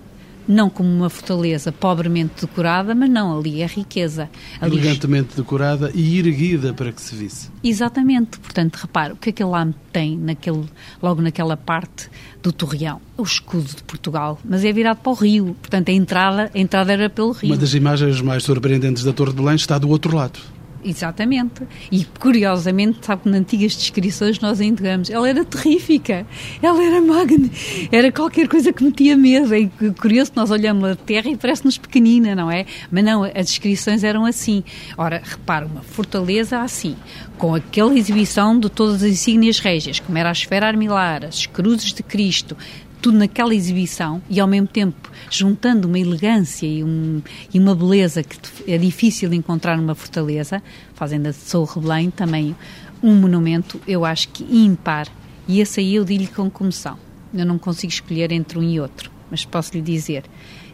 não 0.46 0.68
como 0.68 0.88
uma 0.88 1.10
fortaleza 1.10 1.72
pobremente 1.72 2.46
decorada, 2.46 2.94
mas 2.94 3.10
não, 3.10 3.38
ali 3.38 3.62
é 3.62 3.66
riqueza. 3.66 4.28
Ali... 4.60 4.76
Elegantemente 4.76 5.36
decorada 5.36 5.90
e 5.94 6.18
erguida 6.18 6.72
para 6.72 6.92
que 6.92 7.00
se 7.00 7.14
visse. 7.14 7.50
Exatamente. 7.62 8.38
Portanto, 8.38 8.76
repare, 8.76 9.12
o 9.12 9.16
que 9.16 9.30
é 9.30 9.32
que 9.32 9.42
ele 9.42 9.50
lá 9.50 9.66
tem 9.92 10.16
naquele, 10.16 10.64
logo 11.02 11.22
naquela 11.22 11.56
parte 11.56 12.10
do 12.42 12.52
Torreão? 12.52 13.00
O 13.16 13.22
escudo 13.22 13.68
de 13.68 13.82
Portugal, 13.84 14.38
mas 14.44 14.64
é 14.64 14.72
virado 14.72 14.98
para 14.98 15.12
o 15.12 15.14
rio. 15.14 15.56
Portanto, 15.60 15.88
a 15.88 15.92
entrada, 15.92 16.50
a 16.54 16.58
entrada 16.58 16.92
era 16.92 17.08
pelo 17.08 17.32
rio. 17.32 17.50
Uma 17.50 17.56
das 17.56 17.74
imagens 17.74 18.20
mais 18.20 18.42
surpreendentes 18.42 19.04
da 19.04 19.12
Torre 19.12 19.30
de 19.30 19.36
Belém 19.36 19.56
está 19.56 19.78
do 19.78 19.88
outro 19.88 20.16
lado. 20.16 20.38
Exatamente. 20.84 21.62
E 21.90 22.04
curiosamente, 22.04 22.98
sabe 23.00 23.22
que 23.22 23.28
nas 23.30 23.40
antigas 23.40 23.74
descrições 23.74 24.38
nós 24.38 24.60
entregamos. 24.60 25.08
Ela 25.08 25.28
era 25.28 25.44
terrífica, 25.44 26.26
ela 26.62 26.82
era 26.84 27.00
magna, 27.00 27.48
era 27.90 28.12
qualquer 28.12 28.46
coisa 28.48 28.72
que 28.72 28.84
metia 28.84 29.16
medo. 29.16 29.54
É 29.54 29.68
curioso 29.92 30.32
que 30.32 30.36
nós 30.36 30.50
olhamos 30.50 30.84
a 30.84 30.94
terra 30.94 31.30
e 31.30 31.36
parece-nos 31.36 31.78
pequenina, 31.78 32.34
não 32.34 32.50
é? 32.50 32.66
Mas 32.90 33.02
não, 33.04 33.24
as 33.24 33.46
descrições 33.46 34.04
eram 34.04 34.26
assim. 34.26 34.62
Ora, 34.98 35.22
repara, 35.24 35.66
uma 35.66 35.82
fortaleza 35.82 36.60
assim, 36.60 36.96
com 37.38 37.54
aquela 37.54 37.98
exibição 37.98 38.58
de 38.58 38.68
todas 38.68 39.02
as 39.02 39.10
insígnias 39.10 39.58
régias, 39.58 40.00
como 40.00 40.18
era 40.18 40.28
a 40.28 40.32
esfera 40.32 40.66
armilar, 40.66 41.24
as 41.24 41.46
cruzes 41.46 41.94
de 41.94 42.02
Cristo, 42.02 42.56
tudo 43.00 43.18
naquela 43.18 43.54
exibição 43.54 44.22
e 44.30 44.40
ao 44.40 44.48
mesmo 44.48 44.66
tempo 44.66 45.10
juntando 45.36 45.88
uma 45.88 45.98
elegância 45.98 46.66
e, 46.66 46.82
um, 46.84 47.20
e 47.52 47.58
uma 47.58 47.74
beleza 47.74 48.22
que 48.22 48.38
é 48.70 48.78
difícil 48.78 49.32
encontrar 49.32 49.76
numa 49.76 49.94
fortaleza, 49.94 50.62
fazendo 50.94 51.30
de 51.30 51.34
Sou 51.34 51.68
Belém 51.76 52.10
também 52.10 52.54
um 53.02 53.14
monumento, 53.14 53.80
eu 53.86 54.04
acho 54.04 54.28
que 54.28 54.44
ímpar. 54.44 55.08
E 55.46 55.60
esse 55.60 55.80
aí 55.80 55.96
eu 55.96 56.04
digo-lhe 56.04 56.26
com 56.26 56.50
comoção. 56.50 56.98
Eu 57.34 57.44
não 57.44 57.58
consigo 57.58 57.92
escolher 57.92 58.32
entre 58.32 58.58
um 58.58 58.62
e 58.62 58.80
outro, 58.80 59.10
mas 59.30 59.44
posso 59.44 59.72
lhe 59.74 59.82
dizer 59.82 60.24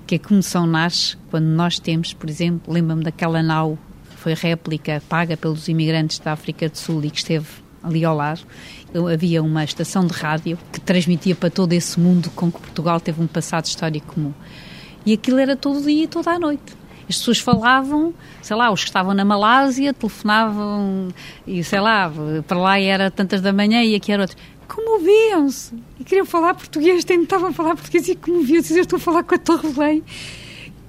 que 0.07 0.15
a 0.15 0.19
comoção 0.19 0.67
nasce 0.67 1.17
quando 1.31 1.47
nós 1.47 1.79
temos, 1.79 2.13
por 2.13 2.29
exemplo, 2.29 2.73
lembro-me 2.73 3.03
daquela 3.03 3.43
nau 3.43 3.79
que 4.11 4.17
foi 4.17 4.35
réplica 4.35 5.03
paga 5.09 5.37
pelos 5.37 5.69
imigrantes 5.69 6.19
da 6.19 6.33
África 6.33 6.69
do 6.69 6.77
Sul 6.77 7.05
e 7.05 7.11
que 7.11 7.19
esteve 7.19 7.47
ali 7.83 8.05
ao 8.05 8.15
lado, 8.15 8.43
havia 9.13 9.43
uma 9.43 9.65
estação 9.65 10.07
de 10.07 10.13
rádio 10.13 10.59
que 10.73 10.81
transmitia 10.81 11.35
para 11.35 11.51
todo 11.51 11.73
esse 11.73 11.99
mundo 11.99 12.31
com 12.31 12.51
que 12.51 12.61
Portugal 12.61 13.01
teve 13.01 13.23
um 13.23 13.27
passado 13.27 13.65
histórico 13.65 14.15
comum. 14.15 14.33
E 15.05 15.13
aquilo 15.13 15.39
era 15.39 15.57
todo 15.57 15.83
dia 15.83 16.05
e 16.05 16.07
toda 16.07 16.31
a 16.31 16.39
noite. 16.39 16.81
As 17.09 17.19
pessoas 17.19 17.39
falavam, 17.41 18.15
sei 18.41 18.55
lá, 18.55 18.71
os 18.71 18.83
que 18.83 18.89
estavam 18.89 19.13
na 19.15 19.25
Malásia 19.25 19.93
telefonavam 19.93 21.09
e 21.47 21.65
sei 21.65 21.81
lá, 21.81 22.13
para 22.47 22.59
lá 22.59 22.79
era 22.79 23.11
tantas 23.11 23.41
da 23.41 23.53
manhã 23.53 23.83
e 23.83 23.97
aqui 23.97 24.13
era 24.13 24.23
outro. 24.23 24.37
Comoviam-se 24.69 25.75
e 25.99 26.05
queriam 26.05 26.25
falar 26.25 26.55
português, 26.55 27.03
tentavam 27.03 27.53
falar 27.53 27.75
português 27.75 28.09
e 28.09 28.15
comoviam-se. 28.15 28.75
Eu 28.77 28.83
estou 28.83 28.99
a 28.99 29.01
falar 29.01 29.25
com 29.25 29.35
a 29.35 29.39
Torre 29.39 29.73
Belém. 29.73 30.05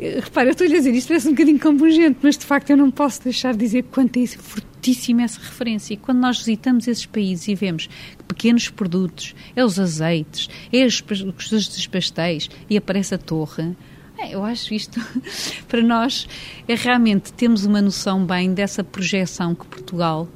Repara, 0.01 0.47
eu 0.47 0.51
estou-lhe 0.53 0.73
a 0.73 0.77
dizer, 0.77 0.95
isto 0.95 1.09
parece 1.09 1.27
um 1.27 1.31
bocadinho 1.31 1.59
compungente, 1.59 2.17
mas 2.23 2.35
de 2.35 2.43
facto 2.43 2.71
eu 2.71 2.77
não 2.77 2.89
posso 2.89 3.23
deixar 3.23 3.53
de 3.53 3.59
dizer 3.59 3.83
quanto 3.83 4.17
é 4.17 4.21
isso 4.21 4.39
fortíssima 4.39 5.21
essa 5.21 5.39
referência. 5.39 5.93
E 5.93 5.97
quando 5.97 6.17
nós 6.17 6.39
visitamos 6.39 6.87
esses 6.87 7.05
países 7.05 7.47
e 7.47 7.53
vemos 7.53 7.87
pequenos 8.27 8.67
produtos, 8.67 9.35
é 9.55 9.63
os 9.63 9.79
azeites, 9.79 10.49
é 10.73 10.83
os, 10.83 11.03
os 11.51 11.67
dos 11.67 11.85
pastéis, 11.85 12.49
e 12.67 12.75
aparece 12.75 13.13
a 13.13 13.17
torre, 13.19 13.75
é, 14.17 14.33
eu 14.33 14.43
acho 14.43 14.73
isto, 14.73 14.99
para 15.69 15.83
nós, 15.83 16.27
é 16.67 16.73
realmente 16.73 17.31
temos 17.33 17.63
uma 17.63 17.81
noção 17.81 18.25
bem 18.25 18.55
dessa 18.55 18.83
projeção 18.83 19.53
que 19.53 19.67
Portugal 19.67 20.27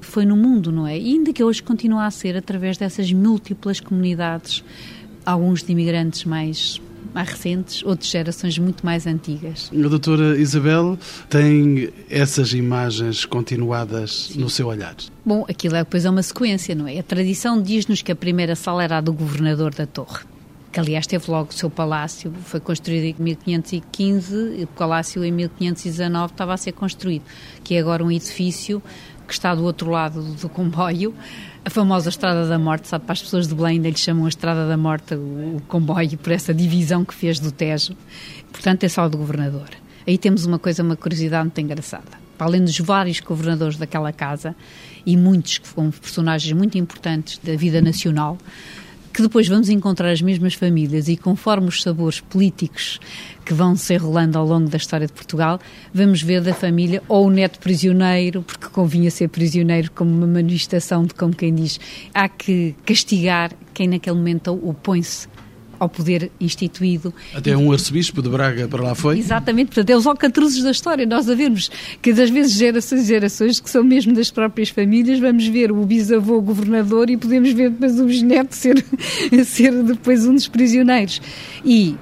foi 0.00 0.26
no 0.26 0.36
mundo, 0.36 0.72
não 0.72 0.84
é? 0.84 0.98
E 0.98 1.12
ainda 1.12 1.32
que 1.32 1.44
hoje 1.44 1.62
continua 1.62 2.06
a 2.06 2.10
ser 2.10 2.36
através 2.36 2.76
dessas 2.76 3.12
múltiplas 3.12 3.78
comunidades, 3.78 4.64
alguns 5.24 5.62
de 5.62 5.70
imigrantes 5.70 6.24
mais 6.24 6.80
mais 7.14 7.28
recentes, 7.28 7.82
outras 7.82 8.10
gerações 8.10 8.58
muito 8.58 8.84
mais 8.84 9.06
antigas. 9.06 9.70
A 9.72 9.88
doutora 9.88 10.38
Isabel 10.38 10.98
tem 11.28 11.90
essas 12.08 12.52
imagens 12.52 13.24
continuadas 13.24 14.30
Sim. 14.32 14.40
no 14.40 14.50
seu 14.50 14.68
olhar? 14.68 14.96
Bom, 15.24 15.44
aquilo 15.48 15.76
é 15.76 15.84
depois 15.84 16.04
é 16.04 16.10
uma 16.10 16.22
sequência, 16.22 16.74
não 16.74 16.86
é? 16.86 16.98
A 16.98 17.02
tradição 17.02 17.60
diz-nos 17.60 18.02
que 18.02 18.12
a 18.12 18.16
primeira 18.16 18.56
sala 18.56 18.82
era 18.82 18.98
a 18.98 19.00
do 19.00 19.12
governador 19.12 19.74
da 19.74 19.86
Torre 19.86 20.20
que 20.72 20.80
aliás 20.80 21.06
teve 21.06 21.30
logo 21.30 21.50
o 21.50 21.52
seu 21.52 21.68
palácio, 21.68 22.32
foi 22.44 22.58
construído 22.58 23.04
em 23.04 23.22
1515, 23.22 24.54
e 24.56 24.64
o 24.64 24.66
palácio 24.68 25.22
em 25.22 25.30
1519 25.30 26.32
estava 26.32 26.54
a 26.54 26.56
ser 26.56 26.72
construído, 26.72 27.24
que 27.62 27.74
é 27.74 27.78
agora 27.78 28.02
um 28.02 28.10
edifício 28.10 28.82
que 29.28 29.34
está 29.34 29.54
do 29.54 29.64
outro 29.64 29.90
lado 29.90 30.22
do 30.22 30.48
comboio, 30.48 31.14
a 31.64 31.70
famosa 31.70 32.08
Estrada 32.08 32.48
da 32.48 32.58
Morte, 32.58 32.88
sabe, 32.88 33.04
para 33.04 33.12
as 33.12 33.22
pessoas 33.22 33.46
de 33.46 33.54
Belém 33.54 33.76
ainda 33.76 33.88
lhe 33.88 33.96
chamam 33.96 34.26
a 34.26 34.28
Estrada 34.28 34.66
da 34.66 34.76
Morte, 34.76 35.14
o, 35.14 35.56
o 35.56 35.62
comboio, 35.68 36.18
por 36.18 36.32
essa 36.32 36.52
divisão 36.52 37.04
que 37.04 37.14
fez 37.14 37.38
do 37.38 37.52
Tejo. 37.52 37.94
Portanto, 38.50 38.84
é 38.84 38.88
só 38.88 39.08
do 39.08 39.16
governador. 39.16 39.68
Aí 40.06 40.18
temos 40.18 40.44
uma 40.44 40.58
coisa, 40.58 40.82
uma 40.82 40.96
curiosidade 40.96 41.44
muito 41.44 41.60
engraçada. 41.60 42.20
Para 42.36 42.48
além 42.48 42.64
dos 42.64 42.76
vários 42.80 43.20
governadores 43.20 43.76
daquela 43.76 44.12
casa, 44.12 44.56
e 45.06 45.16
muitos 45.16 45.58
que 45.58 45.68
foram 45.68 45.90
personagens 45.90 46.52
muito 46.52 46.76
importantes 46.76 47.38
da 47.38 47.54
vida 47.54 47.80
nacional, 47.80 48.38
que 49.12 49.22
depois 49.22 49.46
vamos 49.46 49.68
encontrar 49.68 50.10
as 50.10 50.22
mesmas 50.22 50.54
famílias 50.54 51.08
e 51.08 51.16
conforme 51.16 51.68
os 51.68 51.82
sabores 51.82 52.20
políticos 52.20 52.98
que 53.44 53.52
vão 53.52 53.76
se 53.76 53.94
enrolando 53.94 54.36
ao 54.36 54.46
longo 54.46 54.68
da 54.68 54.76
história 54.76 55.06
de 55.06 55.12
Portugal, 55.12 55.60
vamos 55.92 56.22
ver 56.22 56.40
da 56.40 56.54
família 56.54 57.02
ou 57.08 57.26
o 57.26 57.30
neto 57.30 57.58
prisioneiro, 57.58 58.42
porque 58.42 58.68
convinha 58.68 59.10
ser 59.10 59.28
prisioneiro 59.28 59.90
como 59.92 60.10
uma 60.10 60.26
manifestação 60.26 61.04
de, 61.04 61.14
como 61.14 61.34
quem 61.34 61.54
diz, 61.54 61.78
há 62.14 62.28
que 62.28 62.74
castigar 62.86 63.52
quem 63.74 63.88
naquele 63.88 64.16
momento 64.16 64.52
opõe-se 64.52 65.28
ao 65.82 65.88
poder 65.88 66.30
instituído. 66.40 67.12
Até 67.34 67.56
um 67.56 67.72
arcebispo 67.72 68.22
de 68.22 68.28
Braga 68.28 68.68
para 68.68 68.82
lá 68.82 68.94
foi? 68.94 69.18
Exatamente, 69.18 69.66
portanto, 69.66 69.90
é 69.90 69.96
os 69.96 70.06
alcatruzes 70.06 70.62
da 70.62 70.70
história. 70.70 71.04
Nós 71.04 71.28
a 71.28 71.34
vermos 71.34 71.70
que, 72.00 72.10
às 72.10 72.30
vezes, 72.30 72.52
gerações 72.52 73.02
e 73.02 73.06
gerações 73.06 73.60
que 73.60 73.68
são 73.68 73.82
mesmo 73.82 74.14
das 74.14 74.30
próprias 74.30 74.68
famílias, 74.68 75.18
vamos 75.18 75.46
ver 75.48 75.72
o 75.72 75.84
bisavô 75.84 76.40
governador 76.40 77.10
e 77.10 77.16
podemos 77.16 77.52
ver 77.52 77.70
depois 77.70 77.98
o 77.98 78.04
bisneto 78.04 78.54
ser, 78.54 78.84
ser 79.44 79.82
depois 79.82 80.24
um 80.24 80.34
dos 80.34 80.46
prisioneiros. 80.46 81.20
E 81.64 81.96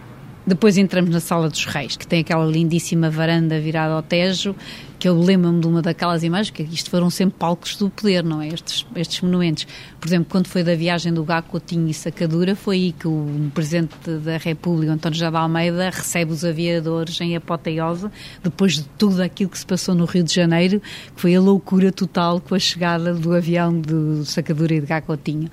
depois 0.46 0.76
entramos 0.76 1.10
na 1.10 1.20
Sala 1.20 1.48
dos 1.48 1.64
Reis, 1.64 1.96
que 1.96 2.06
tem 2.06 2.20
aquela 2.20 2.44
lindíssima 2.44 3.08
varanda 3.08 3.58
virada 3.60 3.94
ao 3.94 4.02
Tejo, 4.02 4.54
que 5.00 5.08
eu 5.08 5.18
lembro-me 5.18 5.62
de 5.62 5.66
uma 5.66 5.80
daquelas 5.80 6.22
imagens, 6.22 6.50
que 6.50 6.62
isto 6.62 6.90
foram 6.90 7.08
sempre 7.08 7.38
palcos 7.38 7.74
do 7.74 7.88
poder, 7.88 8.22
não 8.22 8.42
é? 8.42 8.48
Estes, 8.48 8.86
estes 8.94 9.22
monumentos. 9.22 9.66
Por 9.98 10.06
exemplo, 10.06 10.26
quando 10.30 10.46
foi 10.46 10.62
da 10.62 10.74
viagem 10.74 11.10
do 11.10 11.24
Gá 11.24 11.40
Coutinho 11.40 11.88
e 11.88 11.94
Sacadura, 11.94 12.54
foi 12.54 12.76
aí 12.76 12.92
que 12.92 13.08
o 13.08 13.50
Presidente 13.54 13.96
da 14.22 14.36
República, 14.36 14.92
António 14.92 15.16
José 15.16 15.30
de 15.30 15.36
Almeida, 15.38 15.88
recebe 15.88 16.32
os 16.32 16.44
aviadores 16.44 17.18
em 17.18 17.34
apoteose, 17.34 18.08
depois 18.42 18.74
de 18.74 18.82
tudo 18.98 19.22
aquilo 19.22 19.48
que 19.48 19.58
se 19.58 19.64
passou 19.64 19.94
no 19.94 20.04
Rio 20.04 20.22
de 20.22 20.34
Janeiro, 20.34 20.80
que 21.14 21.20
foi 21.20 21.34
a 21.34 21.40
loucura 21.40 21.90
total 21.90 22.38
com 22.38 22.54
a 22.54 22.58
chegada 22.58 23.14
do 23.14 23.34
avião 23.34 23.80
de 23.80 24.26
Sacadura 24.26 24.74
e 24.74 24.80
de 24.80 24.86
Gá 24.86 25.00
Coutinho. 25.00 25.50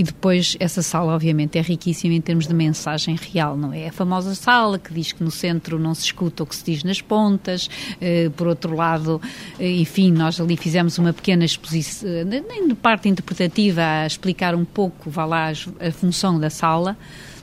E 0.00 0.02
depois, 0.02 0.56
essa 0.58 0.80
sala, 0.80 1.12
obviamente, 1.12 1.58
é 1.58 1.60
riquíssima 1.60 2.14
em 2.14 2.22
termos 2.22 2.46
de 2.46 2.54
mensagem 2.54 3.16
real, 3.16 3.54
não 3.54 3.70
é? 3.70 3.88
A 3.88 3.92
famosa 3.92 4.34
sala 4.34 4.78
que 4.78 4.94
diz 4.94 5.12
que 5.12 5.22
no 5.22 5.30
centro 5.30 5.78
não 5.78 5.94
se 5.94 6.06
escuta 6.06 6.42
o 6.42 6.46
que 6.46 6.56
se 6.56 6.64
diz 6.64 6.82
nas 6.82 7.02
pontas, 7.02 7.68
eh, 8.00 8.30
por 8.34 8.46
outro 8.46 8.74
lado, 8.74 9.20
eh, 9.58 9.70
enfim, 9.72 10.10
nós 10.10 10.40
ali 10.40 10.56
fizemos 10.56 10.96
uma 10.96 11.12
pequena 11.12 11.44
exposição, 11.44 12.08
eh, 12.08 12.24
nem 12.24 12.66
de 12.66 12.74
parte 12.74 13.10
interpretativa, 13.10 13.82
a 13.82 14.06
explicar 14.06 14.54
um 14.54 14.64
pouco, 14.64 15.10
vá 15.10 15.26
lá, 15.26 15.50
a 15.50 15.92
função 15.92 16.40
da 16.40 16.48
sala. 16.48 16.96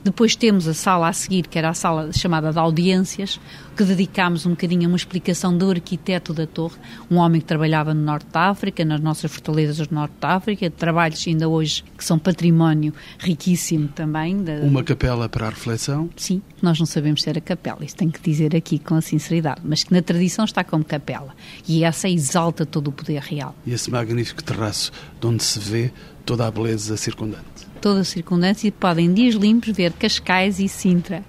Depois 0.08 0.34
temos 0.34 0.66
a 0.66 0.72
sala 0.72 1.06
a 1.06 1.12
seguir, 1.12 1.46
que 1.46 1.58
era 1.58 1.68
a 1.68 1.74
sala 1.74 2.10
chamada 2.14 2.50
de 2.50 2.58
audiências, 2.58 3.38
que 3.76 3.84
dedicámos 3.84 4.46
um 4.46 4.52
bocadinho 4.52 4.86
a 4.86 4.88
uma 4.88 4.96
explicação 4.96 5.54
do 5.54 5.70
arquiteto 5.70 6.32
da 6.32 6.46
torre, 6.46 6.76
um 7.10 7.16
homem 7.16 7.42
que 7.42 7.46
trabalhava 7.46 7.92
no 7.92 8.00
Norte 8.00 8.26
da 8.32 8.48
África, 8.48 8.86
nas 8.86 9.02
nossas 9.02 9.30
fortalezas 9.30 9.86
do 9.86 9.94
Norte 9.94 10.14
da 10.18 10.30
África, 10.30 10.70
trabalhos 10.70 11.22
ainda 11.28 11.46
hoje 11.46 11.84
que 11.94 12.02
são 12.02 12.18
património 12.18 12.94
riquíssimo 13.18 13.88
também. 13.88 14.42
Da... 14.42 14.54
Uma 14.62 14.82
capela 14.82 15.28
para 15.28 15.48
a 15.48 15.50
reflexão? 15.50 16.08
Sim, 16.16 16.40
nós 16.62 16.78
não 16.78 16.86
sabemos 16.86 17.22
se 17.22 17.28
era 17.28 17.38
capela, 17.42 17.84
isso 17.84 17.96
tem 17.96 18.08
que 18.08 18.18
dizer 18.22 18.56
aqui 18.56 18.78
com 18.78 18.94
a 18.94 19.02
sinceridade, 19.02 19.60
mas 19.62 19.84
que 19.84 19.92
na 19.92 20.00
tradição 20.00 20.46
está 20.46 20.64
como 20.64 20.82
capela. 20.82 21.36
E 21.68 21.84
essa 21.84 22.08
exalta 22.08 22.64
todo 22.64 22.88
o 22.88 22.92
poder 22.92 23.20
real. 23.20 23.54
E 23.66 23.74
esse 23.74 23.90
magnífico 23.90 24.42
terraço 24.42 24.90
de 25.20 25.26
onde 25.26 25.44
se 25.44 25.58
vê 25.58 25.92
toda 26.24 26.46
a 26.46 26.50
beleza 26.50 26.96
circundante 26.96 27.57
toda 27.80 28.00
a 28.00 28.04
circunstância 28.04 28.68
e 28.68 28.70
podem 28.70 29.12
dias 29.12 29.34
limpos 29.34 29.74
ver 29.74 29.92
Cascais 29.92 30.58
e 30.58 30.68
Sintra. 30.68 31.24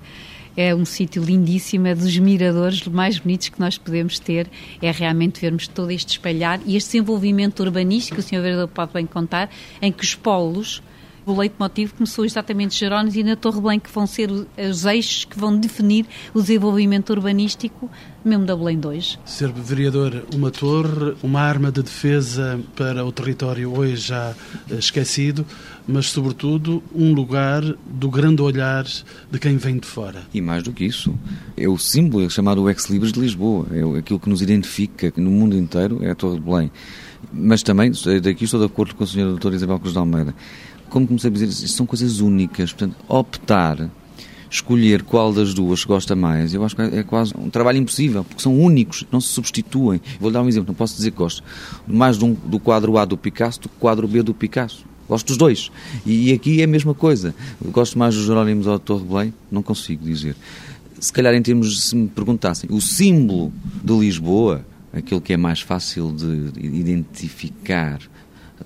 É 0.58 0.76
um 0.76 0.84
sítio 0.84 1.24
lindíssimo, 1.24 1.88
é 1.88 1.95
dos 1.95 2.18
miradores 2.18 2.86
mais 2.88 3.18
bonitos 3.20 3.50
que 3.50 3.60
nós 3.60 3.78
podemos 3.78 4.20
ter, 4.20 4.47
é 4.82 4.91
realmente 4.91 5.39
vermos 5.39 5.68
todo 5.68 5.91
este 5.91 6.10
espalhar 6.12 6.60
e 6.66 6.76
este 6.76 6.93
desenvolvimento 6.93 7.62
urbanístico, 7.62 8.20
o 8.20 8.24
Sr. 8.24 8.41
Vereador 8.41 8.68
pode 8.68 8.91
bem 8.91 9.06
contar, 9.06 9.50
em 9.82 9.91
que 9.91 10.04
os 10.04 10.16
polos 10.16 10.82
o 11.32 11.38
leitmotiv 11.38 11.91
começou 11.93 12.25
exatamente 12.25 12.75
Jerónimos 12.75 13.15
e 13.15 13.23
na 13.23 13.36
Torre 13.36 13.61
Belém, 13.61 13.80
que 13.80 13.91
vão 13.91 14.07
ser 14.07 14.30
os 14.32 14.86
eixos 14.86 15.25
que 15.25 15.38
vão 15.38 15.57
definir 15.57 16.05
o 16.34 16.41
desenvolvimento 16.41 17.09
urbanístico 17.11 17.89
mesmo 18.23 18.45
da 18.45 18.55
Belém 18.55 18.80
2. 18.80 19.19
Ser 19.25 19.51
vereador, 19.51 20.25
uma 20.34 20.51
torre, 20.51 21.15
uma 21.23 21.41
arma 21.41 21.71
de 21.71 21.82
defesa 21.82 22.59
para 22.75 23.05
o 23.05 23.11
território 23.11 23.71
hoje 23.71 24.07
já 24.07 24.36
eh, 24.69 24.75
esquecido, 24.75 25.45
mas 25.88 26.07
sobretudo 26.07 26.84
um 26.93 27.13
lugar 27.13 27.61
do 27.86 28.09
grande 28.09 28.41
olhar 28.41 28.84
de 28.84 29.39
quem 29.39 29.57
vem 29.57 29.77
de 29.77 29.88
fora. 29.88 30.23
E 30.34 30.41
mais 30.41 30.63
do 30.63 30.71
que 30.71 30.86
isso, 30.86 31.13
é 31.55 31.67
o 31.67 31.77
símbolo 31.77 32.25
é 32.25 32.30
chamado 32.30 32.69
Ex 32.69 32.86
Libris 32.89 33.11
de 33.11 33.19
Lisboa, 33.19 33.67
é 33.71 33.99
aquilo 33.99 34.19
que 34.19 34.30
nos 34.30 34.41
identifica 34.41 35.11
no 35.15 35.32
mundo 35.32 35.57
inteiro, 35.57 36.03
é 36.03 36.11
a 36.11 36.15
Torre 36.15 36.39
de 36.39 36.45
Belém. 36.45 36.71
Mas 37.32 37.63
também, 37.63 37.91
daqui 38.21 38.45
estou 38.45 38.59
de 38.59 38.65
acordo 38.65 38.95
com 38.95 39.03
a 39.03 39.07
senhora 39.07 39.32
doutora 39.32 39.55
Isabel 39.55 39.80
Cruz 39.80 39.93
de 39.93 39.99
Almeida, 39.99 40.34
como 40.89 41.07
comecei 41.07 41.29
a 41.29 41.33
dizer, 41.33 41.51
são 41.67 41.85
coisas 41.85 42.19
únicas, 42.19 42.73
portanto, 42.73 42.95
optar 43.07 43.89
escolher 44.49 45.03
qual 45.03 45.31
das 45.31 45.53
duas 45.53 45.83
gosta 45.85 46.15
mais, 46.15 46.53
eu 46.53 46.63
acho 46.63 46.75
que 46.75 46.81
é 46.81 47.03
quase 47.03 47.33
um 47.37 47.49
trabalho 47.49 47.77
impossível, 47.77 48.23
porque 48.23 48.41
são 48.41 48.57
únicos, 48.57 49.05
não 49.11 49.21
se 49.21 49.27
substituem. 49.27 50.01
Vou 50.19 50.31
dar 50.31 50.41
um 50.41 50.47
exemplo, 50.47 50.69
não 50.69 50.75
posso 50.75 50.95
dizer 50.95 51.11
que 51.11 51.17
gosto 51.17 51.43
mais 51.87 52.17
do, 52.17 52.33
do 52.33 52.59
quadro 52.59 52.97
A 52.97 53.05
do 53.05 53.15
Picasso 53.15 53.61
do 53.61 53.69
que 53.69 53.75
quadro 53.79 54.07
B 54.07 54.23
do 54.23 54.33
Picasso. 54.33 54.85
Gosto 55.07 55.27
dos 55.27 55.37
dois. 55.37 55.71
E, 56.05 56.29
e 56.29 56.33
aqui 56.33 56.61
é 56.61 56.65
a 56.65 56.67
mesma 56.67 56.93
coisa. 56.93 57.33
Gosto 57.71 57.97
mais 57.97 58.13
dos 58.13 58.25
Jerónimos 58.25 58.65
do 58.65 58.79
Torre 58.79 59.03
Belém? 59.03 59.33
Não 59.51 59.63
consigo 59.63 60.05
dizer. 60.05 60.35
Se 60.99 61.11
calhar, 61.11 61.33
em 61.33 61.41
termos, 61.41 61.81
se 61.81 61.95
me 61.95 62.07
perguntassem, 62.07 62.69
o 62.71 62.79
símbolo 62.79 63.51
de 63.83 63.93
Lisboa, 63.93 64.63
aquele 64.93 65.21
que 65.21 65.33
é 65.33 65.37
mais 65.37 65.61
fácil 65.61 66.11
de 66.11 66.51
identificar 66.63 67.99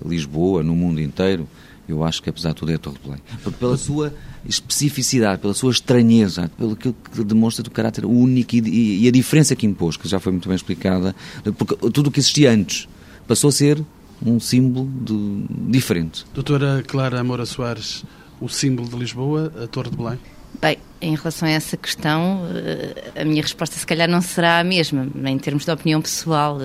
Lisboa 0.04 0.62
no 0.62 0.74
mundo 0.74 1.00
inteiro, 1.00 1.48
eu 1.88 2.02
acho 2.04 2.22
que 2.22 2.30
apesar 2.30 2.50
de 2.50 2.56
tudo 2.56 2.72
é 2.72 2.74
a 2.74 2.78
Torre 2.78 2.96
de 2.96 3.08
Belém. 3.08 3.22
Pela 3.58 3.76
sua 3.76 4.14
especificidade, 4.46 5.40
pela 5.40 5.54
sua 5.54 5.70
estranheza, 5.70 6.50
pelo 6.56 6.76
que 6.76 6.94
demonstra 7.24 7.62
do 7.62 7.70
caráter 7.70 8.04
único 8.04 8.56
e, 8.56 9.04
e, 9.04 9.08
a 9.08 9.10
diferença 9.10 9.54
que 9.54 9.66
impôs, 9.66 9.96
que 9.96 10.08
já 10.08 10.18
foi 10.20 10.32
muito 10.32 10.48
bem 10.48 10.56
explicada, 10.56 11.14
porque 11.56 11.76
tudo 11.90 12.08
o 12.08 12.10
que 12.10 12.20
existia 12.20 12.50
antes 12.50 12.88
passou 13.26 13.48
a 13.48 13.52
ser 13.52 13.82
um 14.24 14.40
símbolo 14.40 14.88
de, 15.02 15.70
diferente. 15.70 16.24
Doutora 16.34 16.82
Clara 16.86 17.22
Moura 17.22 17.46
Soares, 17.46 18.04
o 18.40 18.48
símbolo 18.48 18.88
de 18.88 18.96
Lisboa, 18.96 19.52
a 19.62 19.66
Torre 19.66 19.90
de 19.90 19.96
Belém? 19.96 20.18
Bem, 20.60 20.78
em 21.00 21.16
relação 21.16 21.48
a 21.48 21.50
essa 21.50 21.76
questão, 21.76 22.46
eh, 22.54 23.20
a 23.20 23.24
minha 23.24 23.42
resposta 23.42 23.76
se 23.76 23.86
calhar 23.86 24.08
não 24.08 24.20
será 24.20 24.60
a 24.60 24.64
mesma, 24.64 25.08
em 25.24 25.38
termos 25.38 25.64
de 25.64 25.70
opinião 25.70 26.00
pessoal. 26.00 26.58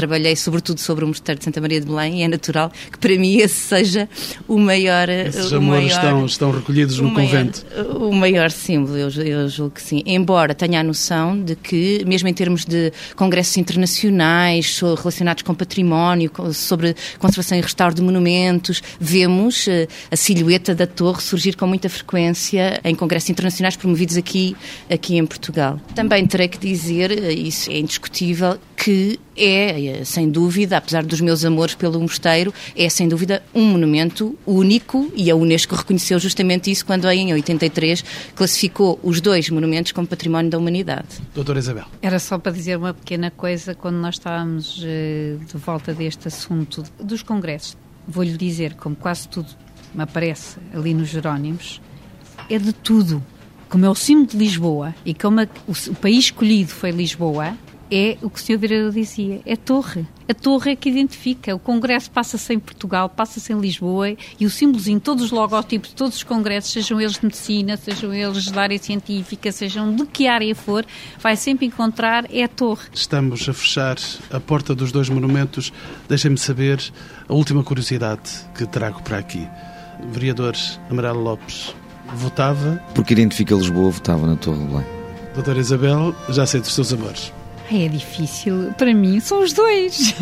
Trabalhei 0.00 0.34
sobretudo 0.34 0.80
sobre 0.80 1.04
o 1.04 1.08
Mosteiro 1.08 1.38
de 1.38 1.44
Santa 1.44 1.60
Maria 1.60 1.78
de 1.78 1.86
Belém 1.86 2.20
e 2.20 2.22
é 2.22 2.28
natural 2.28 2.72
que 2.90 2.98
para 2.98 3.14
mim 3.18 3.36
esse 3.36 3.56
seja 3.56 4.08
o 4.48 4.58
maior... 4.58 5.10
Esses 5.10 5.52
o 5.52 5.56
amores 5.56 5.92
maior, 5.92 6.04
estão, 6.04 6.24
estão 6.24 6.50
recolhidos 6.50 6.98
no 7.00 7.10
maior, 7.10 7.28
convento. 7.28 7.66
O 8.00 8.10
maior 8.10 8.50
símbolo, 8.50 8.96
eu, 8.96 9.10
eu 9.10 9.46
julgo 9.50 9.74
que 9.74 9.82
sim. 9.82 10.02
Embora 10.06 10.54
tenha 10.54 10.80
a 10.80 10.82
noção 10.82 11.38
de 11.38 11.54
que, 11.54 12.02
mesmo 12.06 12.28
em 12.28 12.32
termos 12.32 12.64
de 12.64 12.90
congressos 13.14 13.58
internacionais 13.58 14.80
relacionados 14.80 15.42
com 15.42 15.54
património, 15.54 16.32
sobre 16.54 16.96
conservação 17.18 17.58
e 17.58 17.60
restauro 17.60 17.94
de 17.94 18.00
monumentos, 18.00 18.82
vemos 18.98 19.68
eh, 19.68 19.86
a 20.10 20.16
silhueta 20.16 20.74
da 20.74 20.86
torre 20.86 21.20
surgir 21.20 21.56
com 21.56 21.66
muita 21.66 21.90
frequência 21.90 22.80
em 22.82 22.94
congressos 22.94 23.28
internacionais 23.28 23.76
promovidos 23.76 24.16
aqui, 24.16 24.56
aqui 24.88 25.18
em 25.18 25.26
Portugal. 25.26 25.78
Também 25.94 26.26
terei 26.26 26.48
que 26.48 26.58
dizer, 26.58 27.10
eh, 27.10 27.34
isso 27.34 27.70
é 27.70 27.78
indiscutível, 27.78 28.58
que 28.82 29.20
é, 29.36 30.02
sem 30.06 30.30
dúvida, 30.30 30.78
apesar 30.78 31.04
dos 31.04 31.20
meus 31.20 31.44
amores 31.44 31.74
pelo 31.74 32.00
mosteiro, 32.00 32.52
é 32.74 32.88
sem 32.88 33.06
dúvida 33.06 33.42
um 33.54 33.66
monumento 33.66 34.38
único 34.46 35.12
e 35.14 35.30
a 35.30 35.36
Unesco 35.36 35.74
reconheceu 35.74 36.18
justamente 36.18 36.70
isso 36.70 36.86
quando 36.86 37.06
em 37.10 37.30
83 37.30 38.02
classificou 38.34 38.98
os 39.02 39.20
dois 39.20 39.50
monumentos 39.50 39.92
como 39.92 40.06
património 40.06 40.50
da 40.50 40.56
humanidade. 40.56 41.20
Doutora 41.34 41.58
Isabel. 41.58 41.84
Era 42.00 42.18
só 42.18 42.38
para 42.38 42.52
dizer 42.52 42.78
uma 42.78 42.94
pequena 42.94 43.30
coisa 43.30 43.74
quando 43.74 43.96
nós 43.96 44.14
estávamos 44.14 44.82
eh, 44.82 45.36
de 45.46 45.58
volta 45.58 45.92
deste 45.92 46.28
assunto 46.28 46.82
dos 46.98 47.22
congressos. 47.22 47.76
Vou-lhe 48.08 48.34
dizer, 48.34 48.76
como 48.76 48.96
quase 48.96 49.28
tudo 49.28 49.48
me 49.94 50.02
aparece 50.02 50.56
ali 50.72 50.94
nos 50.94 51.08
Jerónimos, 51.08 51.82
é 52.48 52.58
de 52.58 52.72
tudo. 52.72 53.22
Como 53.68 53.84
é 53.84 53.90
o 53.90 53.94
símbolo 53.94 54.28
de 54.28 54.38
Lisboa 54.38 54.94
e 55.04 55.12
como 55.12 55.42
o, 55.42 55.72
o 55.90 55.94
país 55.96 56.24
escolhido 56.24 56.70
foi 56.70 56.90
Lisboa, 56.90 57.54
é 57.90 58.16
o 58.22 58.30
que 58.30 58.40
o 58.40 58.42
Sr. 58.42 58.58
vereador 58.58 58.92
dizia, 58.92 59.40
é 59.44 59.54
a 59.54 59.56
torre. 59.56 60.06
A 60.28 60.34
torre 60.34 60.72
é 60.72 60.76
que 60.76 60.88
identifica. 60.88 61.54
O 61.54 61.58
Congresso 61.58 62.10
passa-se 62.10 62.54
em 62.54 62.58
Portugal, 62.58 63.08
passa-se 63.08 63.52
em 63.52 63.58
Lisboa 63.58 64.14
e 64.38 64.46
o 64.46 64.50
símbolozinho, 64.50 65.00
todos 65.00 65.24
os 65.24 65.30
logotipos 65.30 65.90
de 65.90 65.96
todos 65.96 66.16
os 66.16 66.22
congressos, 66.22 66.72
sejam 66.72 67.00
eles 67.00 67.14
de 67.14 67.24
medicina, 67.24 67.76
sejam 67.76 68.14
eles 68.14 68.50
da 68.50 68.62
área 68.62 68.78
científica, 68.78 69.50
sejam 69.50 69.94
de 69.94 70.06
que 70.06 70.28
área 70.28 70.54
for, 70.54 70.86
vai 71.18 71.36
sempre 71.36 71.66
encontrar 71.66 72.26
é 72.30 72.44
a 72.44 72.48
torre. 72.48 72.88
Estamos 72.92 73.48
a 73.48 73.52
fechar 73.52 73.96
a 74.30 74.38
porta 74.38 74.74
dos 74.74 74.92
dois 74.92 75.08
monumentos. 75.08 75.72
Deixem-me 76.08 76.38
saber 76.38 76.80
a 77.28 77.34
última 77.34 77.64
curiosidade 77.64 78.30
que 78.54 78.66
trago 78.66 79.02
para 79.02 79.18
aqui. 79.18 79.46
Vereador 80.12 80.54
Amarelo 80.88 81.20
Lopes, 81.20 81.74
votava... 82.14 82.82
Porque 82.94 83.12
identifica 83.12 83.54
Lisboa, 83.54 83.90
votava 83.90 84.26
na 84.26 84.36
Torre 84.36 84.58
de 84.58 84.64
Belém. 84.64 84.86
Doutora 85.34 85.58
Isabel, 85.58 86.14
já 86.28 86.46
sei 86.46 86.60
dos 86.60 86.74
seus 86.74 86.92
amores. 86.92 87.32
É 87.72 87.86
difícil. 87.86 88.72
Para 88.76 88.92
mim, 88.92 89.20
são 89.20 89.42
os 89.42 89.52
dois. 89.52 90.14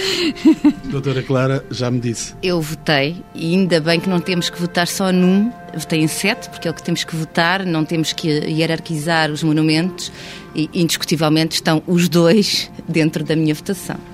Doutora 0.84 1.22
Clara, 1.22 1.64
já 1.70 1.90
me 1.90 1.98
disse. 1.98 2.34
Eu 2.42 2.60
votei 2.60 3.24
e 3.34 3.54
ainda 3.54 3.80
bem 3.80 3.98
que 3.98 4.08
não 4.08 4.20
temos 4.20 4.50
que 4.50 4.60
votar 4.60 4.86
só 4.86 5.10
num. 5.10 5.50
Votei 5.74 6.00
em 6.00 6.06
sete, 6.06 6.50
porque 6.50 6.68
é 6.68 6.70
o 6.70 6.74
que 6.74 6.82
temos 6.82 7.04
que 7.04 7.16
votar, 7.16 7.64
não 7.64 7.86
temos 7.86 8.12
que 8.12 8.28
hierarquizar 8.28 9.30
os 9.30 9.42
monumentos 9.42 10.12
e, 10.54 10.68
indiscutivelmente, 10.74 11.54
estão 11.54 11.82
os 11.86 12.08
dois 12.08 12.70
dentro 12.86 13.24
da 13.24 13.34
minha 13.34 13.54
votação. 13.54 14.11